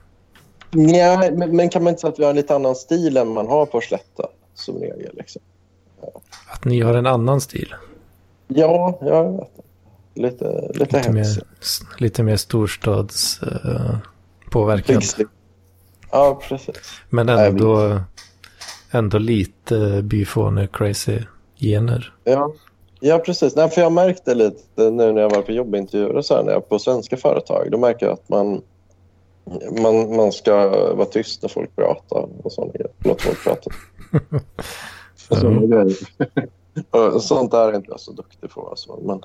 [0.72, 3.28] Ja, men, men kan man inte säga att vi har en lite annan stil än
[3.34, 5.16] man har på Slätta som regel?
[5.16, 5.42] Liksom?
[6.52, 7.76] Att ni har en annan stil.
[8.48, 9.50] Ja, jag vet.
[10.16, 11.38] Lite, lite, Lite hemskt.
[11.38, 15.28] mer, lite mer storstads eh, stick.
[16.12, 16.76] Ja, precis.
[17.10, 18.00] Men Nej, ändå,
[18.92, 21.20] ändå lite byfåne crazy
[21.56, 22.14] gener.
[22.24, 22.54] Ja,
[23.04, 23.56] ja precis.
[23.56, 26.52] Nej, för jag märkte lite nu när jag var på jobbintervjuer och så här, när
[26.52, 27.72] jag på svenska företag.
[27.72, 28.62] Då märker jag att man,
[29.82, 32.92] man, man ska vara tyst när folk pratar och sådana grejer.
[33.00, 33.72] Låt folk prata.
[35.30, 35.98] Och sådana grejer.
[37.14, 38.68] Och Sånt där är inte jag så duktig på.
[38.70, 39.00] Alltså.
[39.02, 39.22] Men,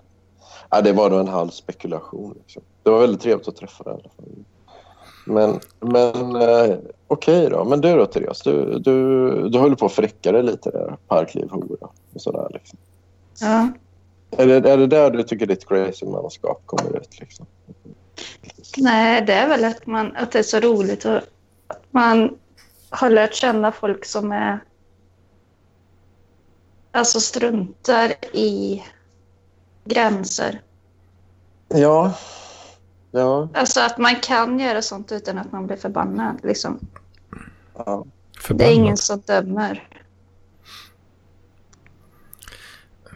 [0.71, 2.35] ja, det var då en halv spekulation.
[2.39, 2.63] Liksom.
[2.83, 4.45] Det var väldigt trevligt att träffa dig i alla fall.
[5.27, 7.65] Men, men eh, okej då.
[7.65, 8.43] Men du då, Therese?
[8.43, 10.97] Du, du, du håller på att fräcka dig lite där.
[11.07, 12.49] Parkliv, hora och sådär.
[12.51, 12.79] Liksom.
[13.41, 13.69] Ja.
[14.31, 17.21] Är det, är det där du tycker ditt crazy-manskap kommer ut?
[17.21, 17.47] Liksom?
[18.77, 22.39] Nej, det är väl att, man, att det är så roligt och att man
[22.91, 24.61] har lärt känna folk som är
[26.91, 28.83] alltså struntar i
[29.85, 30.61] gränser.
[31.69, 32.15] Ja.
[33.11, 33.49] Ja.
[33.55, 36.41] Alltså att man kan göra sånt utan att man blir förbannad.
[36.43, 36.79] Liksom.
[37.75, 38.05] ja.
[38.49, 39.89] Det är ingen som dömer.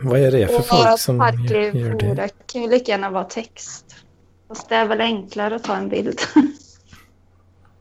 [0.02, 2.06] Vad är det för Och folk som gör, det?
[2.06, 3.96] hora kan ju lika gärna vara text.
[4.48, 6.20] Fast det är väl enklare att ta en bild.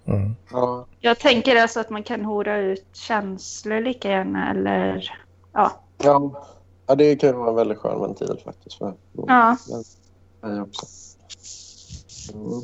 [0.05, 0.35] Mm.
[0.51, 0.85] ja.
[0.99, 5.11] Jag tänker alltså att man kan hora ut känslor lika gärna eller
[5.53, 5.71] ja.
[5.97, 6.45] ja.
[6.87, 8.77] ja det kan vara en väldigt skön ventil faktiskt.
[8.77, 8.93] För
[9.27, 9.57] ja.
[10.41, 10.85] mig också.
[12.33, 12.61] Mm.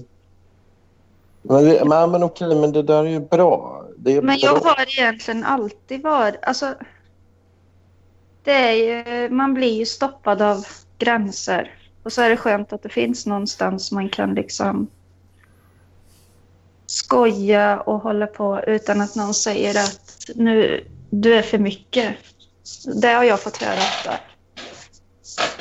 [1.42, 3.86] Men, det, men, men okej, men det där är ju bra.
[3.98, 4.36] Det är Men bra.
[4.38, 6.36] jag har egentligen alltid varit...
[6.42, 6.76] Alltså,
[8.48, 10.65] det är ju, man blir ju stoppad av
[10.98, 11.72] gränser.
[12.03, 14.88] Och så är det skönt att det finns någonstans man kan liksom
[16.86, 22.15] skoja och hålla på utan att någon säger att nu, du är för mycket.
[23.02, 24.19] Det har jag fått höra ofta.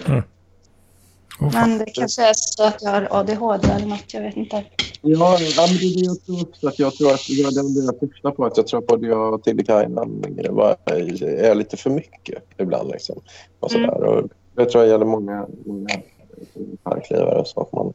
[0.06, 0.22] Mm
[1.38, 1.50] fan.
[1.52, 4.64] Men det kanske är så att jag har ADHD eller något, jag vet inte.
[5.00, 6.68] Ja, ja, men det är det jag tror också.
[6.68, 8.44] Att jag tror att det var det jag syftade på.
[8.44, 10.24] Att jag tror att både jag och Tillikainen
[10.86, 12.90] är lite för mycket ibland.
[12.90, 13.20] Liksom,
[13.60, 13.90] och Mm.
[13.90, 14.04] sådär.
[14.04, 15.88] Och jag tror det gäller många, många
[16.82, 17.44] parklivare.
[17.44, 17.92] Så att man,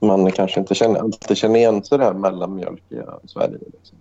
[0.00, 3.58] man kanske inte känner, alltid känner igen sig där mellanmjölkiga Sverige.
[3.72, 3.98] Liksom.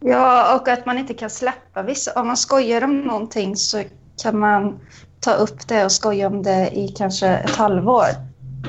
[0.00, 2.20] Ja, och att man inte kan släppa vissa.
[2.20, 3.82] Om man skojar om någonting så
[4.22, 4.80] kan man
[5.26, 8.06] ta upp det och skoja om det i kanske ett halvår.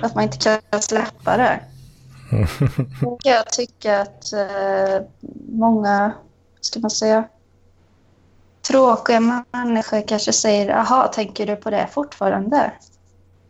[0.02, 0.38] Att man inte
[0.72, 1.60] kan släppa det.
[3.06, 5.06] Och jag tycker att eh,
[5.52, 6.12] många,
[6.62, 7.24] ska man säga,
[8.68, 12.72] tråkiga människor kanske säger jaha, tänker du på det fortfarande?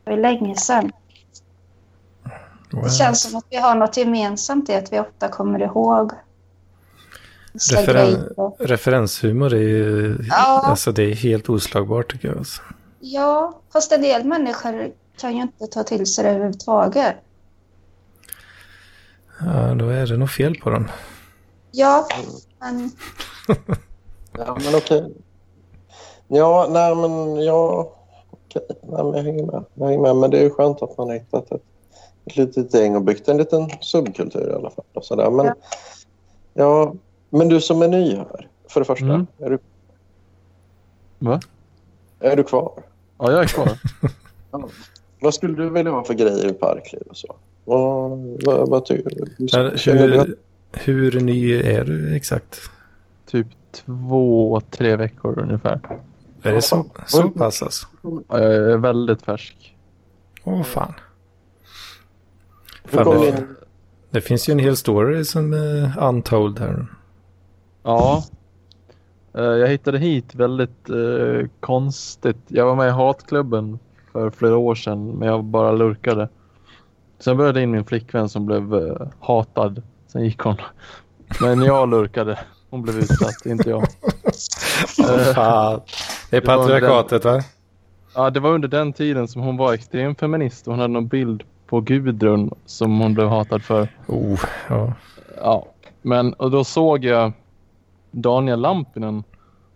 [0.03, 0.91] Det var länge sedan.
[2.71, 2.89] Det Wow.
[2.89, 6.11] känns som att vi har något gemensamt i att vi ofta kommer ihåg
[7.53, 8.67] Referen- grejer.
[8.67, 10.61] referenshumor är ju Ja.
[10.65, 12.37] alltså det är helt oslagbart tycker jag.
[12.37, 12.61] Alltså.
[13.13, 17.15] Ja, fast en del människor kan ju inte ta till sig det överhuvudtaget.
[19.39, 20.87] Ja, då är det nog fel på dem.
[21.71, 22.07] Ja,
[22.59, 22.91] men
[24.37, 25.13] Ja, men okej.
[26.27, 27.93] Ja, nej men ja...
[28.31, 29.63] Okej, nej, men jag hänger med.
[29.73, 30.15] Jag hänger med.
[30.15, 31.61] Men det är ju skönt att man har hittat ett,
[32.25, 34.85] ett litet gäng och byggt en liten subkultur i alla fall.
[34.93, 35.29] Och sådär.
[35.31, 35.53] Men, Ja.
[36.53, 36.93] ja.
[37.29, 39.05] men du som är ny här, för det första.
[39.05, 39.27] Mm.
[39.37, 39.59] Är, du,
[41.19, 41.39] Va?
[42.19, 42.83] är du kvar?
[43.17, 43.69] Ja, jag är kvar.
[45.19, 47.35] Vad skulle du vilja ha för grejer i parkliv och så?
[47.65, 48.11] Vad,
[48.45, 49.47] vad, vad tycker du?
[49.91, 50.35] Hur,
[50.71, 52.59] hur ny är du exakt?
[53.27, 55.79] typ två, tre veckor ungefär.
[56.43, 57.87] Är det så, så pass alltså?
[58.01, 59.75] Ja, Jag är väldigt färsk.
[60.43, 60.93] Åh fan.
[62.85, 63.47] Fan det,
[64.09, 66.87] det finns ju en hel story som är untold här.
[67.83, 68.23] Ja.
[69.37, 72.37] Eh, Jag hittade hit väldigt eh, konstigt.
[72.47, 73.79] Jag var med i hatklubben
[74.11, 76.29] för flera år sedan men jag bara lurkade.
[77.19, 79.81] Sen började in min flickvän som blev eh, hatad.
[80.07, 80.55] Sen gick hon.
[81.41, 82.39] Men jag lurkade.
[82.69, 83.83] Hon blev utsatt, inte jag.
[85.35, 85.81] Fan.
[86.29, 87.41] Det är patriarkatet va?
[88.15, 91.07] Ja, det var under den tiden som hon var extrem feminist och hon hade någon
[91.07, 93.87] bild på Gudrun som hon blev hatad för.
[94.07, 94.39] Oh,
[94.69, 94.93] ja.
[95.41, 95.65] Ja,
[96.01, 97.31] men och då såg jag
[98.11, 99.23] Daniel Lampinen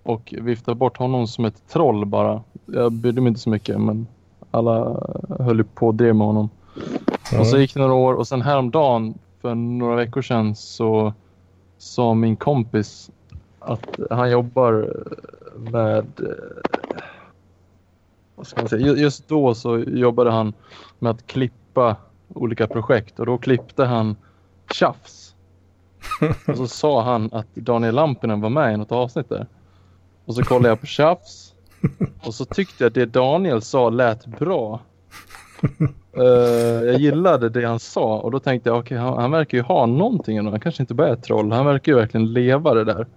[0.03, 2.43] och viftade bort honom som ett troll bara.
[2.65, 4.07] Jag brydde mig inte så mycket men
[4.51, 4.99] alla
[5.39, 6.49] höll ju på och drev med honom.
[7.39, 11.13] Och så gick det några år och sen häromdagen för några veckor sedan så
[11.77, 13.11] sa min kompis
[13.59, 14.93] att han jobbar
[15.57, 16.05] med...
[16.19, 16.71] eh,
[18.35, 18.87] Vad ska man säga?
[18.87, 20.53] Ju- Just då så jobbade han
[20.99, 21.95] med att klippa
[22.33, 24.15] olika projekt och då klippte han
[24.73, 25.20] Tjafs.
[26.47, 29.47] Och så sa han att Daniel Lampinen var med i något avsnitt där.
[30.25, 31.53] Och så kollade jag på Tjafs
[32.25, 34.79] och så tyckte jag att det Daniel sa lät bra.
[36.17, 36.23] Eh,
[36.85, 39.85] jag gillade det han sa och då tänkte jag okej han, han verkar ju ha
[39.85, 40.51] någonting ändå.
[40.51, 41.51] Han kanske inte bara är ett troll.
[41.51, 43.07] Han verkar ju verkligen leva det där.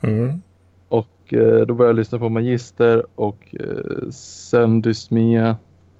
[0.00, 0.42] Mm.
[0.88, 5.56] Och eh, då började jag lyssna på Magister och eh, sen Dysmia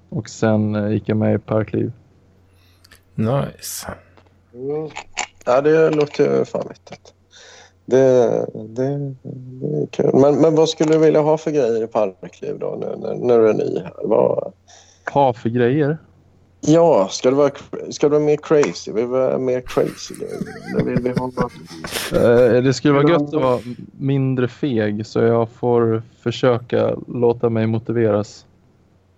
[0.09, 1.91] och sen eh, gick jag med i Parkliv.
[3.15, 3.87] Nice.
[4.53, 4.89] Mm.
[5.45, 7.13] Ja, det låter ju fan vettigt.
[7.85, 10.09] Det, det, det är kul.
[10.13, 13.39] Men, men vad skulle du vilja ha för grejer i Parkliv då nu när, när
[13.39, 13.93] du är ny här?
[14.03, 14.53] Vad,
[15.13, 15.97] Ha för grejer?
[16.67, 17.51] ja, ska du, vara,
[17.89, 18.91] ska du vara mer crazy?
[18.91, 20.85] Vill vi vara mer crazy grejer?
[20.85, 21.51] Vill vi ha något?
[22.13, 23.59] Eh, det skulle vara gött att vara
[23.99, 28.45] mindre feg så jag får försöka låta mig motiveras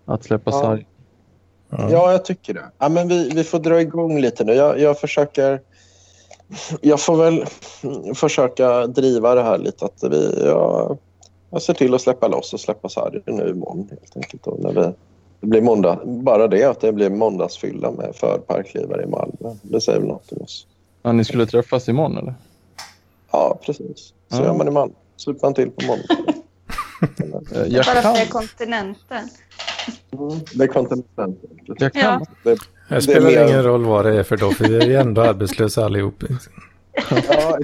[0.06, 0.62] att släppa Ja.
[0.62, 0.86] sarg.
[1.70, 1.90] Ja.
[1.92, 2.72] Ja, jag tycker det.
[2.78, 4.54] Ja, men vi, vi får dra igång lite nu.
[4.54, 5.62] Jag, jag försöker...
[6.82, 7.46] Jag får väl
[8.16, 9.86] försöka driva det här lite.
[9.86, 10.98] Att vi, jag,
[11.50, 14.44] jag ser till att släppa loss och släppa sarg nu imorgon helt enkelt.
[14.44, 14.94] Då, när vi,
[15.40, 19.56] det blir måndag, bara det att det blir måndagsfylla med för parklivare i Malmö.
[19.62, 20.68] Det säger väl något om oss.
[21.02, 22.34] Ja, ni skulle träffas imorgon eller?
[23.32, 23.98] Ja, precis.
[23.98, 24.44] Så Ja.
[24.44, 24.94] gör man i Malmö.
[25.18, 26.34] Super man till på måndag.
[27.02, 29.30] Eh, Bara för kontinenten.
[30.12, 31.36] Mm, det är kontinenten.
[31.66, 32.26] jag kan, Ja.
[32.44, 32.58] Det,
[32.90, 35.22] Det spelar mer- ingen roll vad det är för då, för vi är ju ändå
[35.22, 36.24] arbetslösa allihop.
[37.30, 37.58] ja,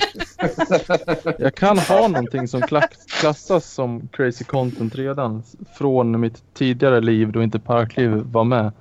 [1.37, 2.85] jag kan ha någonting som klass,
[3.19, 5.43] klassas som crazy content redan
[5.77, 8.71] från mitt tidigare liv då inte Parkliv var med.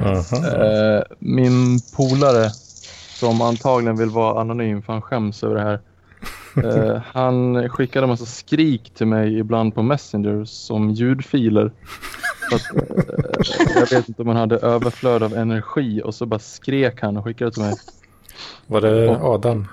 [0.00, 0.64] Aha.
[0.64, 2.50] Eh, min polare
[3.18, 5.80] som antagligen vill vara anonym för han skäms över det här.
[6.56, 11.72] Eh, han skickade en massa skrik till mig ibland på Messenger som ljudfiler.
[12.50, 16.40] Så att, eh, jag vet inte om han hade överflöd av energi och så bara
[16.40, 17.74] skrek han och skickade till mig.
[18.66, 19.68] Var det Adam?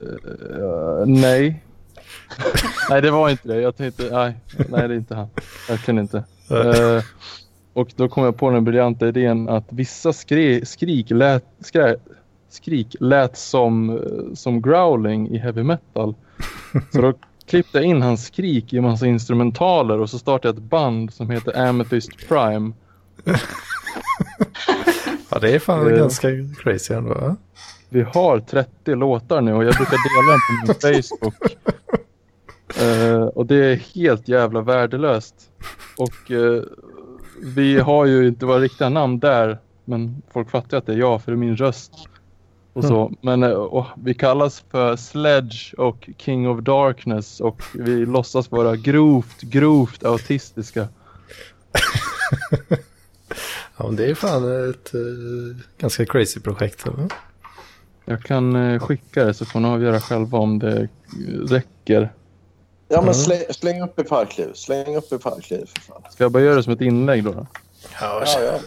[0.00, 1.64] Eh, nej.
[2.90, 3.60] nej, det var inte det.
[3.60, 4.34] Jag tänkte, nej,
[4.68, 5.28] nej det är inte han.
[5.68, 6.24] Verkligen inte.
[7.72, 11.96] Och då kom jag på den briljanta idén att vissa skri, skrik, lät, skrä,
[12.48, 16.14] skrik lät som, eh, som growling i heavy metal.
[16.92, 17.12] Så då
[17.46, 21.12] klippte jag in hans skrik i en massa instrumentaler och så startade jag ett band
[21.14, 22.72] som heter Amethyst Prime.
[25.30, 25.96] Ja, det är fan Eh.
[25.98, 26.28] ganska
[26.62, 27.14] crazy ändå.
[27.14, 27.36] va?
[27.88, 31.56] Vi har 30 låtar nu och jag brukar dela den på min Facebook.
[32.82, 35.34] Eh, och det är helt jävla värdelöst.
[35.98, 36.62] Och eh,
[37.42, 39.58] vi har ju inte våra riktiga namn där.
[39.84, 41.92] Men folk fattar att det är jag för det är min röst.
[42.78, 43.12] Och så.
[43.20, 48.76] Men eh, och vi kallas för Sledge och King of Darkness och vi låtsas vara
[48.76, 50.88] grovt, grovt autistiska.
[53.76, 55.00] Ja, men det är fan ett eh,
[55.78, 56.86] ganska crazy projekt.
[56.86, 57.08] Eller?
[58.04, 60.88] Jag kan eh, skicka det så får ni avgöra själva om det eh,
[61.48, 62.12] räcker.
[62.88, 63.14] ja, men Mm.
[63.14, 64.52] släng, släng upp i Parkliv.
[64.54, 66.02] Släng upp i Parkliv för fan.
[66.10, 67.32] Ska jag bara göra det som ett inlägg då?
[67.32, 67.46] då?
[68.00, 68.58] Ja, Ja, ja.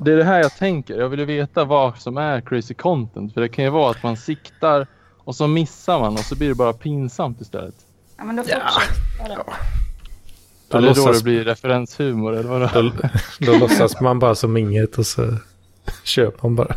[0.00, 0.94] Det är det här jag tänker.
[0.98, 3.34] Jag vill veta vad som är crazy content.
[3.34, 4.86] För det kan ju vara att man siktar
[5.18, 7.74] och så missar man och så blir det bara pinsamt istället.
[8.16, 8.56] Ja, men då Ja.
[8.70, 9.44] fortsätter jag.
[10.68, 12.68] Då, eller då låtsas, det blir referenshumor eller vadå?
[12.74, 12.92] då,
[13.46, 15.36] då låtsas man bara som inget och så
[16.04, 16.76] köper man bara.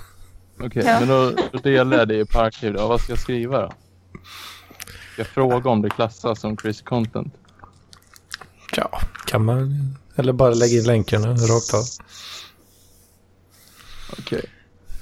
[0.59, 0.99] Okej, Ja.
[0.99, 2.87] men då, då delar jag det i parkliv då.
[2.87, 3.67] Vad ska jag skriva då?
[5.13, 7.33] Ska jag fråga om det klassas som crazy content?
[8.75, 9.95] Ja, kan man.
[10.15, 11.83] Eller bara lägga in länkarna rakt av.
[14.19, 14.45] Okej.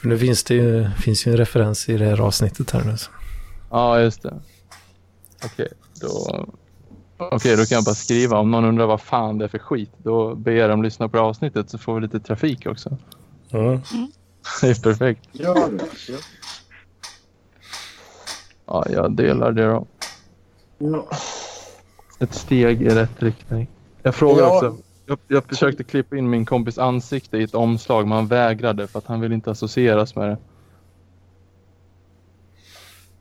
[0.02, 2.96] För nu finns det ju, finns ju en referens i det här avsnittet här nu.
[3.70, 4.34] Ja, just det.
[5.46, 5.68] Okej,
[6.02, 6.46] då...
[7.18, 8.38] Okej, då kan jag bara skriva.
[8.38, 11.18] Om någon undrar vad fan det är för skit, då ber jag dem lyssna på
[11.18, 12.98] det avsnittet så får vi lite trafik också.
[13.52, 13.82] Mm.
[14.62, 15.22] Det är perfekt.
[15.32, 15.84] Gör det.
[18.66, 19.88] Ja, jag delar det då.
[20.78, 21.08] Ja.
[22.20, 23.68] Ett steg i rätt riktning.
[24.04, 24.56] Jag frågar Ja.
[24.56, 24.78] också.
[25.10, 29.00] Jag, jag försökte klippa in min kompis ansikte i ett omslag men han vägrade för
[29.00, 30.38] att han vill inte associeras med det.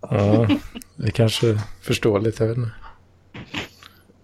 [0.00, 0.48] Ja,
[0.96, 2.72] det kanske förstår lite, jag vet inte.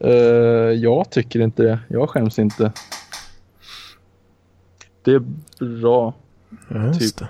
[0.05, 1.79] Uh, jag tycker inte det.
[1.89, 2.73] Jag skäms inte.
[5.03, 5.23] Det är
[5.81, 6.15] bra.
[6.69, 7.17] Ja, Typ.
[7.19, 7.29] det.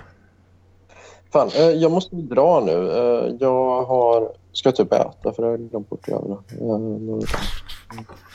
[1.31, 2.71] Fan, eh, jag måste dra nu.
[2.91, 4.33] Eh, Jag har...
[4.51, 6.37] ska typ äta för jag har glömt bort att göra.
[6.59, 6.67] Eh,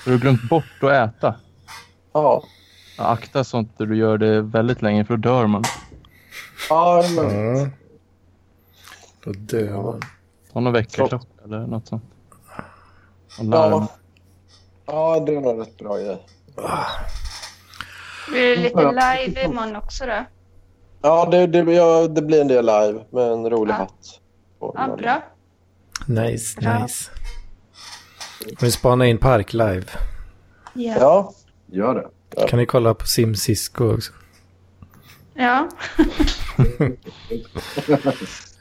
[0.05, 1.35] Har du glömt bort att äta?
[2.13, 2.43] Ja,
[2.99, 5.65] Akta sånt där du gör det väldigt länge för då dör man.
[6.69, 7.69] Ja, men, Ja.
[9.25, 10.01] Då dör man.
[10.53, 12.05] Ta någon väckarklocka eller något sånt.
[13.41, 13.87] Ja.
[14.87, 16.27] ja, det är nog rätt bra grej.
[18.29, 20.25] Blir det lite live imorgon också då?
[21.03, 23.77] Ja, det, det, ja, det blir en del live med en rolig Ja.
[23.77, 24.21] hatt.
[24.61, 25.23] Ja, bra.
[26.07, 26.83] Nice, Ja.
[26.83, 27.11] nice.
[28.61, 29.85] Vi spanar in Park live.
[30.75, 30.95] Ja.
[31.01, 31.33] Ja,
[31.73, 32.47] gör det.
[32.49, 34.13] Kan ni kolla på Sim Cisco också?
[35.35, 35.69] ja.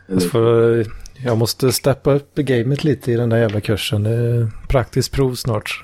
[0.31, 0.85] Får,
[1.23, 4.03] jag måste steppa upp gamet lite i den där jävla kursen.
[4.03, 5.83] Det är praktiskt prov snart.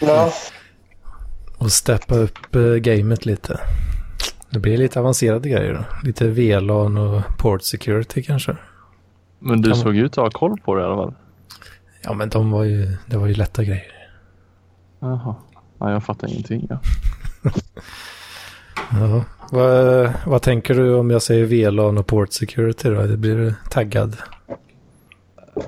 [0.00, 0.32] Ja,
[1.58, 3.60] Och steppa upp eh, gamet lite.
[4.50, 5.84] Det blir lite avancerade grejer då.
[6.06, 8.56] Lite VLAN och port security kanske.
[9.38, 11.14] Men du Kan- såg ut att ha koll på det i alla fall.
[12.02, 14.08] Ja men de var ju, det var ju lätta grejer.
[15.00, 15.34] Jaha.
[15.84, 16.66] Ja, jag fattar ingenting.
[16.70, 16.78] Ja.
[19.00, 19.24] Ja.
[19.50, 23.02] Vad, vad tänker du om jag säger VLAN och port security då?
[23.02, 24.16] Det blir taggad.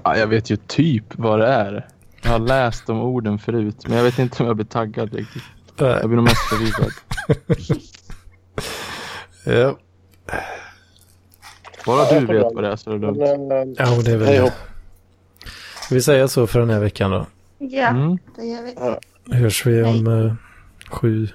[0.02, 1.88] Ja, jag vet ju typ vad det är.
[2.22, 5.42] Jag har läst de orden förut, men jag vet inte om jag blir taggad riktigt.
[5.78, 6.92] Jag blir nog mest förvirrad.
[9.66, 9.78] ja.
[11.86, 13.20] Bara du vet vad det är så är det lugnt.
[13.22, 14.50] eh, ja, men det är väl...
[15.82, 17.26] Ska vi säga så för den här veckan då?
[17.58, 18.18] Ja, Mm.
[18.36, 18.74] det gör vi.
[19.30, 20.34] Hörs vi om eh,
[20.90, 21.28] sju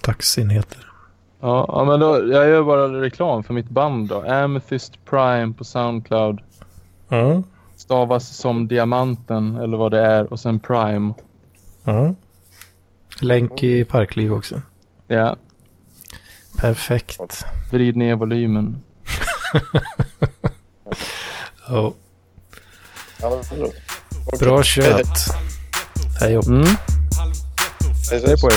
[0.00, 0.78] dagsenheter.
[1.40, 4.22] Ja, ja, men då, jag gör bara reklam för mitt band då.
[4.22, 6.40] Amethyst Prime på Soundcloud.
[7.08, 7.42] Ja.
[7.76, 11.14] Stavas som diamanten eller vad det är och sen Prime.
[11.84, 12.14] ja.
[13.20, 14.62] Länk i Parkliv också.
[15.06, 15.36] Ja,
[16.60, 17.44] Perfekt.
[17.72, 18.82] vrid ner volymen.
[21.68, 21.92] Ja.
[23.20, 23.70] Ja, men,
[24.40, 24.62] bra.
[24.62, 25.18] Kött.
[26.20, 26.46] Hej hopp.
[26.46, 26.64] Mm,
[28.10, 28.22] Eso es.
[28.22, 28.54] Después.